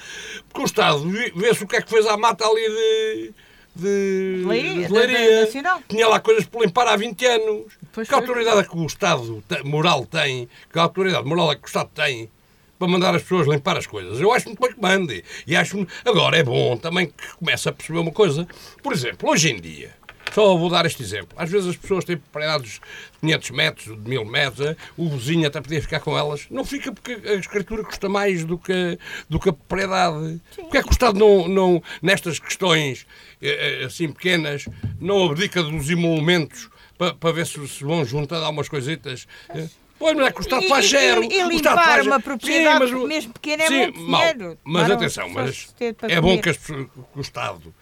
Porque 0.48 0.60
o 0.60 0.64
Estado 0.66 1.08
vê-se 1.34 1.64
o 1.64 1.66
que 1.66 1.76
é 1.76 1.82
que 1.82 1.88
fez 1.88 2.06
à 2.06 2.16
mata 2.16 2.46
ali 2.46 2.68
de. 2.68 3.34
De, 3.76 4.44
Leiria, 4.46 4.86
de 4.86 4.92
Leiria. 4.92 5.48
Tinha 5.88 6.06
lá 6.06 6.20
coisas 6.20 6.44
por 6.46 6.62
limpar 6.62 6.86
há 6.86 6.94
20 6.94 7.26
anos. 7.26 7.72
Pois 7.92 8.06
que 8.06 8.14
autoridade 8.14 8.60
é 8.60 8.62
que 8.62 8.76
o 8.76 8.86
Estado 8.86 9.42
moral 9.64 10.06
tem? 10.06 10.48
Que 10.72 10.78
autoridade 10.78 11.26
moral 11.26 11.50
é 11.50 11.56
que 11.56 11.64
o 11.64 11.66
Estado 11.66 11.90
tem 11.92 12.30
para 12.78 12.86
mandar 12.86 13.14
as 13.16 13.22
pessoas 13.22 13.48
limpar 13.48 13.76
as 13.76 13.86
coisas. 13.86 14.20
Eu 14.20 14.32
acho 14.32 14.46
muito 14.46 14.60
bem 14.60 14.72
que 14.72 14.80
mande. 14.80 15.24
E 15.46 15.56
acho 15.56 15.86
Agora 16.04 16.36
é 16.36 16.42
bom 16.44 16.76
também 16.76 17.06
que 17.06 17.36
comece 17.36 17.68
a 17.68 17.72
perceber 17.72 17.98
uma 17.98 18.12
coisa. 18.12 18.46
Por 18.82 18.92
exemplo, 18.92 19.30
hoje 19.30 19.50
em 19.50 19.60
dia, 19.60 19.92
só 20.34 20.56
vou 20.56 20.68
dar 20.68 20.84
este 20.84 21.00
exemplo. 21.00 21.28
Às 21.36 21.48
vezes 21.48 21.68
as 21.68 21.76
pessoas 21.76 22.04
têm 22.04 22.16
propriedades 22.16 22.72
de 22.72 22.80
500 23.20 23.50
metros, 23.50 24.02
de 24.02 24.10
1000 24.10 24.24
metros, 24.24 24.76
o 24.96 25.08
vizinho 25.08 25.46
até 25.46 25.60
podia 25.60 25.80
ficar 25.80 26.00
com 26.00 26.18
elas. 26.18 26.46
Não 26.50 26.64
fica 26.64 26.90
porque 26.92 27.20
a 27.28 27.34
escritura 27.34 27.84
custa 27.84 28.08
mais 28.08 28.44
do 28.44 28.58
que, 28.58 28.98
do 29.28 29.38
que 29.38 29.50
a 29.50 29.52
propriedade. 29.52 30.40
Porque 30.56 30.78
é 30.78 30.82
que 30.82 30.88
o 30.88 30.90
Estado 30.90 31.16
não, 31.20 31.46
não, 31.46 31.82
nestas 32.02 32.40
questões 32.40 33.06
eh, 33.40 33.82
eh, 33.82 33.84
assim 33.84 34.10
pequenas, 34.10 34.66
não 35.00 35.24
abdica 35.24 35.62
dos 35.62 35.88
emolumentos 35.88 36.68
para, 36.98 37.14
para 37.14 37.32
ver 37.32 37.46
se 37.46 37.66
se 37.68 37.84
vão 37.84 38.04
juntar 38.04 38.42
algumas 38.42 38.68
coisitas? 38.68 39.28
Eh, 39.50 39.68
pois, 40.00 40.16
mas 40.16 40.26
é 40.26 40.32
que 40.32 40.40
o 40.40 40.42
Estado 40.42 40.66
faz 40.66 40.90
zero. 40.90 41.22
E, 41.22 41.32
e 41.32 41.48
limpar 41.48 41.76
faz... 41.76 42.06
uma 42.08 42.18
propriedade, 42.18 42.88
sim, 42.88 42.94
mas, 42.96 43.08
mesmo 43.08 43.32
pequena, 43.34 43.62
é 43.62 43.68
sim, 43.68 43.78
muito 43.82 44.00
mal, 44.00 44.20
dinheiro. 44.20 44.58
Mas 44.64 44.90
atenção, 44.90 45.28
mas 45.28 45.74
é 46.08 46.20
bom 46.20 46.40
que, 46.40 46.50
as, 46.50 46.56
que 46.56 46.88
o 47.14 47.20
Estado 47.20 47.72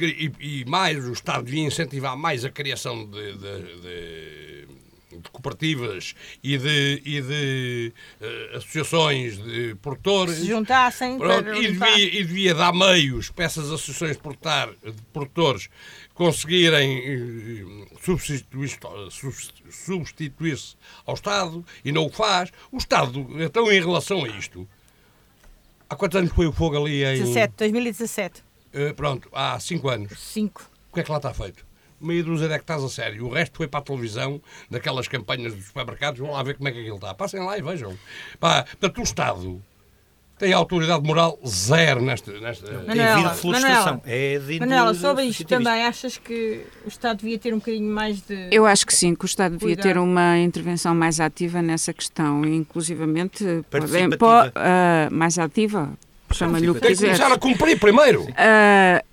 e, 0.00 0.32
e, 0.40 0.64
mais 0.64 1.06
o 1.06 1.12
Estado 1.12 1.44
devia 1.44 1.64
incentivar 1.64 2.16
mais 2.16 2.44
a 2.44 2.50
criação 2.50 3.04
de, 3.04 3.32
de, 3.32 3.80
de, 3.80 4.66
de 5.18 5.30
cooperativas 5.30 6.14
e 6.42 6.56
de, 6.56 7.02
e 7.04 7.20
de 7.20 7.92
uh, 8.20 8.56
associações 8.56 9.36
de 9.36 9.74
produtores. 9.76 10.36
Se 10.36 10.46
juntassem 10.46 11.18
pronto, 11.18 11.52
e, 11.54 11.72
devia, 11.72 11.98
e 11.98 12.24
devia 12.24 12.54
dar 12.54 12.72
meios 12.72 13.30
para 13.30 13.44
essas 13.44 13.66
associações 13.66 14.16
de, 14.16 14.22
portar, 14.22 14.70
de 14.70 15.02
produtores 15.12 15.68
conseguirem 16.14 17.62
uh, 17.62 17.88
substituir-se 18.00 18.78
substituir 19.70 20.58
ao 21.04 21.14
Estado 21.14 21.64
e 21.84 21.92
não 21.92 22.06
o 22.06 22.10
faz. 22.10 22.50
O 22.70 22.78
Estado, 22.78 23.26
então, 23.42 23.70
em 23.70 23.80
relação 23.80 24.24
a 24.24 24.28
isto, 24.28 24.66
há 25.88 25.94
quantos 25.96 26.16
anos 26.16 26.32
foi 26.32 26.46
o 26.46 26.52
fogo 26.52 26.76
ali 26.76 27.04
em... 27.04 27.18
17, 27.18 27.54
2017. 27.58 28.51
Uh, 28.74 28.94
pronto, 28.94 29.28
há 29.32 29.58
5 29.58 29.88
anos. 29.88 30.18
5. 30.18 30.70
O 30.90 30.94
que 30.94 31.00
é 31.00 31.02
que 31.02 31.10
lá 31.10 31.18
está 31.18 31.32
feito? 31.32 31.64
Meia 32.00 32.22
dúzia 32.24 32.48
de 32.48 32.54
hectares 32.54 32.82
a 32.82 32.88
sério. 32.88 33.26
O 33.26 33.32
resto 33.32 33.56
foi 33.56 33.68
para 33.68 33.80
a 33.80 33.82
televisão, 33.82 34.40
daquelas 34.68 35.06
campanhas 35.06 35.54
dos 35.54 35.66
supermercados. 35.66 36.20
Vão 36.20 36.32
lá 36.32 36.42
ver 36.42 36.56
como 36.56 36.68
é 36.68 36.72
que 36.72 36.80
aquilo 36.80 36.96
está. 36.96 37.14
Passem 37.14 37.40
lá 37.40 37.56
e 37.56 37.62
vejam. 37.62 37.96
Pá, 38.40 38.64
portanto, 38.64 38.98
o 38.98 39.02
Estado 39.02 39.62
tem 40.42 40.52
autoridade 40.52 41.06
moral 41.06 41.38
zero 41.46 42.02
nesta. 42.02 42.32
nesta... 42.40 42.72
Manuela, 42.72 43.32
é 43.32 43.46
Manuela, 43.46 44.02
é 44.04 44.38
de 44.40 44.58
Manuela 44.58 44.94
sobre 44.94 45.24
isto 45.24 45.44
também, 45.44 45.84
achas 45.84 46.18
que 46.18 46.66
o 46.84 46.88
Estado 46.88 47.18
devia 47.18 47.38
ter 47.38 47.54
um 47.54 47.58
bocadinho 47.58 47.88
mais 47.88 48.20
de. 48.22 48.48
Eu 48.50 48.66
acho 48.66 48.84
que 48.84 48.92
sim, 48.92 49.14
que 49.14 49.24
o 49.24 49.26
Estado 49.26 49.56
devia 49.56 49.76
ter 49.76 49.96
uma 49.96 50.36
intervenção 50.38 50.96
mais 50.96 51.20
ativa 51.20 51.62
nessa 51.62 51.92
questão, 51.92 52.44
inclusivamente. 52.44 53.44
Pode, 54.18 54.48
uh, 54.48 55.14
mais 55.14 55.38
ativa, 55.38 55.92
chama-lhe 56.32 56.70
o 56.70 56.74
que 56.74 56.80
quiser. 56.80 56.88
Tem 56.88 56.96
que 56.96 57.18
começar 57.18 57.34
a 57.34 57.38
cumprir 57.38 57.78
primeiro. 57.78 58.22
Uh, 58.22 59.12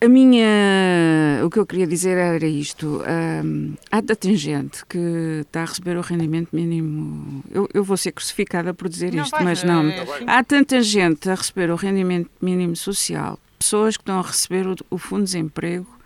a 0.00 0.08
minha. 0.08 1.44
O 1.44 1.50
que 1.50 1.58
eu 1.58 1.66
queria 1.66 1.86
dizer 1.86 2.16
era 2.16 2.46
isto. 2.46 3.02
Um, 3.44 3.74
há 3.90 4.00
tanta 4.00 4.34
gente 4.34 4.86
que 4.86 4.98
está 5.40 5.62
a 5.62 5.64
receber 5.64 5.96
o 5.96 6.00
rendimento 6.00 6.50
mínimo. 6.52 7.42
Eu, 7.50 7.68
eu 7.74 7.82
vou 7.82 7.96
ser 7.96 8.12
crucificada 8.12 8.72
por 8.72 8.88
dizer 8.88 9.12
não 9.12 9.24
isto, 9.24 9.36
mas 9.42 9.64
não. 9.64 9.88
É, 9.88 10.06
há 10.26 10.44
tanta 10.44 10.80
gente 10.82 11.28
a 11.28 11.34
receber 11.34 11.70
o 11.70 11.74
rendimento 11.74 12.30
mínimo 12.40 12.76
social, 12.76 13.38
pessoas 13.58 13.96
que 13.96 14.02
estão 14.02 14.20
a 14.20 14.22
receber 14.22 14.68
o, 14.68 14.76
o 14.88 14.98
Fundo 14.98 15.24
de 15.24 15.32
Desemprego 15.32 15.98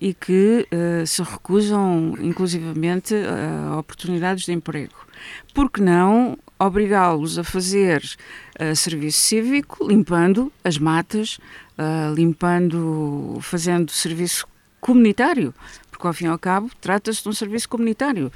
e 0.00 0.12
que 0.12 0.66
uh, 0.72 1.06
se 1.06 1.22
recusam, 1.22 2.14
inclusivamente, 2.20 3.14
a 3.14 3.78
oportunidades 3.78 4.44
de 4.44 4.52
emprego. 4.52 4.94
Por 5.54 5.70
que 5.70 5.80
não 5.80 6.36
obrigá-los 6.58 7.38
a 7.38 7.44
fazer 7.44 8.02
serviço 8.74 9.20
cívico, 9.20 9.86
limpando 9.86 10.52
as 10.64 10.78
matas, 10.78 11.38
uh, 11.78 12.14
limpando, 12.14 13.38
fazendo 13.42 13.90
serviço 13.90 14.46
comunitário, 14.80 15.54
porque 15.90 16.06
ao 16.06 16.12
fim 16.12 16.26
e 16.26 16.28
ao 16.28 16.38
cabo 16.38 16.70
trata-se 16.80 17.22
de 17.22 17.28
um 17.28 17.32
serviço 17.32 17.68
comunitário. 17.68 18.32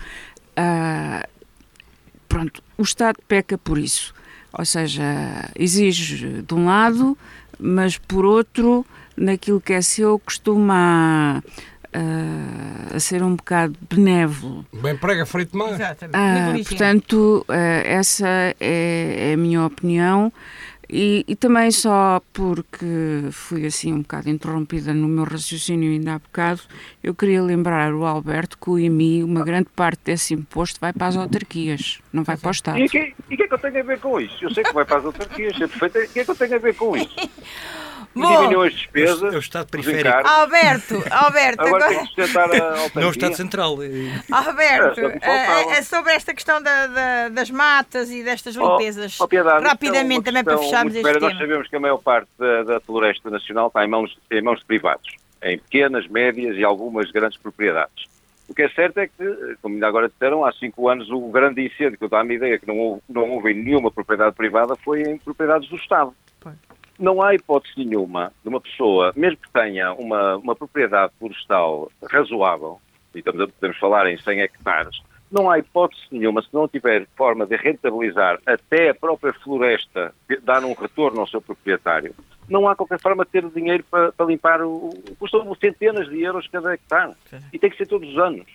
Uh, 0.50 1.28
pronto, 2.28 2.62
o 2.76 2.82
Estado 2.82 3.18
peca 3.26 3.56
por 3.56 3.78
isso, 3.78 4.14
ou 4.52 4.64
seja, 4.64 5.04
exige 5.54 6.42
de 6.42 6.54
um 6.54 6.66
lado, 6.66 7.16
mas 7.58 7.96
por 7.96 8.24
outro, 8.24 8.84
naquilo 9.16 9.60
que 9.60 9.72
é 9.72 9.82
seu, 9.82 10.18
costuma 10.18 11.42
uh, 11.94 12.96
a 12.96 13.00
ser 13.00 13.22
um 13.22 13.36
bocado 13.36 13.76
benévolo. 13.88 14.64
Bem 14.72 14.96
prega 14.96 15.26
frente 15.26 15.56
mais. 15.56 15.74
Exatamente. 15.74 16.60
Uh, 16.60 16.68
portanto, 16.68 17.46
uh, 17.48 17.52
essa 17.84 18.28
é, 18.28 18.54
é, 19.30 19.32
a 19.34 19.36
minha 19.36 19.64
opinião. 19.64 20.32
E, 20.92 21.24
e, 21.28 21.36
também 21.36 21.70
só 21.70 22.20
porque 22.32 23.28
fui 23.30 23.64
assim 23.64 23.92
um 23.92 24.02
bocado 24.02 24.28
interrompida 24.28 24.92
no 24.92 25.06
meu 25.06 25.22
raciocínio 25.22 25.92
ainda 25.92 26.14
há 26.14 26.18
bocado, 26.18 26.62
eu 27.00 27.14
queria 27.14 27.40
lembrar 27.40 27.94
o 27.94 28.04
Alberto 28.04 28.58
que 28.58 28.70
o 28.70 28.76
IMI, 28.76 29.22
uma 29.22 29.44
grande 29.44 29.68
parte 29.76 30.00
desse 30.06 30.34
imposto 30.34 30.80
vai 30.80 30.92
para 30.92 31.06
as 31.06 31.16
autarquias, 31.16 32.00
não 32.12 32.24
vai 32.24 32.36
para 32.36 32.48
o 32.48 32.50
Estado. 32.50 32.78
E 32.80 32.86
o 32.86 32.88
que, 32.88 33.14
que, 33.36 33.40
é 33.40 33.46
que 33.46 33.54
eu 33.54 33.58
tenho 33.58 33.78
a 33.78 33.82
ver 33.84 34.00
com 34.00 34.20
isso? 34.20 34.44
Eu 34.44 34.50
sei 34.52 34.64
que 34.64 34.72
vai 34.72 34.84
para 34.84 34.96
as 34.96 35.04
autarquias, 35.04 35.54
é 35.60 35.68
perfeito. 35.68 35.96
O 35.96 36.12
que 36.12 36.18
é 36.18 36.24
que 36.24 36.30
eu 36.32 36.34
tenho 36.34 36.54
a 36.56 36.58
ver 36.58 36.74
com 36.74 36.96
isso? 36.96 37.14
diminuiu 38.14 38.62
as 38.62 38.72
despesas. 38.74 39.34
É 39.34 39.36
o 39.36 39.40
Estado 39.40 39.68
periférico. 39.70 40.26
Alberto, 40.26 41.02
Alberto. 41.10 41.62
Agora, 41.62 41.84
agora... 41.84 41.88
tem 41.88 41.98
que 41.98 42.06
sustentar 42.06 42.50
a 42.50 42.88
Não 42.94 43.02
é 43.02 43.06
o 43.06 43.10
Estado 43.10 43.36
Central. 43.36 43.76
Alberto, 44.30 45.00
é, 45.22 45.78
é, 45.78 45.82
sobre 45.82 46.12
esta 46.12 46.34
questão 46.34 46.62
da, 46.62 46.86
da, 46.86 47.28
das 47.28 47.50
matas 47.50 48.10
e 48.10 48.22
destas 48.22 48.56
oh, 48.56 48.72
limpezas, 48.72 49.18
oh, 49.20 49.24
oh, 49.24 49.28
piedade, 49.28 49.64
rapidamente 49.64 50.24
também 50.24 50.42
para 50.42 50.58
fecharmos 50.58 50.94
este 50.94 51.04
tema. 51.04 51.20
Nós 51.20 51.38
sabemos 51.38 51.68
que 51.68 51.76
a 51.76 51.80
maior 51.80 51.98
parte 51.98 52.28
da, 52.38 52.62
da 52.64 52.80
floresta 52.80 53.30
nacional 53.30 53.68
está 53.68 53.84
em 53.84 53.88
mãos, 53.88 54.18
em 54.30 54.42
mãos 54.42 54.58
de 54.58 54.64
privados, 54.64 55.16
em 55.42 55.58
pequenas, 55.58 56.06
médias 56.08 56.56
e 56.56 56.64
algumas 56.64 57.10
grandes 57.10 57.38
propriedades. 57.38 58.10
O 58.48 58.54
que 58.54 58.62
é 58.62 58.68
certo 58.70 58.98
é 58.98 59.06
que, 59.06 59.56
como 59.62 59.76
ainda 59.76 59.86
agora 59.86 60.08
disseram, 60.08 60.44
há 60.44 60.52
cinco 60.52 60.88
anos 60.88 61.08
o 61.08 61.20
grande 61.28 61.64
incêndio 61.64 61.96
que 61.96 62.04
eu 62.04 62.08
dá-me 62.08 62.34
ideia 62.34 62.58
que 62.58 62.66
não 62.66 62.76
houve, 62.76 63.02
não 63.08 63.30
houve 63.30 63.54
nenhuma 63.54 63.92
propriedade 63.92 64.34
privada 64.34 64.74
foi 64.74 65.02
em 65.02 65.16
propriedades 65.18 65.68
do 65.68 65.76
Estado 65.76 66.12
não 67.00 67.22
há 67.22 67.34
hipótese 67.34 67.74
nenhuma 67.76 68.32
de 68.42 68.48
uma 68.48 68.60
pessoa, 68.60 69.12
mesmo 69.16 69.38
que 69.38 69.50
tenha 69.50 69.92
uma, 69.94 70.36
uma 70.36 70.54
propriedade 70.54 71.12
florestal 71.18 71.90
razoável, 72.10 72.80
e 73.14 73.22
podemos 73.22 73.78
falar 73.78 74.06
em 74.06 74.18
100 74.18 74.40
hectares, 74.40 75.02
não 75.32 75.50
há 75.50 75.58
hipótese 75.58 76.02
nenhuma, 76.10 76.42
se 76.42 76.48
não 76.52 76.68
tiver 76.68 77.06
forma 77.16 77.46
de 77.46 77.56
rentabilizar 77.56 78.38
até 78.44 78.90
a 78.90 78.94
própria 78.94 79.32
floresta, 79.32 80.12
dar 80.42 80.64
um 80.64 80.74
retorno 80.74 81.20
ao 81.20 81.26
seu 81.26 81.40
proprietário, 81.40 82.14
não 82.48 82.68
há 82.68 82.74
qualquer 82.74 83.00
forma 83.00 83.24
de 83.24 83.30
ter 83.30 83.48
dinheiro 83.48 83.84
para, 83.88 84.12
para 84.12 84.26
limpar 84.26 84.60
o. 84.60 84.90
custam 85.18 85.54
centenas 85.54 86.08
de 86.08 86.20
euros 86.20 86.48
cada 86.48 86.74
hectare. 86.74 87.14
E 87.52 87.58
tem 87.58 87.70
que 87.70 87.76
ser 87.76 87.86
todos 87.86 88.08
os 88.08 88.18
anos. 88.18 88.46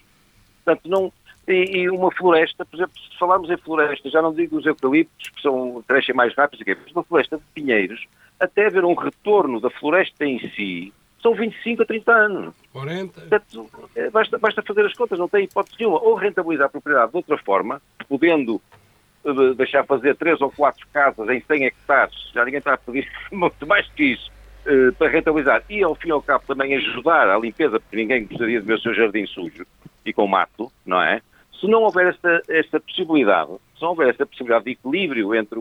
Portanto, 0.63 0.89
não, 0.89 1.13
e, 1.47 1.77
e, 1.77 1.89
uma 1.89 2.11
floresta, 2.11 2.65
por 2.65 2.75
exemplo, 2.75 2.93
se 2.97 3.17
falarmos 3.17 3.49
em 3.49 3.57
floresta, 3.57 4.09
já 4.09 4.21
não 4.21 4.33
digo 4.33 4.57
os 4.57 4.65
eucaliptos, 4.65 5.29
que 5.29 5.41
são, 5.41 5.83
crescem 5.87 6.15
mais 6.15 6.33
rápido, 6.35 6.63
mas 6.65 6.91
uma 6.91 7.03
floresta 7.03 7.37
de 7.37 7.43
pinheiros, 7.53 8.05
até 8.39 8.67
haver 8.67 8.83
um 8.83 8.95
retorno 8.95 9.59
da 9.59 9.69
floresta 9.69 10.25
em 10.25 10.39
si, 10.51 10.93
são 11.25 11.33
25 11.33 11.81
a 11.81 11.85
30 11.85 12.11
anos. 12.11 12.55
40. 12.71 13.19
Portanto, 13.19 13.69
é, 13.95 14.09
basta, 14.11 14.37
basta 14.37 14.61
fazer 14.61 14.85
as 14.85 14.93
contas, 14.93 15.17
não 15.17 15.27
tem 15.27 15.45
hipótese 15.45 15.75
nenhuma. 15.79 15.99
Ou 15.99 16.13
rentabilizar 16.13 16.67
a 16.67 16.69
propriedade 16.69 17.11
de 17.11 17.17
outra 17.17 17.37
forma, 17.39 17.81
podendo 18.07 18.61
uh, 19.23 19.53
deixar 19.55 19.83
fazer 19.85 20.15
3 20.15 20.39
ou 20.41 20.51
4 20.51 20.87
casas 20.93 21.27
em 21.29 21.41
100 21.41 21.65
hectares, 21.65 22.31
já 22.31 22.45
ninguém 22.45 22.59
está 22.59 22.75
a 22.75 22.77
pedir 22.77 23.11
muito 23.31 23.65
mais 23.65 23.87
que 23.93 24.03
isso, 24.13 24.31
uh, 24.67 24.93
para 24.93 25.09
rentabilizar. 25.09 25.63
E, 25.67 25.81
ao 25.81 25.95
fim 25.95 26.09
e 26.09 26.11
ao 26.11 26.21
cabo, 26.21 26.43
também 26.45 26.75
ajudar 26.75 27.27
à 27.27 27.39
limpeza, 27.39 27.79
porque 27.79 27.95
ninguém 27.95 28.25
gostaria 28.25 28.61
de 28.61 28.67
ver 28.67 28.75
o 28.75 28.81
seu 28.81 28.93
jardim 28.93 29.25
sujo 29.25 29.65
e 30.05 30.13
com 30.13 30.27
mato, 30.27 30.71
não 30.85 31.01
é? 31.01 31.21
Se 31.59 31.67
não 31.67 31.83
houver 31.83 32.07
esta, 32.07 32.41
esta 32.49 32.79
possibilidade, 32.79 33.51
se 33.75 33.81
não 33.81 33.89
houver 33.89 34.09
esta 34.09 34.25
possibilidade 34.25 34.65
de 34.65 34.71
equilíbrio 34.71 35.33
entre 35.35 35.59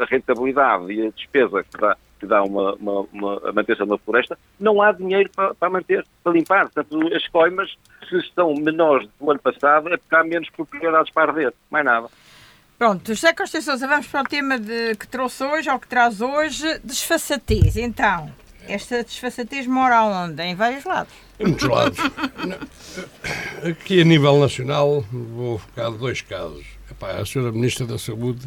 a 0.00 0.04
rentabilidade 0.04 0.92
e 0.92 1.06
a 1.06 1.10
despesa 1.10 1.62
que 1.62 1.78
dá, 1.78 1.96
que 2.18 2.26
dá 2.26 2.42
uma, 2.42 2.74
uma, 2.74 3.00
uma, 3.12 3.48
a 3.48 3.52
manutenção 3.52 3.86
da 3.86 3.98
floresta, 3.98 4.38
não 4.58 4.82
há 4.82 4.92
dinheiro 4.92 5.30
para, 5.34 5.54
para 5.54 5.70
manter, 5.70 6.04
para 6.22 6.32
limpar. 6.32 6.68
Portanto, 6.68 7.14
as 7.14 7.26
coimas, 7.28 7.76
se 8.08 8.16
estão 8.16 8.54
menores 8.54 9.08
do 9.20 9.30
ano 9.30 9.40
passado, 9.40 9.88
é 9.88 9.96
porque 9.96 10.14
há 10.14 10.24
menos 10.24 10.50
propriedades 10.50 11.12
para 11.12 11.30
arder. 11.30 11.54
Mais 11.70 11.84
nada. 11.84 12.08
Pronto, 12.78 13.12
José 13.12 13.32
Costa 13.32 13.60
Sousa, 13.60 13.88
vamos 13.88 14.06
para 14.06 14.20
o 14.20 14.24
tema 14.24 14.58
de, 14.58 14.94
que 14.94 15.08
trouxe 15.08 15.42
hoje, 15.42 15.68
ou 15.68 15.80
que 15.80 15.88
traz 15.88 16.20
hoje, 16.20 16.78
desfaçatez. 16.84 17.76
Então, 17.76 18.30
esta 18.68 19.02
desfaçatez 19.02 19.66
mora 19.66 20.04
onde? 20.04 20.42
Em 20.42 20.54
vários 20.54 20.84
lados. 20.84 21.12
Em 21.40 21.46
muitos 21.46 21.68
lados. 21.68 21.98
Aqui 23.68 24.00
a 24.00 24.04
nível 24.04 24.38
nacional, 24.38 25.04
vou 25.10 25.58
focar 25.58 25.90
dois 25.90 26.20
casos. 26.20 26.66
Epá, 26.90 27.12
a 27.12 27.24
senhora 27.24 27.50
Ministra 27.50 27.86
da 27.86 27.98
Saúde, 27.98 28.46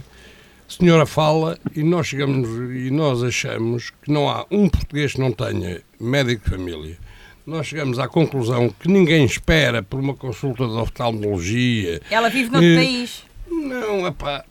a 0.67 0.71
senhora 0.71 1.05
fala 1.05 1.57
e 1.75 1.83
nós 1.83 2.07
chegamos 2.07 2.47
e 2.75 2.91
nós 2.91 3.23
achamos 3.23 3.89
que 4.01 4.11
não 4.11 4.29
há 4.29 4.45
um 4.51 4.69
português 4.69 5.13
que 5.13 5.19
não 5.19 5.31
tenha 5.31 5.81
médico 5.99 6.45
de 6.45 6.49
família. 6.55 6.97
Nós 7.45 7.67
chegamos 7.67 7.97
à 7.97 8.07
conclusão 8.07 8.69
que 8.69 8.87
ninguém 8.87 9.25
espera 9.25 9.81
por 9.81 9.99
uma 9.99 10.13
consulta 10.13 10.65
de 10.65 10.73
oftalmologia. 10.73 12.01
Ela 12.09 12.29
vive 12.29 12.51
noutro 12.51 12.69
eh, 12.69 12.75
país. 12.75 13.23
Não, 13.49 14.07
epá. 14.07 14.45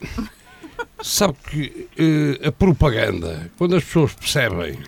Sabe 1.03 1.37
que 1.49 1.89
eh, 1.97 2.49
a 2.49 2.53
propaganda, 2.53 3.51
quando 3.57 3.77
as 3.77 3.85
pessoas 3.85 4.13
percebem 4.13 4.79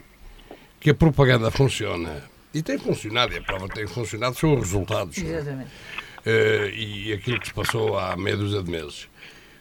que 0.82 0.90
a 0.90 0.94
propaganda 0.94 1.48
funciona. 1.48 2.24
E 2.52 2.60
tem 2.60 2.76
funcionado, 2.76 3.32
e 3.32 3.38
a 3.38 3.42
prova 3.42 3.68
tem 3.68 3.86
funcionado, 3.86 4.36
são 4.36 4.54
os 4.54 4.60
resultados. 4.60 5.16
Exatamente. 5.16 5.70
Uh, 6.26 6.68
e 6.74 7.12
aquilo 7.12 7.40
que 7.40 7.46
se 7.46 7.54
passou 7.54 7.96
há 7.96 8.16
meia 8.16 8.36
dúzia 8.36 8.62
de 8.62 8.70
meses. 8.70 9.08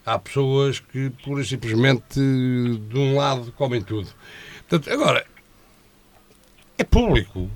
Há 0.04 0.18
pessoas 0.18 0.80
que, 0.80 1.12
pura 1.24 1.44
e 1.44 1.46
simplesmente, 1.46 2.16
de 2.16 2.98
um 2.98 3.16
lado, 3.16 3.52
comem 3.52 3.84
tudo. 3.84 4.10
Portanto, 4.68 4.92
agora, 4.92 5.26
é 6.76 6.84
público. 6.84 7.50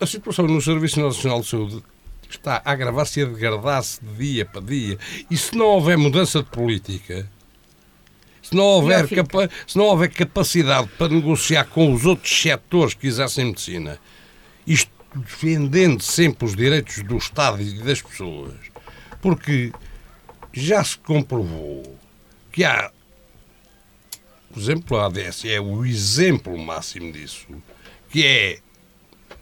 A 0.00 0.06
situação 0.06 0.48
no 0.48 0.60
Serviço 0.60 1.00
Nacional 1.00 1.42
de 1.42 1.46
Saúde 1.46 1.84
está 2.28 2.60
a 2.64 2.72
agravar-se 2.72 3.20
e 3.20 3.22
a 3.22 3.26
degradar-se 3.26 4.04
de 4.04 4.14
dia 4.14 4.44
para 4.44 4.60
dia. 4.60 4.98
E 5.30 5.36
se 5.36 5.56
não 5.56 5.66
houver 5.66 5.96
mudança 5.96 6.42
de 6.42 6.50
política, 6.50 7.30
se 8.42 8.54
não 8.54 8.64
houver, 8.64 9.08
capa 9.08 9.50
se 9.66 9.76
não 9.76 9.84
houver 9.84 10.10
capacidade 10.10 10.88
para 10.98 11.12
negociar 11.12 11.64
com 11.64 11.92
os 11.92 12.06
outros 12.06 12.40
setores 12.40 12.94
que 12.94 13.06
exercem 13.06 13.46
medicina, 13.46 13.98
isto 14.66 14.90
defendendo 15.14 16.02
sempre 16.02 16.46
os 16.46 16.54
direitos 16.54 17.02
do 17.02 17.16
Estado 17.16 17.60
e 17.60 17.82
das 17.82 18.00
pessoas, 18.00 18.54
porque 19.20 19.72
já 20.52 20.82
se 20.82 20.98
comprovou 20.98 21.98
que 22.52 22.64
há, 22.64 22.90
por 24.52 24.58
exemplo, 24.58 24.96
a 24.96 25.06
ADS 25.06 25.44
é 25.44 25.60
o 25.60 25.84
exemplo 25.84 26.56
máximo 26.58 27.12
disso, 27.12 27.46
que 28.08 28.24
é 28.24 28.58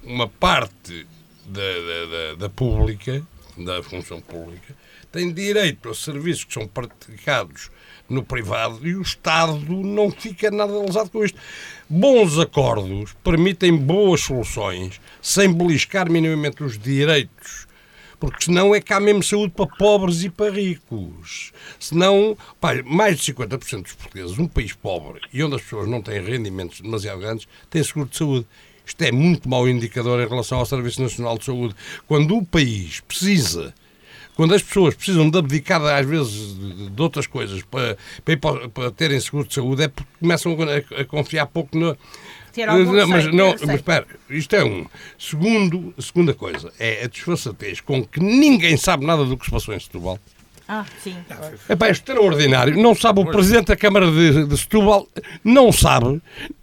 uma 0.02 0.28
parte 0.28 1.06
da, 1.46 1.60
da, 1.60 2.06
da, 2.06 2.34
da 2.34 2.48
pública, 2.48 3.26
da 3.56 3.82
função 3.82 4.20
pública, 4.20 4.74
tem 5.10 5.32
direito 5.32 5.88
a 5.88 5.94
serviços 5.94 6.44
que 6.44 6.54
são 6.54 6.66
praticados 6.66 7.70
no 8.08 8.22
privado 8.22 8.86
e 8.86 8.94
o 8.96 9.02
Estado 9.02 9.58
não 9.68 10.10
fica 10.10 10.50
nada 10.50 10.78
lesado 10.80 11.10
com 11.10 11.24
isto. 11.24 11.38
Bons 11.88 12.38
acordos 12.38 13.14
permitem 13.22 13.76
boas 13.76 14.22
soluções 14.22 15.00
sem 15.20 15.52
beliscar 15.52 16.10
minimamente 16.10 16.62
os 16.62 16.78
direitos. 16.78 17.66
Porque 18.20 18.46
senão 18.46 18.74
é 18.74 18.80
cá 18.80 18.98
mesmo 18.98 19.22
saúde 19.22 19.52
para 19.54 19.66
pobres 19.66 20.24
e 20.24 20.28
para 20.28 20.50
ricos. 20.50 21.52
Senão, 21.78 22.36
pá, 22.60 22.82
mais 22.82 23.18
de 23.18 23.32
50% 23.32 23.82
dos 23.82 23.92
portugueses, 23.92 24.38
um 24.38 24.48
país 24.48 24.72
pobre 24.72 25.20
e 25.32 25.42
onde 25.42 25.54
as 25.54 25.62
pessoas 25.62 25.88
não 25.88 26.02
têm 26.02 26.20
rendimentos 26.20 26.80
demasiado 26.80 27.20
grandes, 27.20 27.46
têm 27.70 27.82
seguro 27.82 28.08
de 28.08 28.16
saúde. 28.16 28.46
Isto 28.84 29.02
é 29.02 29.12
muito 29.12 29.48
mau 29.48 29.68
indicador 29.68 30.20
em 30.20 30.26
relação 30.28 30.58
ao 30.58 30.66
Serviço 30.66 31.00
Nacional 31.00 31.38
de 31.38 31.44
Saúde. 31.44 31.76
Quando 32.06 32.36
o 32.36 32.44
país 32.44 33.00
precisa 33.00 33.72
quando 34.38 34.54
as 34.54 34.62
pessoas 34.62 34.94
precisam 34.94 35.28
de 35.28 35.36
abdicar, 35.36 35.82
às 35.82 36.06
vezes, 36.06 36.56
de 36.94 37.02
outras 37.02 37.26
coisas 37.26 37.60
para, 37.62 37.98
para, 38.24 38.68
para 38.68 38.90
terem 38.92 39.18
seguro 39.18 39.48
de 39.48 39.52
saúde, 39.52 39.82
é 39.82 39.88
porque 39.88 40.08
começam 40.20 40.56
a, 40.62 41.00
a 41.00 41.04
confiar 41.04 41.44
pouco 41.46 41.76
no. 41.76 41.98
Não, 42.56 43.08
mas, 43.08 43.26
não, 43.34 43.48
mas 43.66 43.74
espera, 43.74 44.06
isto 44.30 44.54
é 44.54 44.62
um. 44.62 44.86
Segundo, 45.18 45.92
segunda 45.98 46.32
coisa 46.34 46.72
é 46.78 47.02
a 47.02 47.08
desfaçatez 47.08 47.80
com 47.80 48.04
que 48.04 48.20
ninguém 48.20 48.76
sabe 48.76 49.04
nada 49.04 49.24
do 49.24 49.36
que 49.36 49.44
se 49.44 49.50
passou 49.50 49.74
em 49.74 49.80
Setúbal. 49.80 50.20
Ah, 50.68 50.84
sim. 51.02 51.16
É 51.66 51.74
pá, 51.74 51.88
é 51.88 51.90
extraordinário. 51.90 52.76
Não 52.76 52.94
sabe 52.94 53.20
o 53.20 53.26
Presidente 53.26 53.68
da 53.68 53.76
Câmara 53.76 54.10
de, 54.10 54.44
de 54.44 54.58
Setúbal, 54.58 55.08
não 55.42 55.72
sabe. 55.72 56.20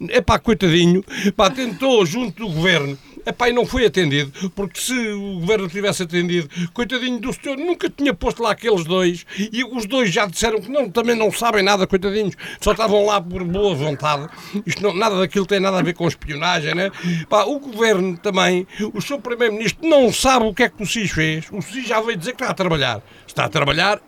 É 0.08 0.20
pá, 0.20 0.38
coitadinho. 0.38 1.04
Pá, 1.36 1.50
tentou 1.50 2.06
junto 2.06 2.46
do 2.46 2.54
Governo 2.54 2.96
Epá, 3.26 3.48
e 3.48 3.52
não 3.52 3.66
foi 3.66 3.84
atendido, 3.84 4.32
porque 4.54 4.80
se 4.80 4.94
o 4.94 5.40
governo 5.40 5.68
tivesse 5.68 6.04
atendido, 6.04 6.48
coitadinho 6.72 7.18
do 7.18 7.32
senhor, 7.32 7.58
nunca 7.58 7.90
tinha 7.90 8.14
posto 8.14 8.40
lá 8.40 8.52
aqueles 8.52 8.84
dois, 8.84 9.26
e 9.36 9.64
os 9.64 9.84
dois 9.84 10.12
já 10.12 10.26
disseram 10.26 10.60
que 10.60 10.70
não, 10.70 10.88
também 10.88 11.16
não 11.16 11.32
sabem 11.32 11.60
nada, 11.60 11.88
coitadinhos, 11.88 12.36
só 12.60 12.70
estavam 12.70 13.04
lá 13.04 13.20
por 13.20 13.42
boa 13.42 13.74
vontade. 13.74 14.28
Isto 14.64 14.80
não, 14.80 14.94
nada 14.94 15.18
daquilo 15.18 15.44
tem 15.44 15.58
nada 15.58 15.80
a 15.80 15.82
ver 15.82 15.94
com 15.94 16.06
espionagem, 16.06 16.72
né? 16.72 16.92
Pá, 17.28 17.42
o 17.42 17.58
governo 17.58 18.16
também, 18.16 18.64
o 18.94 19.02
seu 19.02 19.18
primeiro-ministro 19.18 19.88
não 19.88 20.12
sabe 20.12 20.46
o 20.46 20.54
que 20.54 20.62
é 20.62 20.68
que 20.68 20.80
o 20.80 20.86
SIS 20.86 21.10
fez. 21.10 21.46
O 21.50 21.60
SIS 21.60 21.88
já 21.88 22.00
veio 22.00 22.16
dizer 22.16 22.30
que 22.30 22.44
está 22.44 22.52
a 22.52 22.54
trabalhar. 22.54 23.02
Está 23.36 23.44
a 23.44 23.48
trabalhar 23.50 24.00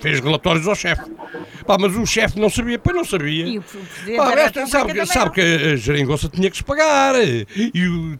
fez 0.00 0.18
relatórios 0.18 0.66
ao 0.66 0.74
chefe. 0.74 1.02
Pá, 1.64 1.76
mas 1.78 1.94
o 1.96 2.04
chefe 2.04 2.38
não 2.38 2.50
sabia, 2.50 2.80
pois 2.80 2.96
não 2.96 3.04
sabia. 3.04 3.46
E 3.46 3.58
o 3.58 3.62
presidente 3.62 4.16
Pá, 4.16 4.32
esta, 4.32 4.66
sabe, 4.66 5.06
sabe 5.06 5.30
que 5.32 5.40
a 5.40 5.76
geringonça 5.76 6.28
tinha 6.28 6.50
que 6.50 6.56
se 6.56 6.64
pagar 6.64 7.14
e 7.16 7.46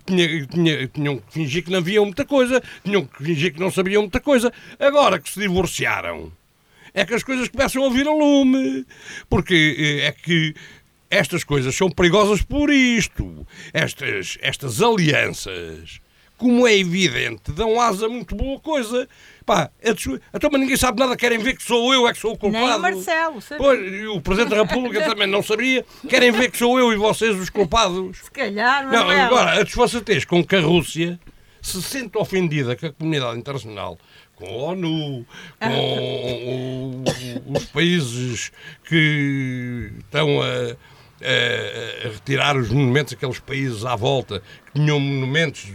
tinha, 0.07 0.47
tinha, 0.47 0.89
tinham 0.89 1.19
que 1.19 1.33
fingir 1.33 1.65
que 1.65 1.71
não 1.71 1.79
havia 1.79 2.01
muita 2.01 2.25
coisa, 2.25 2.63
tinham 2.85 3.05
que 3.05 3.25
fingir 3.25 3.53
que 3.53 3.59
não 3.59 3.73
sabiam 3.73 4.03
muita 4.03 4.21
coisa. 4.21 4.53
Agora 4.79 5.19
que 5.19 5.29
se 5.31 5.41
divorciaram, 5.41 6.33
é 6.95 7.05
que 7.05 7.15
as 7.15 7.25
coisas 7.25 7.49
começam 7.49 7.85
a 7.85 7.91
vir 7.91 8.07
a 8.07 8.13
lume. 8.13 8.87
Porque 9.29 9.77
eh, 9.79 10.07
é 10.07 10.13
que 10.13 10.55
estas 11.11 11.43
coisas 11.43 11.75
são 11.75 11.91
perigosas 11.91 12.41
por 12.41 12.71
isto. 12.71 13.45
Estas, 13.73 14.39
estas 14.41 14.81
alianças, 14.81 16.01
como 16.39 16.67
é 16.67 16.77
evidente, 16.77 17.51
dão 17.53 17.81
asa 17.81 18.07
a 18.07 18.09
muito 18.09 18.35
boa 18.35 18.59
coisa. 18.61 19.09
Pá, 19.45 19.71
é 19.81 19.91
então, 19.91 20.51
mas 20.51 20.61
ninguém 20.61 20.77
sabe 20.77 21.01
nada, 21.01 21.17
querem 21.17 21.39
ver 21.39 21.57
que 21.57 21.63
sou 21.63 21.93
eu, 21.93 22.07
é 22.07 22.13
que 22.13 22.19
sou 22.19 22.33
o 22.33 22.39
culpado. 22.39 22.65
Nem 22.65 22.77
o 22.77 22.81
Marcelo, 22.81 23.41
sabia. 23.41 23.65
Pois, 23.65 24.07
o 24.09 24.21
Presidente 24.21 24.51
da 24.51 24.63
República 24.63 25.03
também 25.09 25.27
não 25.27 25.43
sabia. 25.43 25.85
Querem 26.09 26.31
ver 26.31 26.51
que 26.51 26.59
sou 26.59 26.79
eu 26.79 26.93
e 26.93 26.97
vocês 26.97 27.37
os 27.37 27.51
culpados. 27.51 28.19
Se 28.19 28.31
calhar, 28.31 28.85
não. 28.85 28.93
Não, 28.93 29.11
agora, 29.11 29.61
a 29.61 29.63
desfaçatez 29.63 30.25
com 30.25 30.45
que 30.45 30.57
a 30.57 30.61
Rússia 30.61 31.19
se 31.61 31.81
sente 31.83 32.19
ofendida 32.19 32.77
com 32.77 32.87
a 32.87 32.93
comunidade 32.93 33.39
internacional, 33.39 33.99
com 34.35 34.47
a 34.47 34.51
ONU, 34.51 35.27
com 35.61 37.05
os 37.57 37.65
países 37.67 38.51
que 38.85 39.93
estão 39.99 40.43
a 40.43 40.77
a, 41.25 42.09
retirar 42.09 42.57
os 42.57 42.71
monumentos 42.71 43.13
daqueles 43.13 43.39
países 43.39 43.85
à 43.85 43.97
volta 43.97 44.43
que 44.67 44.81
tinham 44.81 44.99
monumentos 44.99 45.67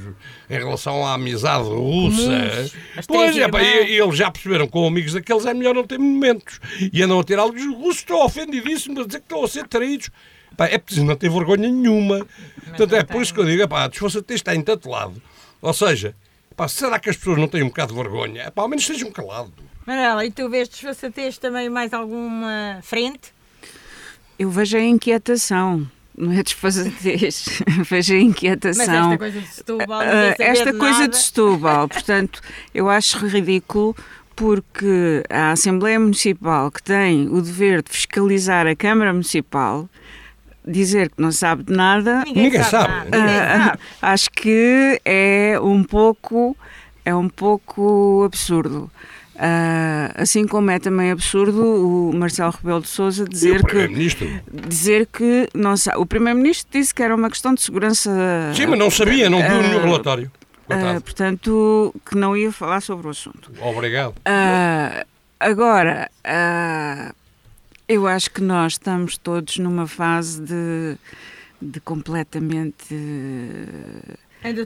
em 0.49 0.57
relação 0.57 1.05
à 1.05 1.13
amizade 1.13 1.67
russa. 1.67 2.71
Pois 3.07 3.37
é, 3.37 3.47
pá, 3.47 3.61
e, 3.61 3.99
eles 3.99 4.17
já 4.17 4.29
perceberam 4.31 4.67
com 4.67 4.87
amigos 4.87 5.13
daqueles 5.13 5.45
é 5.45 5.53
melhor 5.53 5.75
não 5.75 5.83
ter 5.85 5.97
monumentos. 5.97 6.59
E 6.91 7.01
andam 7.01 7.19
a 7.19 7.23
tirá-los. 7.23 7.61
Os 7.61 7.75
russos 7.75 7.99
estão 7.99 8.23
ofendidíssimos 8.25 9.01
a 9.01 9.05
dizer 9.05 9.19
que 9.19 9.25
estão 9.25 9.43
a 9.43 9.47
ser 9.47 9.67
traídos. 9.67 10.09
Pá, 10.55 10.65
é 10.67 10.77
preciso 10.77 11.05
não 11.05 11.15
ter 11.15 11.29
vergonha 11.29 11.69
nenhuma. 11.69 12.25
Portanto, 12.65 12.95
é 12.95 13.03
por 13.03 13.21
isso 13.21 13.33
que 13.33 13.39
eu 13.39 13.45
digo, 13.45 13.67
pá, 13.67 13.83
a 13.83 13.87
desfaçatez 13.87 14.39
está 14.39 14.55
em 14.55 14.61
tanto 14.61 14.89
lado. 14.89 15.21
Ou 15.61 15.73
seja, 15.73 16.15
pá, 16.55 16.67
será 16.67 16.99
que 16.99 17.09
as 17.09 17.17
pessoas 17.17 17.37
não 17.37 17.47
têm 17.47 17.63
um 17.63 17.67
bocado 17.67 17.93
de 17.93 17.99
vergonha? 18.01 18.51
Pá, 18.51 18.63
ao 18.63 18.67
menos 18.67 18.83
estejam 18.83 19.11
calados. 19.11 19.53
Manela, 19.85 20.25
e 20.25 20.31
tu 20.31 20.49
vês 20.49 20.67
desfaçatez 20.67 21.37
também 21.37 21.69
mais 21.69 21.93
alguma 21.93 22.79
frente? 22.81 23.36
Eu 24.37 24.49
vejo 24.49 24.77
a 24.77 24.81
inquietação. 24.81 25.87
não 26.17 26.31
é 26.31 26.43
desfazatez, 26.43 27.61
veja 27.89 28.15
a 28.15 28.19
inquietação. 28.19 28.85
Mas 28.85 28.89
esta 28.89 29.17
coisa 29.17 29.41
de 29.41 29.47
Setúbal, 29.47 29.99
uh, 30.01 30.35
esta 30.39 30.71
de 30.71 30.77
coisa 30.77 30.99
nada. 30.99 31.07
de 31.09 31.17
Setúbal, 31.17 31.87
portanto, 31.87 32.41
eu 32.73 32.89
acho 32.89 33.25
ridículo 33.25 33.95
porque 34.35 35.23
a 35.29 35.51
Assembleia 35.51 35.99
Municipal, 35.99 36.69
que 36.69 36.83
tem 36.83 37.27
o 37.27 37.41
dever 37.41 37.81
de 37.81 37.89
fiscalizar 37.91 38.67
a 38.67 38.75
Câmara 38.75 39.11
Municipal, 39.11 39.89
dizer 40.65 41.09
que 41.09 41.19
não 41.21 41.31
sabe 41.31 41.63
de 41.63 41.73
nada. 41.73 42.23
Ninguém, 42.25 42.43
Ninguém 42.43 42.63
sabe. 42.63 42.93
sabe. 42.93 43.09
nada, 43.09 43.21
ninguém 43.31 43.41
uh, 43.41 43.65
sabe. 43.65 43.79
acho 44.01 44.29
que 44.31 45.01
é 45.03 45.59
um 45.61 45.83
pouco 45.83 46.55
é 47.07 47.15
um 47.15 47.29
pouco 47.29 48.23
absurdo. 48.25 48.91
Uh, 49.37 50.09
assim 50.15 50.47
como 50.47 50.71
é 50.71 50.79
também 50.79 51.11
absurdo 51.11 51.61
o 51.63 52.11
Marcelo 52.11 52.49
Rebelo 52.51 52.81
de 52.81 52.87
Sousa 52.87 53.23
dizer 53.23 53.63
que 53.63 53.87
dizer 54.67 55.05
que 55.05 55.47
não 55.53 55.75
o 55.97 56.05
primeiro-ministro 56.07 56.67
disse 56.71 56.91
que 56.91 57.03
era 57.03 57.13
uma 57.15 57.29
questão 57.29 57.53
de 57.53 57.61
segurança 57.61 58.09
Sim, 58.55 58.65
mas 58.65 58.79
não 58.79 58.89
sabia, 58.89 59.29
não 59.29 59.37
viu 59.37 59.59
Ah, 59.59 59.61
nenhum 59.61 59.81
relatório. 59.83 60.31
uh, 60.71 61.01
portanto 61.01 61.93
que 62.09 62.15
não 62.17 62.35
ia 62.35 62.51
falar 62.51 62.81
sobre 62.81 63.05
o 63.05 63.09
assunto. 63.11 63.51
Obrigado. 63.61 64.15
Ah, 64.25 65.05
agora, 65.39 66.09
ah, 66.23 67.13
eu 67.87 68.07
acho 68.07 68.31
que 68.31 68.41
nós 68.41 68.73
estamos 68.73 69.17
todos 69.19 69.59
numa 69.59 69.85
fase 69.85 70.41
de, 70.41 70.97
de 71.61 71.79
completamente 71.79 72.95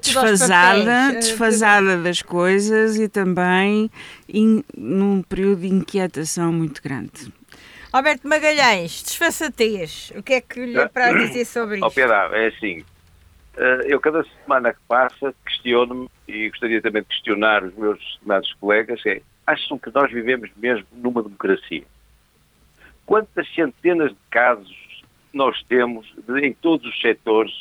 desfasada, 0.02 1.12
eh, 1.14 1.16
desfasada 1.16 1.98
das 2.02 2.22
coisas 2.22 2.98
e 2.98 3.08
também 3.08 3.90
in- 4.28 4.64
num 4.78 5.22
período 5.24 5.62
de 5.62 5.68
inquietação 5.68 6.52
muito 6.52 6.82
grande. 6.82 7.32
Alberto 7.92 8.28
Magalhães, 8.28 9.04
desfaçatez. 9.04 10.12
O 10.16 10.24
que 10.24 10.34
é 10.34 10.42
que 10.42 10.66
lhe 10.66 10.78
é 10.78 10.88
para 10.88 11.12
dizer 11.28 11.46
sobre 11.46 11.80
Ó 11.82 11.88
isto? 11.88 11.96
Piedade, 11.96 12.36
é 12.36 12.48
assim, 12.48 12.84
eh, 13.58 13.82
eu 13.86 14.00
cada 14.00 14.24
semana 14.44 14.74
que 14.74 14.80
passa 14.88 15.34
questiono-me 15.46 16.10
e 16.28 16.50
gostaria 16.50 16.82
também 16.82 17.02
de 17.02 17.10
questionar 17.10 17.64
os 17.64 17.74
meus 17.76 18.00
estimados 18.02 18.54
colegas, 18.60 19.02
é, 19.06 19.22
acham 19.46 19.78
que 19.78 19.92
nós 19.94 20.10
vivemos 20.12 20.50
mesmo 20.56 20.86
numa 20.94 21.22
democracia? 21.22 21.84
Quantas 23.06 23.46
centenas 23.54 24.12
de 24.12 24.18
casos 24.30 25.04
nós 25.34 25.62
temos 25.64 26.08
em 26.42 26.54
todos 26.54 26.86
os 26.88 27.02
setores 27.02 27.52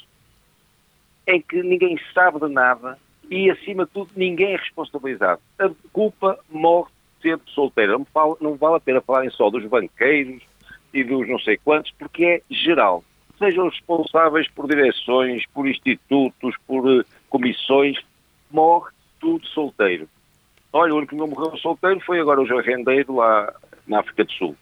em 1.31 1.41
que 1.41 1.63
ninguém 1.63 1.99
sabe 2.15 2.41
de 2.41 2.49
nada 2.49 2.99
e, 3.31 3.51
acima 3.51 3.85
de 3.85 3.91
tudo, 3.93 4.11
ninguém 4.17 4.55
é 4.55 4.57
responsabilizado. 4.57 5.41
A 5.59 5.71
culpa 5.93 6.39
morre 6.51 6.91
sempre 7.23 7.51
solteira. 7.53 7.93
Não, 7.93 8.05
falo- 8.05 8.39
não 8.41 8.55
vale 8.57 8.77
a 8.77 8.81
pena 8.81 9.01
falarem 9.01 9.31
só 9.31 9.49
dos 9.51 9.65
banqueiros 9.67 10.43
e 10.93 11.05
dos 11.05 11.29
não 11.29 11.39
sei 11.39 11.57
quantos, 11.59 11.93
porque 11.99 12.25
é 12.25 12.43
geral. 12.51 13.05
Sejam 13.39 13.69
responsáveis 13.69 14.49
por 14.49 14.67
direções, 14.69 15.45
por 15.55 15.67
institutos, 15.69 16.55
por 16.67 17.01
eh, 17.01 17.05
comissões, 17.29 17.97
morre 18.51 18.91
tudo 19.21 19.47
solteiro. 19.47 20.09
Olha, 20.73 20.93
o 20.95 20.97
único 20.99 21.11
que 21.11 21.17
não 21.17 21.27
morreu 21.29 21.57
solteiro 21.59 22.01
foi 22.01 22.21
agora 22.21 22.41
o 22.41 22.47
João 22.47 22.61
Rendeiro 22.63 23.17
lá 23.17 23.53
na 23.87 24.01
África 24.01 24.25
do 24.25 24.33
Sul. 24.33 24.57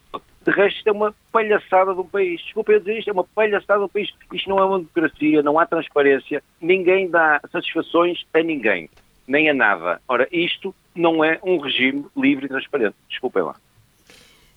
De 0.49 0.55
resto, 0.55 0.79
isto 0.79 0.89
é 0.89 0.93
uma 0.93 1.15
palhaçada 1.31 1.93
do 1.93 2.03
país. 2.03 2.41
Desculpa 2.41 2.73
eu 2.73 2.81
dizer 2.81 2.99
isto, 3.01 3.09
é 3.11 3.13
uma 3.13 3.25
palhaçada 3.25 3.81
do 3.81 3.89
país. 3.89 4.09
Isto 4.33 4.49
não 4.49 4.59
é 4.59 4.65
uma 4.65 4.79
democracia, 4.79 5.43
não 5.43 5.59
há 5.59 5.67
transparência, 5.67 6.43
ninguém 6.59 7.11
dá 7.11 7.39
satisfações 7.53 8.25
a 8.33 8.43
ninguém, 8.43 8.89
nem 9.27 9.51
a 9.51 9.53
nada. 9.55 10.01
Ora, 10.09 10.27
isto 10.33 10.75
não 10.95 11.23
é 11.23 11.39
um 11.43 11.59
regime 11.59 12.07
livre 12.17 12.47
e 12.47 12.49
transparente. 12.49 12.97
Desculpem 13.11 13.43
lá. 13.43 13.57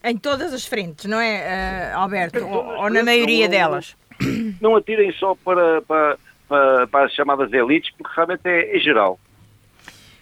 Em 0.02 0.16
todas 0.16 0.54
as 0.54 0.66
frentes, 0.66 1.04
não 1.06 1.20
é, 1.20 1.90
eh, 1.90 1.94
Alberto? 1.94 2.40
Ou, 2.40 2.90
na 2.90 3.04
maioria 3.04 3.44
não- 3.46 3.52
delas? 3.52 3.98
Não 4.62 4.76
atirem 4.78 5.12
só 5.14 5.36
para, 5.36 5.82
para, 5.82 6.18
para, 6.48 6.88
para 6.88 7.06
as 7.06 7.12
chamadas 7.14 7.52
elites, 7.52 7.92
porque 7.98 8.14
realmente 8.16 8.46
é, 8.46 8.78
é 8.78 8.80
geral. 8.80 9.20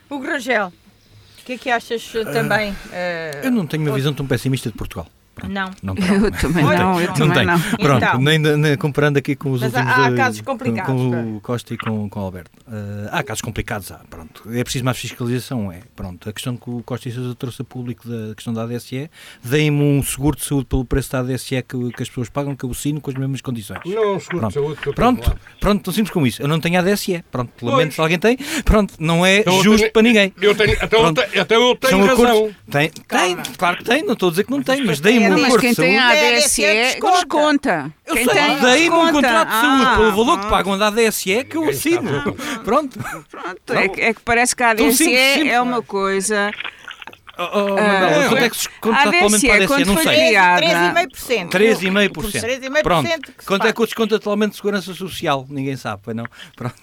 Hugo 0.09 0.25
Rangel, 0.25 0.67
o 0.67 1.45
que 1.45 1.53
é 1.53 1.57
que 1.59 1.69
achas 1.69 2.15
eh, 2.15 2.23
também? 2.25 2.73
eh, 2.91 3.41
Eu 3.43 3.51
não 3.51 3.67
tenho 3.67 3.83
uma 3.83 3.93
visão 3.93 4.13
tão 4.13 4.25
pessimista 4.25 4.71
de 4.71 4.75
Portugal. 4.75 5.05
Pronto, 5.39 5.53
Não. 5.53 5.71
Não 5.83 5.95
tenho. 5.99 6.25
Eu 6.25 6.31
também 6.31 6.65
Olha, 6.65 6.79
não, 6.79 7.01
eu 7.01 7.07
não 7.07 7.13
também 7.13 7.33
tenho. 7.33 7.47
não. 7.47 7.59
Pronto, 7.77 8.05
Então. 8.05 8.19
nem, 8.21 8.39
nem 8.39 8.77
comparando 8.77 9.19
aqui 9.19 9.35
com 9.35 9.51
os 9.51 9.61
Mas 9.61 9.73
há- 9.75 9.79
últimos. 9.79 9.97
há 9.99 10.09
de- 10.09 10.15
casos 10.17 10.41
com- 10.41 10.51
complicados, 10.51 10.93
Com, 10.93 11.11
pá. 11.11 11.17
o 11.17 11.41
Costa 11.41 11.73
e 11.73 11.77
com, 11.77 12.09
com 12.09 12.19
o 12.19 12.23
Alberto. 12.23 12.51
Ah, 12.67 13.19
há 13.19 13.23
casos 13.23 13.41
complicados, 13.41 13.91
há. 13.91 13.99
Pronto. 14.09 14.43
É 14.51 14.63
preciso 14.63 14.85
mais 14.85 14.97
fiscalização, 14.97 15.71
é. 15.71 15.79
Pronto. 15.95 16.29
A 16.29 16.33
questão 16.33 16.55
que 16.57 16.69
o 16.69 16.81
Costa 16.83 17.09
e 17.09 17.11
Sousa 17.11 17.35
trouxe 17.35 17.61
a 17.61 17.65
público 17.65 18.07
da 18.07 18.35
questão 18.35 18.53
da 18.53 18.63
ADSE, 18.63 19.09
deem-me 19.43 19.81
um 19.83 20.03
seguro 20.03 20.35
de 20.37 20.45
saúde 20.45 20.65
pelo 20.65 20.85
preço 20.85 21.11
da 21.11 21.19
ADSE 21.19 21.61
que, 21.61 21.91
que 21.91 22.03
as 22.03 22.09
pessoas 22.09 22.29
pagam, 22.29 22.55
que 22.55 22.63
eu 22.65 22.71
assino 22.71 22.99
com 23.01 23.09
as 23.11 23.15
mesmas 23.17 23.41
condições. 23.41 23.79
Não, 23.85 24.19
seguro 24.19 24.39
Pronto. 24.39 24.47
de 24.49 24.53
saúde 24.53 24.81
que 24.81 24.87
eu 24.89 24.93
tenho 24.93 24.95
Pronto, 24.95 25.29
lá. 25.29 25.35
pronto, 25.59 25.83
tão 25.83 25.93
simples 25.93 26.11
como 26.13 26.27
isso. 26.27 26.41
Eu 26.41 26.47
não 26.47 26.59
tenho 26.59 26.79
ADSE. 26.79 27.23
Pronto, 27.31 27.65
lamento 27.65 27.93
se 27.93 28.01
alguém 28.01 28.19
tem. 28.19 28.37
Pronto, 28.65 28.93
não 28.99 29.25
é 29.25 29.39
Então 29.39 29.61
justo 29.63 29.79
tenho- 29.81 29.93
para 29.93 30.01
ninguém. 30.01 30.33
Eu 30.41 30.55
tenho, 30.55 30.73
até, 30.73 30.95
eu 30.95 30.99
Pronto. 31.01 31.21
tenho, 31.21 31.41
até 31.41 31.55
eu 31.55 31.75
tenho 31.75 31.91
São 31.97 32.05
razão. 32.05 32.25
acordos. 32.25 32.55
Tem, 32.69 32.89
tem, 32.89 33.37
claro 33.57 33.77
que 33.77 33.83
tem, 33.83 34.03
não 34.03 34.13
estou 34.13 34.27
a 34.27 34.31
dizer 34.31 34.43
que 34.43 34.51
não 34.51 34.61
tem, 34.63 34.83
mas 34.85 34.99
deem-me 34.99 35.28
Não, 35.29 35.39
mas 35.39 35.57
quem 35.57 35.73
tem 35.75 35.97
a 35.97 36.09
ADSE 36.09 36.61
desconta. 36.61 37.15
desconta. 37.17 37.93
Eu 38.05 38.15
Quem 38.15 38.25
sei, 38.25 38.33
tem, 38.33 38.59
dei-me 38.59 38.89
um 38.95 39.05
desconta. 39.05 39.11
contrato 39.11 39.47
de 39.49 39.53
saúde 39.61 39.83
Ah, 39.85 39.95
pelo 39.97 40.11
valor 40.15 40.39
que 40.39 40.47
pagam 40.49 40.77
da 40.77 40.87
ADSE 40.87 41.43
que 41.45 41.57
eu 41.57 41.69
assino. 41.69 42.21
Pronto. 42.63 42.99
Pronto, 43.29 43.73
é, 43.73 43.87
que- 43.89 44.01
é 44.01 44.13
que 44.13 44.21
parece 44.21 44.55
que 44.55 44.63
a 44.63 44.69
ADSE 44.71 44.93
simples, 44.93 45.33
simples. 45.33 45.51
é 45.53 45.61
uma 45.61 45.81
coisa. 45.81 46.51
Oh, 47.37 47.43
oh, 47.53 47.69
Manuela, 47.69 48.25
Ah, 48.25 48.29
quanto 48.29 48.43
é 48.43 48.49
que 48.49 48.57
se 48.57 48.69
conta 48.81 48.99
atualmente 48.99 49.47
para 49.47 49.53
a 49.53 49.63
ADSE? 49.63 49.85
Não 49.85 49.97
sei. 49.97 50.27
criada- 50.27 50.61
3,5%. 50.61 51.49
3,5%. 51.49 52.41
3,5% 52.41 52.83
Pronto. 52.83 53.09
Quanto 53.45 53.67
é 53.67 53.71
que 53.73 53.81
o 53.81 53.85
desconto 53.85 54.15
atualmente 54.15 54.49
de 54.51 54.55
segurança 54.57 54.93
social? 54.93 55.45
Ninguém 55.49 55.77
sabe, 55.77 56.01
pois 56.03 56.17
não? 56.17 56.25
Pronto. 56.55 56.75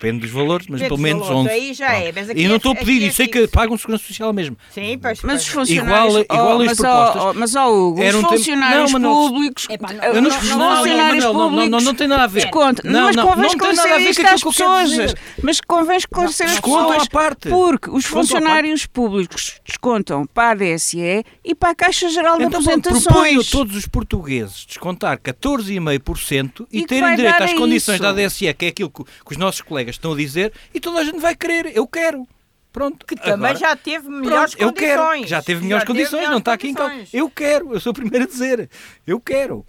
Depende 0.00 0.20
dos 0.20 0.30
valores, 0.30 0.66
mas 0.66 0.80
Depende 0.80 0.88
pelo 0.88 0.98
menos 1.02 1.28
valores, 1.28 1.52
11. 1.52 1.60
aí 1.60 1.74
já 1.74 1.86
Pronto. 1.90 2.02
é, 2.06 2.12
mas 2.12 2.30
aqui 2.30 2.40
E 2.40 2.44
não 2.46 2.54
é- 2.54 2.56
estou 2.56 2.72
a 2.72 2.74
pedir, 2.74 3.02
é 3.02 3.06
e 3.08 3.12
sei 3.12 3.28
que 3.28 3.46
pagam 3.48 3.76
segurança 3.76 4.04
social 4.06 4.32
mesmo. 4.32 4.56
Sim, 4.72 4.98
pois. 4.98 5.20
Mas 5.22 5.42
os 5.42 5.48
funcionários. 5.48 6.14
Igual- 6.16 6.24
igual 6.24 6.56
oh, 6.56 6.60
as 6.62 6.66
mas, 6.68 6.78
propostas. 6.78 7.22
oh, 7.22 7.28
oh, 7.28 7.34
mas, 7.34 7.54
ó, 7.54 7.68
Hugo, 7.70 8.00
os 8.02 8.06
tempo- 8.14 8.28
funcionários 8.30 8.92
Não, 8.92 9.28
públicos. 9.28 9.66
Epá, 9.68 9.92
não, 9.92 9.98
não, 9.98 10.14
não, 10.14 10.22
não, 10.22 10.30
funcionários 10.30 11.24
não, 11.24 11.32
não, 11.34 11.38
não, 11.40 11.48
públicos. 11.50 11.70
não, 11.70 11.80
não 11.80 11.94
tem 11.94 12.08
nada 12.08 12.22
a 12.24 12.26
ver. 12.26 12.40
Desconto. 12.40 12.82
Não, 12.86 13.00
mas 13.02 13.16
não, 13.16 13.26
convém 13.26 13.42
não 13.42 13.50
tem 13.50 13.58
nada 13.58 13.68
a 13.68 13.72
esclarecer 13.74 13.98
ver 14.04 14.10
isto 14.10 14.20
às 14.20 14.42
quero 14.42 14.52
pessoas. 14.54 15.14
Mas 15.42 15.60
convém 15.60 15.96
esclarecer 15.98 16.46
as 16.46 16.52
Descontam 16.52 16.86
pessoas. 16.88 17.06
à 17.06 17.10
parte. 17.10 17.48
Porque 17.50 17.90
os 17.90 18.04
funcionários 18.06 18.86
públicos 18.86 19.60
descontam 19.66 20.24
para 20.26 20.48
a 20.48 20.50
ADSE 20.52 21.24
e 21.44 21.54
para 21.54 21.70
a 21.70 21.74
Caixa 21.74 22.08
Geral 22.08 22.38
de 22.38 22.44
Então, 22.44 22.62
pronto, 22.62 22.88
proponho 22.88 23.44
todos 23.44 23.76
os 23.76 23.86
portugueses 23.86 24.64
descontar 24.64 25.18
14,5% 25.18 26.66
e, 26.72 26.78
E 26.80 26.86
terem 26.86 27.14
direito 27.16 27.42
às 27.42 27.52
condições 27.52 27.96
isso. 27.96 28.02
da 28.02 28.10
ADSE, 28.10 28.54
que 28.54 28.64
é 28.64 28.68
aquilo 28.68 28.90
que, 28.90 29.04
que 29.04 29.32
os 29.32 29.36
nossos 29.36 29.60
colegas 29.60 29.89
estão 29.96 30.12
a 30.12 30.16
dizer, 30.16 30.52
e 30.74 30.80
toda 30.80 31.00
a 31.00 31.04
gente 31.04 31.18
vai 31.20 31.34
querer. 31.34 31.76
Eu 31.76 31.86
quero. 31.86 32.26
Pronto. 32.72 33.04
Que 33.04 33.16
Também 33.16 33.56
já 33.56 33.74
teve 33.74 34.08
melhores 34.08 34.54
eu 34.58 34.72
quero. 34.72 35.02
condições. 35.02 35.28
Já 35.28 35.42
teve 35.42 35.62
melhores 35.62 35.84
teve 35.84 35.92
condições, 35.98 36.12
melhores 36.20 36.30
não 36.30 36.38
está 36.38 36.52
aqui 36.52 36.68
em 36.68 36.74
causa. 36.74 36.92
condições. 36.94 37.14
Eu 37.14 37.28
quero, 37.30 37.74
eu 37.74 37.80
sou 37.80 37.90
o 37.90 37.94
primeiro 37.94 38.24
a 38.24 38.28
dizer. 38.28 38.70
Eu 39.06 39.20
quero. 39.20 39.66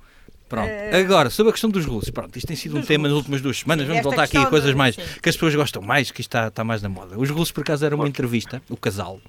Pronto. 0.52 0.68
Eh, 0.70 1.00
Agora, 1.00 1.30
sobre 1.30 1.50
a 1.50 1.54
questão 1.54 1.70
dos 1.70 1.86
russos. 1.86 2.10
Pronto, 2.12 2.36
isto 2.38 2.46
tem 2.46 2.56
sido 2.58 2.78
um 2.78 2.82
tema 2.82 3.08
nas 3.08 3.16
últimas 3.18 3.40
duas 3.42 3.58
semanas. 3.58 3.86
Vamos 3.88 4.00
Esta 4.00 4.10
voltar 4.10 4.24
aqui 4.24 4.38
a 4.38 4.46
coisas 4.48 4.74
mais 4.76 4.96
sim. 4.96 5.02
que 5.24 5.30
as 5.30 5.36
pessoas 5.36 5.56
gostam 5.56 5.82
mais, 5.82 6.12
que 6.12 6.20
isto 6.20 6.30
está, 6.30 6.48
está 6.50 6.64
mais 6.64 6.82
na 6.82 6.90
moda. 6.90 7.18
Os 7.18 7.30
russos, 7.30 7.52
por 7.54 7.62
acaso, 7.62 7.86
era 7.86 7.96
uma 7.96 8.08
entrevista, 8.08 8.62
o 8.70 8.76
casal. 8.76 9.20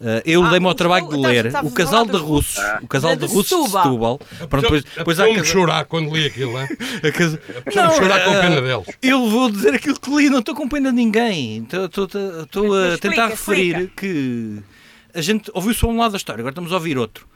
Uh, 0.00 0.22
eu 0.24 0.42
Ah, 0.44 0.50
dei-me 0.50 0.66
ao 0.66 0.74
trabalho 0.74 1.08
de 1.08 1.16
estás- 1.16 1.34
ler 1.34 1.46
estás 1.46 1.64
a 1.64 1.68
o 1.68 1.72
casal 1.72 2.04
de 2.06 2.12
dos 2.12 2.20
russos. 2.22 2.58
O 2.80 2.86
casal 2.86 3.16
De 3.16 3.26
de 3.26 3.34
russos 3.34 3.64
de 3.64 3.70
Setúbal. 3.72 4.18
Pronto, 4.48 4.62
depois, 4.62 4.84
depois 4.96 5.20
há 5.20 5.44
chorar 5.44 5.84
quando 5.86 6.14
li 6.14 6.26
aquilo, 6.26 6.52
não 6.52 6.60
é? 6.60 6.64
a 7.08 7.12
casa- 7.12 7.40
Apeteceu-me 7.58 7.94
chorar 7.96 8.24
com 8.24 8.30
eh, 8.34 8.40
pena 8.40 8.60
deles. 8.62 8.86
Eu 9.02 9.28
vou 9.28 9.50
dizer 9.50 9.74
aquilo 9.74 9.98
que 9.98 10.14
li, 10.16 10.30
não 10.30 10.38
estou 10.38 10.54
com 10.54 10.68
pena 10.68 10.90
de 10.90 10.96
ninguém. 10.96 11.64
Estou- 11.64 11.86
Estou 11.86 12.04
estou 12.42 12.74
a 12.74 12.88
Explica, 12.94 12.98
tentar 13.08 13.26
referir 13.28 13.70
explica. 13.74 13.92
que 13.96 14.58
a 15.12 15.20
gente 15.20 15.50
ouviu 15.52 15.74
só 15.74 15.88
um 15.88 15.96
lado 15.98 16.12
da 16.12 16.16
história, 16.18 16.40
agora 16.40 16.52
estamos 16.52 16.70
a 16.70 16.76
ouvir 16.76 16.96
outro. 16.96 17.26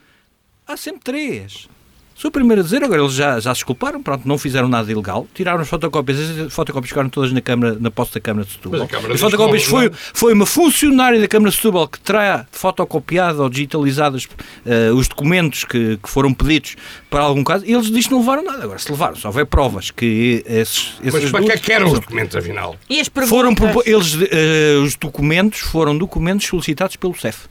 Há 0.65 0.77
sempre 0.77 1.01
três. 1.03 1.69
Sou 2.15 2.29
o 2.29 2.33
primeiro 2.33 2.61
a 2.61 2.65
dizer, 2.65 2.83
agora 2.85 3.01
eles 3.03 3.15
já, 3.15 3.41
já 3.41 3.53
se 3.55 3.61
desculparam, 3.61 4.03
pronto, 4.03 4.27
não 4.29 4.39
fizeram 4.39 4.69
nada 4.69 4.91
ilegal, 4.93 5.27
tiraram 5.35 5.61
as 5.61 5.69
fotocópias, 5.69 6.19
as 6.41 6.53
fotocópias 6.53 6.89
ficaram 6.91 7.09
todas 7.09 7.33
na, 7.33 7.41
câmara, 7.41 7.77
na 7.81 7.91
posse 7.91 8.15
da 8.15 8.21
Câmara 8.21 8.47
de 8.47 8.53
Setúbal. 8.53 8.89
Mas 9.03 9.11
As 9.13 9.21
fotocópias 9.21 9.65
foi, 9.65 9.91
foi 10.15 10.33
uma 10.33 10.47
funcionária 10.47 11.21
da 11.21 11.27
Câmara 11.27 11.51
de 11.51 11.57
Setúbal 11.57 11.89
que 11.89 11.99
terá 12.01 12.47
fotocopiado 12.53 13.43
ou 13.43 13.49
digitalizados 13.49 14.29
eh, 14.65 14.91
os 14.93 15.09
documentos 15.09 15.65
que, 15.65 15.97
que 15.97 16.09
foram 16.09 16.33
pedidos 16.33 16.77
para 17.11 17.21
algum 17.23 17.43
caso, 17.45 17.65
e 17.67 17.73
eles 17.73 17.87
dizem 17.87 18.03
que 18.05 18.11
não 18.11 18.21
levaram 18.21 18.45
nada. 18.45 18.63
Agora, 18.65 18.79
se 18.79 18.91
levaram, 18.91 19.17
se 19.17 19.27
houver 19.27 19.47
provas 19.47 19.91
que 19.91 20.43
esses, 20.47 20.95
Mas 21.03 21.15
esses 21.15 21.31
para 21.31 21.45
que 21.45 21.53
é 21.53 21.57
que 21.57 21.73
eram 21.73 21.87
os 21.89 21.95
documentos, 21.95 22.37
afinal? 22.37 22.77
E 22.89 23.01
as 23.01 23.09
foram 23.09 23.55
perguntas? 23.55 23.73
propo- 23.73 23.83
eles 23.89 24.17
eh, 24.31 24.77
os 24.83 24.97
documentos 24.97 25.61
foram 25.61 25.97
documentos 25.97 26.47
solicitados 26.47 26.97
pelo 26.97 27.15
CEF. 27.19 27.47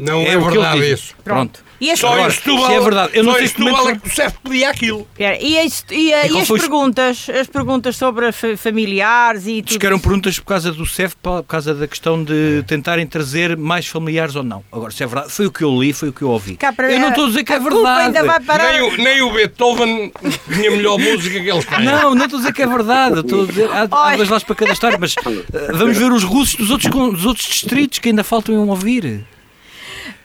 Não 0.00 0.20
é, 0.20 0.28
é 0.28 0.38
verdade 0.38 0.92
isso. 0.92 1.14
Pronto. 1.22 1.62
E 1.80 1.96
só 1.96 2.12
agora, 2.12 2.30
Setúbal, 2.30 2.70
é 2.70 2.80
verdade. 2.80 3.10
Eu 3.14 3.24
não 3.24 3.32
sei 3.34 3.48
se 3.48 3.54
é 3.54 3.96
que 3.96 4.06
o 4.06 4.14
CEF 4.14 4.36
pedia 4.44 4.68
aquilo. 4.68 5.08
e, 5.18 5.24
a, 5.24 5.40
e, 5.40 5.56
a, 5.56 6.26
e, 6.26 6.40
as 6.40 6.46
foi... 6.46 6.60
perguntas, 6.60 7.26
as 7.30 7.46
perguntas 7.46 7.96
sobre 7.96 8.30
familiares 8.32 9.46
e 9.46 9.62
tudo. 9.62 9.78
que 9.78 9.86
eram 9.86 9.98
perguntas 9.98 10.38
por 10.38 10.44
causa 10.44 10.72
do 10.72 10.84
CEF, 10.84 11.16
por 11.16 11.42
causa 11.44 11.74
da 11.74 11.88
questão 11.88 12.22
de 12.22 12.62
tentarem 12.66 13.06
trazer 13.06 13.56
mais 13.56 13.86
familiares 13.86 14.36
ou 14.36 14.42
não. 14.42 14.62
Agora, 14.70 14.92
se 14.92 15.02
é 15.02 15.06
verdade, 15.06 15.32
foi 15.32 15.46
o 15.46 15.50
que 15.50 15.64
eu 15.64 15.80
li, 15.80 15.94
foi 15.94 16.10
o 16.10 16.12
que 16.12 16.20
eu 16.20 16.28
ouvi. 16.28 16.58
Para, 16.76 16.92
eu 16.92 17.00
não 17.00 17.08
estou 17.08 17.24
a 17.24 17.28
dizer 17.28 17.44
que 17.44 17.52
é 17.54 17.58
verdade. 17.58 18.00
Ainda 18.06 18.24
vai 18.24 18.40
parar... 18.40 18.72
nem, 18.72 18.82
o, 18.82 18.96
nem 18.98 19.22
o 19.22 19.32
Beethoven 19.32 20.12
tinha 20.52 20.70
melhor 20.70 20.98
música 20.98 21.40
que 21.40 21.48
ele 21.48 21.64
tem. 21.64 21.84
Não, 21.84 22.14
não 22.14 22.24
estou 22.26 22.36
a 22.36 22.40
dizer 22.40 22.52
que 22.52 22.62
é 22.62 22.66
verdade. 22.66 23.20
Estou 23.20 23.44
a 23.44 23.46
dizer, 23.46 23.70
há, 23.70 23.82
há 23.90 24.16
dois 24.16 24.28
lados 24.28 24.44
para 24.44 24.54
cada 24.54 24.72
história, 24.72 24.98
mas 25.00 25.14
uh, 25.14 25.76
vamos 25.78 25.96
ver 25.96 26.12
os 26.12 26.24
russos 26.24 26.56
dos 26.56 26.70
outros, 26.70 26.90
dos 26.90 27.24
outros 27.24 27.46
distritos 27.46 27.98
que 27.98 28.10
ainda 28.10 28.22
faltam 28.22 28.68
ouvir. 28.68 29.24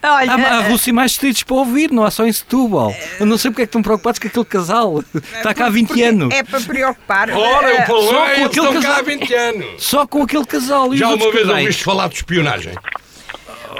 Olha, 0.03 0.32
há, 0.32 0.57
há 0.57 0.61
Rússia 0.67 0.93
mais 0.93 1.11
distritos 1.11 1.43
para 1.43 1.55
ouvir, 1.55 1.91
não 1.91 2.03
há 2.03 2.11
só 2.11 2.26
em 2.26 2.32
Setúbal. 2.32 2.95
Eu 3.19 3.26
não 3.26 3.38
sei 3.38 3.51
porque 3.51 3.63
é 3.63 3.65
que 3.65 3.69
estão 3.69 3.82
preocupados 3.82 4.19
com 4.19 4.28
aquele 4.28 4.45
casal. 4.45 5.03
Está 5.38 5.53
cá 5.53 5.67
há 5.67 5.69
20 5.69 6.01
anos. 6.03 6.34
É 6.34 6.43
para 6.43 6.61
preocupar. 6.61 7.30
Ora, 7.32 7.82
o 7.82 7.86
problema 7.86 8.32
é 8.32 8.36
que 8.36 8.41
estão 8.59 8.73
casal, 8.73 8.93
cá 8.93 8.99
há 8.99 9.01
20 9.01 9.34
anos. 9.34 9.84
Só 9.84 10.07
com 10.07 10.23
aquele 10.23 10.45
casal. 10.45 10.95
Já 10.95 11.09
uma 11.09 11.32
vez 11.32 11.49
ouviste 11.49 11.84
falar 11.84 12.07
de 12.09 12.15
espionagem? 12.15 12.73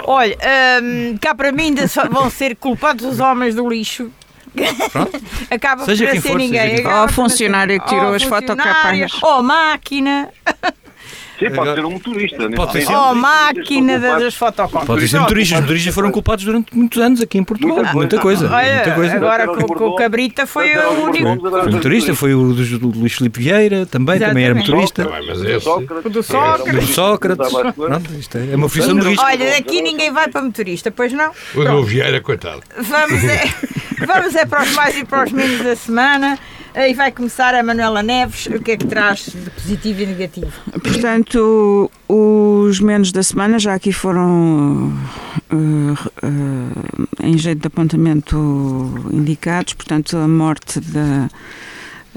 Olha, 0.04 0.36
hum, 0.82 1.16
cá 1.20 1.34
para 1.34 1.50
mim 1.50 1.64
ainda 1.64 1.86
vão 2.10 2.30
ser 2.30 2.56
culpados 2.56 3.04
os 3.04 3.20
homens 3.20 3.54
do 3.54 3.68
lixo. 3.68 4.10
Pronto. 4.90 5.20
Acaba 5.50 5.84
seja 5.84 6.06
por 6.06 6.12
ser 6.12 6.20
for, 6.22 6.38
ninguém. 6.38 6.86
Ou 6.86 6.92
a 6.92 7.08
funcionária 7.08 7.78
que 7.78 7.86
tirou 7.86 8.14
as 8.14 8.22
fotocapas. 8.22 9.22
Ou 9.22 9.42
máquina. 9.42 10.28
Sim, 11.38 11.50
pode 11.50 11.74
ser 11.74 11.84
um 11.84 11.90
motorista. 11.90 12.50
Pode 12.50 12.84
ser 12.84 12.94
oh, 12.94 13.14
máquina 13.14 13.98
das 13.98 14.34
fotocópias. 14.34 14.86
Pode 14.86 15.08
ser 15.08 15.20
motoristas. 15.20 15.58
Os 15.58 15.62
motoristas 15.62 15.94
foram 15.94 16.10
culpados 16.10 16.44
durante 16.44 16.76
muitos 16.76 17.00
anos 17.00 17.20
aqui 17.20 17.38
em 17.38 17.44
Portugal. 17.44 17.84
Muita 17.92 18.18
coisa. 18.18 18.50
Olha, 18.50 18.74
muita 18.74 18.94
coisa. 18.94 19.16
Agora 19.16 19.46
com, 19.46 19.66
com 19.66 19.88
o 19.88 19.96
Cabrita 19.96 20.46
foi 20.46 20.74
o 20.76 21.04
único. 21.04 21.50
Foi 21.50 21.72
motorista, 21.72 22.14
foi 22.14 22.34
o 22.34 22.52
do, 22.52 22.88
Luís 22.88 23.12
Filipe 23.12 23.40
Vieira 23.40 23.84
também, 23.86 24.18
também 24.18 24.44
era 24.44 24.54
motorista. 24.54 25.08
Mas 25.08 25.42
esse... 25.42 25.68
O 25.68 26.08
do 26.08 26.22
Sócrates. 26.22 26.86
Do 26.86 26.92
Sócrates. 26.92 27.52
Pronto, 27.74 28.12
isto 28.18 28.38
é 28.38 28.56
uma 28.56 28.68
profissão 28.68 28.98
de 28.98 29.08
risco. 29.08 29.24
Olha, 29.24 29.56
aqui 29.56 29.82
ninguém 29.82 30.12
vai 30.12 30.28
para 30.28 30.42
motorista, 30.42 30.90
pois 30.90 31.12
não? 31.12 31.30
O 31.54 31.64
do 31.64 31.84
Vieira, 31.84 32.20
coitado. 32.20 32.62
Vamos 32.76 33.24
é, 33.24 33.44
vamos 34.06 34.34
é 34.34 34.46
para 34.46 34.62
os 34.62 34.72
mais 34.72 34.96
e 34.96 35.04
para 35.04 35.24
os 35.24 35.32
menos 35.32 35.62
da 35.62 35.76
semana. 35.76 36.38
E 36.78 36.92
vai 36.92 37.10
começar 37.10 37.54
a 37.54 37.62
Manuela 37.62 38.02
Neves. 38.02 38.44
O 38.48 38.60
que 38.60 38.72
é 38.72 38.76
que 38.76 38.86
traz 38.86 39.20
de 39.20 39.50
positivo 39.50 40.02
e 40.02 40.06
negativo? 40.06 40.52
Portanto, 40.72 41.90
os 42.06 42.80
menos 42.80 43.10
da 43.10 43.22
semana 43.22 43.58
já 43.58 43.72
aqui 43.72 43.94
foram 43.94 44.92
uh, 45.50 45.92
uh, 46.22 47.08
em 47.22 47.38
jeito 47.38 47.62
de 47.62 47.66
apontamento 47.66 48.36
indicados. 49.10 49.72
Portanto, 49.72 50.18
a 50.18 50.28
morte 50.28 50.78
da, 50.80 51.30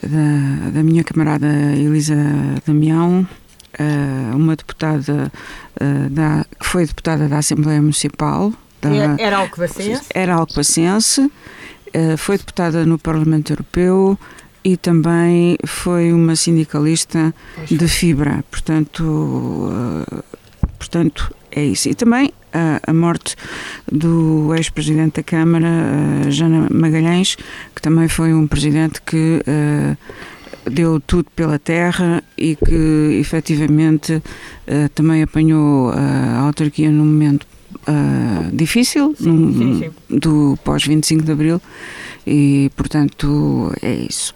da, 0.04 0.70
da 0.74 0.84
minha 0.84 1.06
camarada 1.06 1.48
Elisa 1.48 2.18
Damião, 2.68 3.26
uh, 3.80 4.36
uma 4.36 4.58
deputada 4.58 5.32
da, 6.12 6.46
que 6.60 6.66
foi 6.66 6.86
deputada 6.86 7.30
da 7.30 7.38
Assembleia 7.38 7.80
Municipal. 7.80 8.52
Da, 8.82 8.90
era 9.18 9.38
alcobacense? 9.38 10.04
Era 10.14 10.34
alcobacense. 10.34 11.32
Foi 12.18 12.38
deputada 12.38 12.86
no 12.86 13.00
Parlamento 13.00 13.52
Europeu, 13.52 14.20
e 14.64 14.78
também 14.78 15.58
foi 15.66 16.12
uma 16.12 16.36
sindicalista 16.36 17.34
de 17.70 17.88
fibra, 17.88 18.44
portanto, 18.50 19.04
uh, 19.04 20.24
portanto 20.78 21.34
é 21.52 21.64
isso. 21.66 21.90
E 21.90 21.96
também 21.96 22.32
a, 22.54 22.80
a 22.86 22.94
morte 22.94 23.36
do 23.92 24.54
ex-presidente 24.56 25.18
da 25.18 25.24
Câmara, 25.24 25.68
uh, 25.68 26.32
Jana 26.32 26.68
Magalhães, 26.72 27.36
que 27.76 27.82
também 27.82 28.08
foi 28.08 28.34
um 28.34 28.48
presidente 28.48 29.02
que 29.02 29.42
uh, 29.48 29.98
deu 30.70 31.00
tudo 31.00 31.30
pela 31.36 31.58
terra 31.58 32.24
e 32.38 32.56
que 32.56 33.18
efetivamente 33.20 34.22
também 34.94 35.24
apanhou 35.24 35.90
a 35.90 36.42
autarquia 36.42 36.92
num 36.92 37.06
momento 37.06 37.48
difícil, 38.54 39.16
sim, 39.18 39.54
sim, 39.54 39.80
sim. 39.80 40.18
do 40.18 40.58
pós-25 40.64 41.22
de 41.24 41.32
Abril 41.32 41.62
e 42.26 42.72
portanto 42.76 43.74
é 43.82 43.94
isso. 43.94 44.34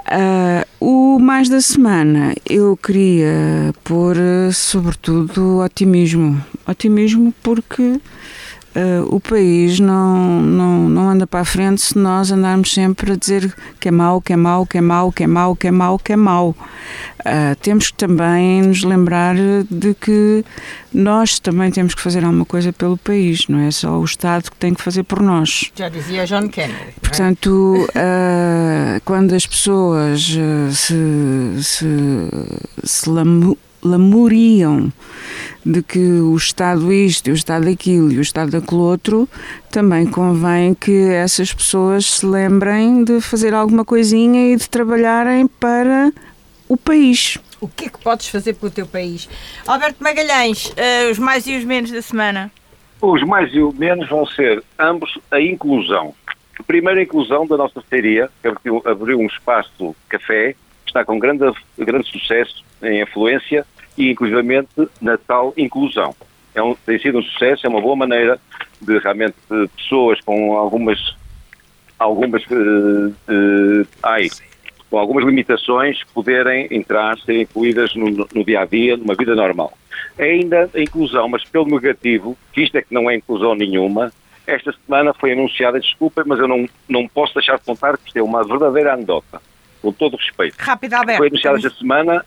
Uh, 0.00 0.66
o 0.80 1.18
mais 1.18 1.48
da 1.48 1.60
semana 1.60 2.34
eu 2.48 2.76
queria 2.76 3.72
pôr 3.82 4.16
sobretudo 4.52 5.60
otimismo. 5.60 6.42
Otimismo 6.66 7.32
porque 7.42 8.00
Uh, 8.76 9.14
o 9.14 9.20
país 9.20 9.78
não, 9.78 10.40
não, 10.40 10.88
não 10.88 11.08
anda 11.10 11.28
para 11.28 11.40
a 11.40 11.44
frente 11.44 11.80
se 11.80 11.96
nós 11.96 12.32
andarmos 12.32 12.72
sempre 12.74 13.12
a 13.12 13.16
dizer 13.16 13.54
que 13.78 13.86
é 13.86 13.90
mau, 13.92 14.20
que 14.20 14.32
é 14.32 14.36
mau, 14.36 14.66
que 14.66 14.78
é 14.78 14.80
mau, 14.80 15.12
que 15.12 15.22
é 15.22 15.26
mau, 15.28 15.54
que 15.54 15.68
é 15.68 15.70
mau, 15.70 15.98
que 15.98 16.12
é 16.12 16.16
mau. 16.16 16.56
Uh, 17.20 17.54
temos 17.62 17.92
que 17.92 17.94
também 17.94 18.62
nos 18.62 18.82
lembrar 18.82 19.36
de 19.70 19.94
que 19.94 20.44
nós 20.92 21.38
também 21.38 21.70
temos 21.70 21.94
que 21.94 22.00
fazer 22.00 22.24
alguma 22.24 22.44
coisa 22.44 22.72
pelo 22.72 22.96
país, 22.96 23.46
não 23.46 23.60
é 23.60 23.70
só 23.70 23.96
o 23.96 24.04
Estado 24.04 24.50
que 24.50 24.56
tem 24.56 24.74
que 24.74 24.82
fazer 24.82 25.04
por 25.04 25.22
nós. 25.22 25.70
Já 25.76 25.88
dizia 25.88 26.26
John 26.26 26.48
Kennedy. 26.48 26.74
É? 26.74 27.00
Portanto, 27.00 27.86
uh, 27.90 29.00
quando 29.04 29.34
as 29.34 29.46
pessoas 29.46 30.36
se, 30.72 31.62
se, 31.62 31.88
se 32.82 33.08
lamuriam 33.84 34.92
de 35.64 35.82
que 35.82 35.98
o 35.98 36.36
Estado 36.36 36.92
isto, 36.92 37.30
o 37.30 37.34
Estado 37.34 37.68
aquilo 37.68 38.12
e 38.12 38.18
o 38.18 38.20
Estado 38.20 38.56
aquele 38.56 38.80
outro, 38.80 39.28
também 39.70 40.06
convém 40.06 40.74
que 40.74 41.08
essas 41.10 41.52
pessoas 41.52 42.04
se 42.06 42.26
lembrem 42.26 43.04
de 43.04 43.20
fazer 43.20 43.54
alguma 43.54 43.84
coisinha 43.84 44.52
e 44.52 44.56
de 44.56 44.68
trabalharem 44.68 45.46
para 45.46 46.12
o 46.68 46.76
país. 46.76 47.38
O 47.60 47.68
que 47.68 47.86
é 47.86 47.88
que 47.88 47.98
podes 47.98 48.28
fazer 48.28 48.54
pelo 48.54 48.70
teu 48.70 48.86
país? 48.86 49.28
Alberto 49.66 50.02
Magalhães, 50.02 50.66
uh, 50.66 51.10
os 51.10 51.18
mais 51.18 51.46
e 51.46 51.56
os 51.56 51.64
menos 51.64 51.90
da 51.90 52.02
semana? 52.02 52.52
Os 53.00 53.22
mais 53.22 53.52
e 53.54 53.60
os 53.60 53.74
menos 53.74 54.08
vão 54.08 54.26
ser 54.26 54.62
ambos 54.78 55.18
a 55.30 55.40
inclusão. 55.40 56.14
A 56.58 57.02
inclusão 57.02 57.46
da 57.46 57.56
nossa 57.56 57.80
feiria, 57.82 58.30
que 58.40 58.48
abriu, 58.48 58.82
abriu 58.84 59.18
um 59.18 59.26
espaço 59.26 59.94
café, 60.08 60.52
que 60.84 60.90
está 60.90 61.04
com 61.04 61.18
grande, 61.18 61.44
grande 61.78 62.08
sucesso 62.10 62.64
em 62.82 63.02
afluência 63.02 63.66
e, 63.96 64.10
inclusivamente, 64.10 64.68
na 65.00 65.16
tal 65.16 65.52
inclusão. 65.56 66.14
É 66.54 66.62
um, 66.62 66.74
tem 66.74 66.98
sido 66.98 67.18
um 67.18 67.22
sucesso, 67.22 67.66
é 67.66 67.68
uma 67.68 67.80
boa 67.80 67.96
maneira 67.96 68.40
de 68.80 68.98
realmente 68.98 69.34
de 69.50 69.68
pessoas 69.68 70.20
com 70.20 70.56
algumas 70.56 71.16
algumas 71.98 72.42
uh, 72.46 73.08
uh, 73.08 73.86
ai, 74.02 74.28
com 74.90 74.98
algumas 74.98 75.24
limitações 75.24 76.02
poderem 76.12 76.68
entrar, 76.70 77.18
serem 77.20 77.42
incluídas 77.42 77.94
no, 77.94 78.26
no, 78.32 78.44
dia 78.44 78.60
a 78.60 78.64
dia, 78.64 78.96
numa 78.96 79.14
vida 79.14 79.34
normal. 79.34 79.72
É 80.16 80.24
ainda 80.24 80.70
a 80.72 80.80
inclusão, 80.80 81.28
mas 81.28 81.44
pelo 81.44 81.66
negativo, 81.66 82.36
que 82.52 82.62
isto 82.62 82.76
é 82.76 82.82
que 82.82 82.92
não 82.92 83.10
é 83.10 83.16
inclusão 83.16 83.54
nenhuma, 83.54 84.12
esta 84.46 84.72
semana 84.84 85.14
foi 85.14 85.32
anunciada, 85.32 85.80
desculpa, 85.80 86.22
mas 86.26 86.38
eu 86.38 86.46
não, 86.46 86.68
não 86.88 87.08
posso 87.08 87.34
deixar 87.34 87.58
de 87.58 87.64
contar 87.64 87.96
que 87.96 88.08
isto 88.08 88.16
é 88.18 88.22
uma 88.22 88.44
verdadeira 88.44 88.92
anedota, 88.92 89.40
com 89.80 89.90
todo 89.90 90.14
o 90.14 90.16
respeito. 90.16 90.56
Rápido, 90.58 90.94
Alberto. 90.94 91.18
Foi 91.18 91.28
anunciada 91.28 91.56
esta 91.56 91.70
semana 91.70 92.24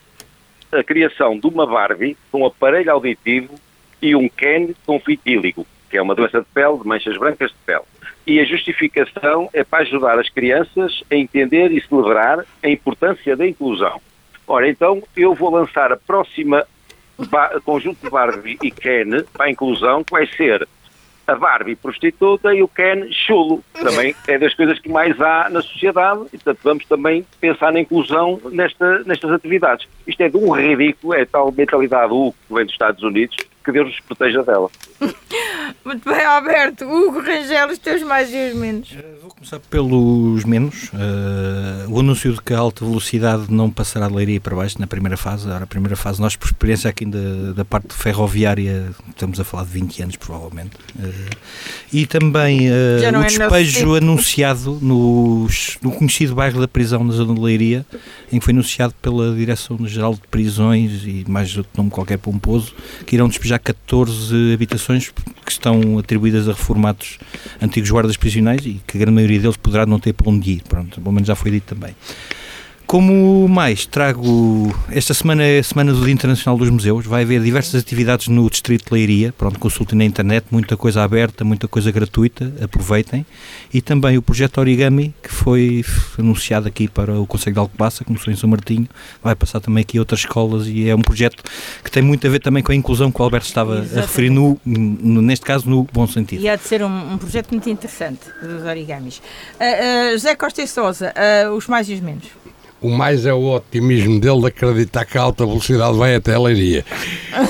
a 0.72 0.84
criação 0.84 1.39
de 1.39 1.47
uma 1.47 1.65
Barbie 1.65 2.18
com 2.32 2.45
aparelho 2.45 2.91
auditivo 2.91 3.55
e 4.01 4.15
um 4.15 4.28
Ken 4.30 4.74
com 4.86 4.99
fitíligo, 4.99 5.65
que 5.89 5.97
é 5.97 6.01
uma 6.01 6.15
doença 6.15 6.39
de 6.39 6.47
pele, 6.53 6.78
de 6.78 6.88
manchas 6.88 7.18
brancas 7.18 7.51
de 7.51 7.57
pele. 7.65 7.84
E 8.26 8.39
a 8.39 8.45
justificação 8.45 9.49
é 9.53 9.63
para 9.63 9.84
ajudar 9.84 10.20
as 10.20 10.30
crianças 10.30 11.03
a 11.09 11.15
entender 11.15 11.72
e 11.72 11.82
celebrar 11.82 12.45
a 12.61 12.70
importância 12.70 13.36
da 13.36 13.47
inclusão. 13.47 14.01
Ora, 14.45 14.70
então 14.70 15.01
eu 15.15 15.34
vou 15.34 15.49
lançar 15.49 15.91
a 15.91 15.97
próxima 15.97 16.65
conjunto 17.63 18.03
de 18.03 18.09
Barbie 18.09 18.57
e 18.61 18.70
Ken 18.70 19.24
para 19.34 19.47
a 19.47 19.51
inclusão, 19.51 20.03
que 20.03 20.11
vai 20.11 20.28
ser 20.28 20.68
a 21.28 21.36
Barbie 21.36 21.75
prostituta 21.75 22.53
e 22.55 22.63
o 22.63 22.67
Ken 22.67 23.11
chulo. 23.11 23.61
Também 23.73 24.15
é 24.28 24.38
das 24.38 24.53
coisas 24.53 24.80
que 24.80 24.89
mais 24.89 25.19
há 25.21 25.49
na 25.49 25.61
sociedade 25.61 26.21
e, 26.28 26.38
portanto, 26.38 26.59
vamos 26.63 26.86
também 26.86 27.25
pensar 27.39 27.73
na 27.73 27.82
inclusão 27.82 28.39
nesta, 28.51 28.99
nestas 29.03 29.32
atividades. 29.32 29.88
Isto 30.07 30.21
é 30.21 30.30
de 30.30 30.38
um 30.38 30.51
ridículo, 30.51 31.13
é 31.13 31.25
tal 31.25 31.51
mentalidade 31.51 32.11
Hugo 32.13 32.34
que 32.47 32.53
vem 32.53 32.63
dos 32.63 32.73
Estados 32.73 33.03
Unidos, 33.03 33.36
que 33.68 33.72
Deus 33.74 33.88
nos 33.88 33.99
proteja 33.99 34.41
dela. 34.43 34.70
Muito 35.84 36.09
bem, 36.09 36.26
Alberto. 36.26 36.86
Hugo 36.86 37.20
Rangel, 37.20 37.70
os 37.70 37.78
teus 37.78 38.01
mais 38.01 38.30
e 38.34 38.51
os 38.51 38.55
menos. 38.57 38.91
Uh, 38.91 39.22
vou 39.22 39.32
começar 39.32 39.59
pelos 39.59 40.45
menos. 40.45 40.89
Uh, 40.93 41.89
o 41.89 41.99
anúncio 41.99 42.32
de 42.32 42.41
que 42.41 42.53
a 42.53 42.59
alta 42.59 42.86
velocidade 42.86 43.47
não 43.49 43.70
passará 43.70 44.07
de 44.07 44.15
Leiria 44.15 44.39
para 44.39 44.55
baixo 44.55 44.80
na 44.80 44.88
primeira 44.88 45.18
fase. 45.18 45.49
Ora, 45.49 45.65
a 45.65 45.68
primeira 45.68 45.97
fase, 45.97 46.22
nós, 46.22 46.38
por 46.38 46.45
experiência 46.45 46.89
aqui 46.89 47.05
da, 47.05 47.53
da 47.55 47.65
parte 47.65 47.93
ferroviária, 47.93 48.89
estamos 49.09 49.38
a 49.38 49.43
falar 49.43 49.65
de 49.65 49.72
20 49.72 50.03
anos, 50.03 50.15
provavelmente. 50.15 50.72
Uh, 50.95 51.30
e 51.91 52.05
também 52.05 52.70
o 52.70 52.74
é 52.74 53.26
despejo 53.26 53.95
anunciado 53.95 54.80
no, 54.82 55.47
no 55.82 55.91
conhecido 55.91 56.36
bairro 56.36 56.61
da 56.61 56.70
prisão 56.70 57.03
na 57.03 57.11
zona 57.13 57.34
de 57.34 57.41
Leiria, 57.41 57.86
em 58.32 58.39
que 58.39 58.45
foi 58.45 58.53
anunciado 58.53 58.93
pela 59.01 59.36
Direção-Geral 59.36 60.13
de 60.13 60.22
Prisões 60.32 61.03
e 61.05 61.26
mais 61.28 61.55
outro 61.57 61.72
nome 61.76 61.89
qualquer 61.89 62.18
pomposo, 62.18 62.74
que 63.05 63.15
irão 63.15 63.28
despejar 63.28 63.57
14 63.60 64.53
habitações 64.53 65.10
que 65.45 65.51
estão 65.51 65.97
atribuídas 65.97 66.47
a 66.47 66.53
reformados 66.53 67.18
antigos 67.62 67.89
guardas 67.89 68.18
prisionais 68.18 68.66
e 68.66 68.82
que 68.86 68.97
a 68.97 68.99
grande 68.99 69.16
maioria 69.16 69.39
deles 69.39 69.58
poderá 69.58 69.86
não 69.86 69.99
ter 69.99 70.14
para 70.14 70.30
onde 70.30 70.51
ir. 70.51 70.64
Pronto, 70.68 70.99
pelo 71.01 71.14
menos 71.14 71.28
já 71.28 71.36
foi 71.36 71.51
dito 71.51 71.76
também. 71.76 71.95
Como 72.88 73.50
mais, 73.50 73.86
trago. 73.86 74.74
Esta 74.90 75.14
semana 75.14 75.44
é 75.44 75.60
a 75.60 75.64
Semana 75.64 75.92
do 75.92 76.06
Dia 76.06 76.14
Internacional 76.14 76.58
dos 76.58 76.70
Museus. 76.70 77.06
Vai 77.06 77.24
haver 77.24 77.42
diversas 77.42 77.82
atividades 77.82 78.30
no 78.30 78.50
Distrito 78.50 78.86
de 78.86 78.94
Leiria. 78.94 79.34
Pronto, 79.38 79.60
consultem 79.60 79.98
na 79.98 80.06
internet, 80.06 80.46
muita 80.50 80.78
coisa 80.78 81.04
aberta, 81.04 81.44
muita 81.44 81.68
coisa 81.68 81.92
gratuita. 81.92 82.50
Aproveitem. 82.62 83.26
E 83.74 83.82
também 83.82 84.18
o 84.18 84.22
projeto 84.22 84.60
Origami, 84.60 85.14
que 85.22 85.30
foi 85.30 85.84
anunciado 86.18 86.66
aqui 86.66 86.88
para 86.88 87.20
o 87.20 87.28
Conselho 87.28 87.56
de 87.56 87.60
Alcobaça, 87.60 88.06
começou 88.06 88.32
em 88.32 88.38
São 88.38 88.50
Martinho. 88.50 88.88
Vai 89.22 89.36
passar 89.36 89.60
também 89.60 89.82
aqui 89.82 89.98
a 89.98 90.02
outras 90.02 90.22
escolas 90.22 90.66
e 90.68 90.88
é 90.88 90.96
um 90.96 91.02
projeto 91.02 91.44
que 91.84 91.92
tem 91.92 92.02
muito 92.02 92.26
a 92.26 92.30
ver 92.30 92.40
também 92.40 92.64
com 92.64 92.72
a 92.72 92.76
inclusão 92.76 93.12
que 93.12 93.20
o 93.20 93.24
Alberto 93.24 93.48
estava 93.48 93.80
Exatamente. 93.80 94.00
a 94.00 94.02
referir, 94.04 94.30
no, 94.30 94.58
no, 94.66 95.22
neste 95.22 95.46
caso, 95.46 95.70
no 95.70 95.84
bom 95.92 96.08
sentido. 96.08 96.42
E 96.42 96.48
há 96.48 96.56
de 96.56 96.64
ser 96.64 96.82
um, 96.82 97.16
um 97.16 97.18
projeto 97.18 97.52
muito 97.52 97.70
interessante 97.70 98.22
dos 98.42 98.64
origamis. 98.64 99.18
Uh, 99.18 99.24
uh, 99.60 100.12
José 100.14 100.36
Costa 100.36 100.62
e 100.62 100.68
Souza, 100.68 101.14
uh, 101.14 101.52
os 101.52 101.68
mais 101.68 101.90
e 101.90 101.94
os 101.94 102.00
menos 102.00 102.24
o 102.82 102.89
mais 102.89 103.25
é 103.25 103.34
o 103.34 103.55
otimismo 103.55 104.19
dele 104.19 104.41
de 104.41 104.47
acreditar 104.47 105.05
que 105.05 105.17
a 105.17 105.21
alta 105.21 105.45
velocidade 105.45 105.97
vai 105.97 106.15
até 106.15 106.36
a 106.36 106.39
Leiria. 106.39 106.86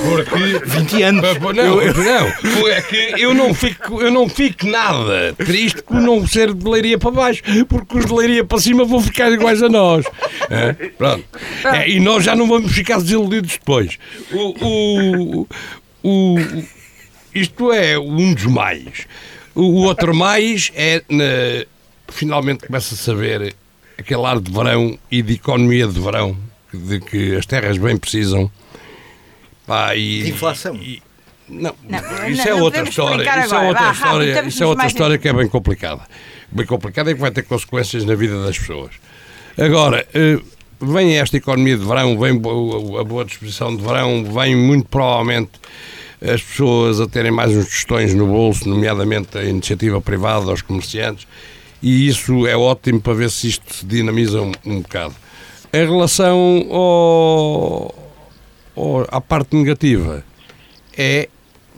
Porque 0.02 0.58
20 0.64 1.02
anos. 1.02 1.22
Não, 1.54 1.82
eu, 1.82 1.94
não, 1.94 2.68
é 2.68 2.82
que 2.82 3.14
eu 3.18 3.34
não 3.34 3.52
fico, 3.52 4.00
eu 4.00 4.10
não 4.10 4.28
fico 4.28 4.66
nada 4.66 5.34
triste 5.36 5.82
por 5.82 6.00
não 6.00 6.26
ser 6.26 6.54
de 6.54 6.68
Leiria 6.68 6.98
para 6.98 7.10
baixo, 7.10 7.42
porque 7.68 7.98
os 7.98 8.06
de 8.06 8.12
Leiria 8.12 8.44
para 8.44 8.58
cima 8.58 8.84
vão 8.84 9.00
ficar 9.02 9.30
iguais 9.30 9.62
a 9.62 9.68
nós. 9.68 10.06
É? 10.50 10.72
Pronto. 10.72 11.24
É, 11.64 11.88
e 11.88 12.00
nós 12.00 12.24
já 12.24 12.34
não 12.34 12.48
vamos 12.48 12.72
ficar 12.72 12.98
desiludidos 12.98 13.52
depois. 13.52 13.98
O, 14.32 14.66
o, 14.66 15.48
o, 16.02 16.36
isto 17.34 17.72
é 17.72 17.98
um 17.98 18.32
dos 18.32 18.46
mais. 18.46 19.06
O 19.54 19.82
outro 19.82 20.14
mais 20.14 20.70
é 20.74 21.02
na, 21.08 21.66
finalmente 22.08 22.66
começa 22.66 22.94
a 22.94 22.98
saber 22.98 23.54
aquele 23.98 24.24
ar 24.24 24.40
de 24.40 24.50
verão 24.50 24.98
e 25.10 25.20
de 25.20 25.34
economia 25.34 25.86
de 25.86 26.00
verão 26.00 26.36
de 26.72 27.00
que 27.00 27.36
as 27.36 27.44
terras 27.44 27.76
bem 27.76 27.96
precisam. 27.96 28.50
Pá, 29.66 29.94
e, 29.96 30.22
de 30.22 30.30
inflação. 30.30 30.76
E, 30.76 31.02
não, 31.48 31.74
não, 31.82 32.28
isso, 32.28 32.44
não, 32.44 32.58
é 32.58 32.62
outra 32.62 32.82
história, 32.82 33.44
isso 33.44 33.54
é 33.54 33.68
outra 33.68 33.90
história. 33.90 34.46
isso 34.46 34.62
é 34.62 34.66
outra 34.66 34.86
história 34.86 35.18
que 35.18 35.28
é 35.28 35.32
bem 35.32 35.48
complicada. 35.48 36.02
Bem 36.50 36.66
complicada 36.66 37.10
e 37.10 37.14
que 37.14 37.20
vai 37.20 37.30
ter 37.30 37.42
consequências 37.42 38.04
na 38.04 38.14
vida 38.14 38.42
das 38.44 38.58
pessoas. 38.58 38.92
Agora, 39.56 40.06
eh, 40.14 40.38
vem 40.80 41.18
esta 41.18 41.36
economia 41.36 41.76
de 41.76 41.84
verão, 41.84 42.18
vem 42.18 42.36
a 43.00 43.04
boa 43.04 43.24
disposição 43.24 43.74
de 43.74 43.82
verão, 43.82 44.24
vem 44.24 44.54
muito 44.54 44.88
provavelmente 44.88 45.52
as 46.20 46.42
pessoas 46.42 47.00
a 47.00 47.06
terem 47.06 47.30
mais 47.30 47.50
uns 47.50 47.66
tostões 47.66 48.14
no 48.14 48.26
bolso, 48.26 48.68
nomeadamente 48.68 49.38
a 49.38 49.44
iniciativa 49.44 50.00
privada, 50.00 50.50
aos 50.50 50.62
comerciantes, 50.62 51.26
e 51.82 52.08
isso 52.08 52.46
é 52.46 52.56
ótimo 52.56 53.00
para 53.00 53.14
ver 53.14 53.30
se 53.30 53.48
isto 53.48 53.72
se 53.72 53.86
dinamiza 53.86 54.40
um, 54.42 54.52
um 54.64 54.80
bocado. 54.80 55.14
Em 55.72 55.86
relação 55.86 56.66
ao, 56.70 57.94
ao, 58.76 59.06
à 59.10 59.20
parte 59.20 59.54
negativa, 59.54 60.24
é 60.96 61.28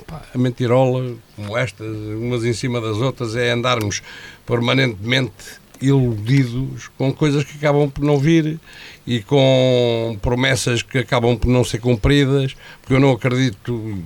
pá, 0.06 0.22
a 0.34 0.38
mentirola, 0.38 1.14
como 1.36 1.56
estas, 1.56 1.86
umas 1.88 2.44
em 2.44 2.52
cima 2.52 2.80
das 2.80 2.96
outras, 2.96 3.36
é 3.36 3.50
andarmos 3.50 4.02
permanentemente 4.46 5.60
iludidos 5.80 6.90
com 6.98 7.12
coisas 7.12 7.42
que 7.42 7.56
acabam 7.56 7.88
por 7.88 8.04
não 8.04 8.18
vir 8.18 8.60
e 9.06 9.20
com 9.22 10.18
promessas 10.20 10.82
que 10.82 10.98
acabam 10.98 11.36
por 11.36 11.48
não 11.48 11.64
ser 11.64 11.78
cumpridas, 11.80 12.54
porque 12.80 12.94
eu 12.94 13.00
não 13.00 13.12
acredito. 13.12 13.98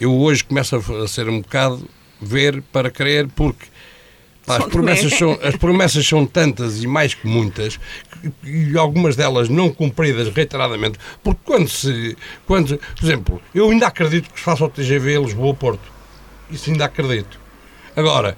Eu 0.00 0.12
hoje 0.12 0.44
começo 0.44 0.76
a 0.76 1.08
ser 1.08 1.28
um 1.28 1.40
bocado 1.40 1.88
ver 2.20 2.62
para 2.72 2.90
crer, 2.90 3.28
porque 3.34 3.66
Pá, 4.46 4.58
as, 4.58 4.66
promessas 4.66 5.14
são, 5.14 5.38
as 5.42 5.56
promessas 5.56 6.06
são 6.06 6.26
tantas 6.26 6.82
e 6.82 6.86
mais 6.86 7.14
que 7.14 7.26
muitas, 7.26 7.80
e 8.44 8.76
algumas 8.76 9.16
delas 9.16 9.48
não 9.48 9.72
cumpridas 9.72 10.28
reiteradamente, 10.28 10.98
porque 11.22 11.40
quando 11.44 11.68
se. 11.68 12.16
Quando, 12.46 12.78
por 12.78 13.04
exemplo, 13.04 13.42
eu 13.54 13.70
ainda 13.70 13.86
acredito 13.86 14.30
que 14.30 14.38
se 14.38 14.44
faça 14.44 14.64
o 14.64 14.68
TGV 14.68 15.18
Lisboa-Porto. 15.18 15.92
Isso 16.50 16.70
ainda 16.70 16.84
acredito. 16.84 17.40
Agora, 17.96 18.36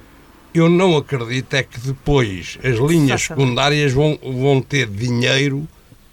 eu 0.54 0.68
não 0.68 0.96
acredito 0.96 1.54
é 1.54 1.62
que 1.62 1.80
depois 1.80 2.58
as 2.62 2.76
linhas 2.78 3.22
secundárias 3.22 3.92
vão, 3.92 4.18
vão 4.22 4.62
ter 4.62 4.86
dinheiro 4.86 5.66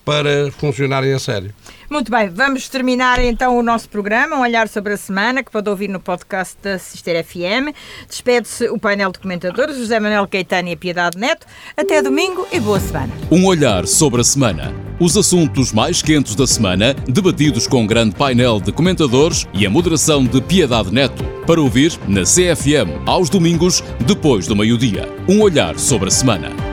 para 0.06 0.52
funcionarem 0.52 1.14
a 1.14 1.20
sério. 1.20 1.54
Muito 1.90 2.10
bem, 2.10 2.30
vamos 2.30 2.68
terminar 2.68 3.20
então 3.24 3.58
o 3.58 3.62
nosso 3.62 3.88
programa, 3.88 4.36
um 4.36 4.42
olhar 4.42 4.68
sobre 4.68 4.94
a 4.94 4.98
semana, 4.98 5.44
que 5.44 5.52
pode 5.52 5.70
ouvir 5.70 5.88
no 5.88 6.00
podcast 6.00 6.58
da 6.62 6.80
Sister 6.80 7.24
FM. 7.24 7.76
Despede-se 8.08 8.68
o 8.70 8.80
painel 8.80 9.12
de 9.12 9.20
comentadores, 9.20 9.78
José 9.78 10.00
Manuel 10.00 10.28
Caetano 10.28 10.70
e 10.70 10.74
a 10.74 10.78
Piedade 10.78 11.18
Neto. 11.18 11.46
Até 11.78 12.02
domingo 12.02 12.48
e 12.52 12.60
boa 12.60 12.80
semana. 12.80 13.14
Um 13.32 13.46
olhar 13.46 13.86
sobre 13.86 14.22
a 14.22 14.24
semana. 14.24 14.74
Os 15.00 15.16
assuntos 15.16 15.72
mais 15.72 16.02
quentes 16.02 16.36
da 16.36 16.48
semana, 16.48 16.94
debatidos 17.08 17.68
com 17.68 17.82
um 17.82 17.88
grande 17.88 18.16
painel 18.16 18.60
de 18.60 18.72
comentadores 18.72 19.48
e 19.54 19.66
a 19.66 19.70
moderação 19.70 20.24
de 20.24 20.42
Piedade 20.42 20.92
Neto. 20.92 21.24
Para 21.46 21.62
ouvir 21.62 21.92
na 22.08 22.24
CFM, 22.24 23.04
aos 23.06 23.30
domingos, 23.30 23.84
depois 24.06 24.48
do 24.48 24.56
meio-dia. 24.56 25.08
Um 25.28 25.42
olhar 25.42 25.78
sobre 25.78 26.08
a 26.08 26.12
semana. 26.12 26.73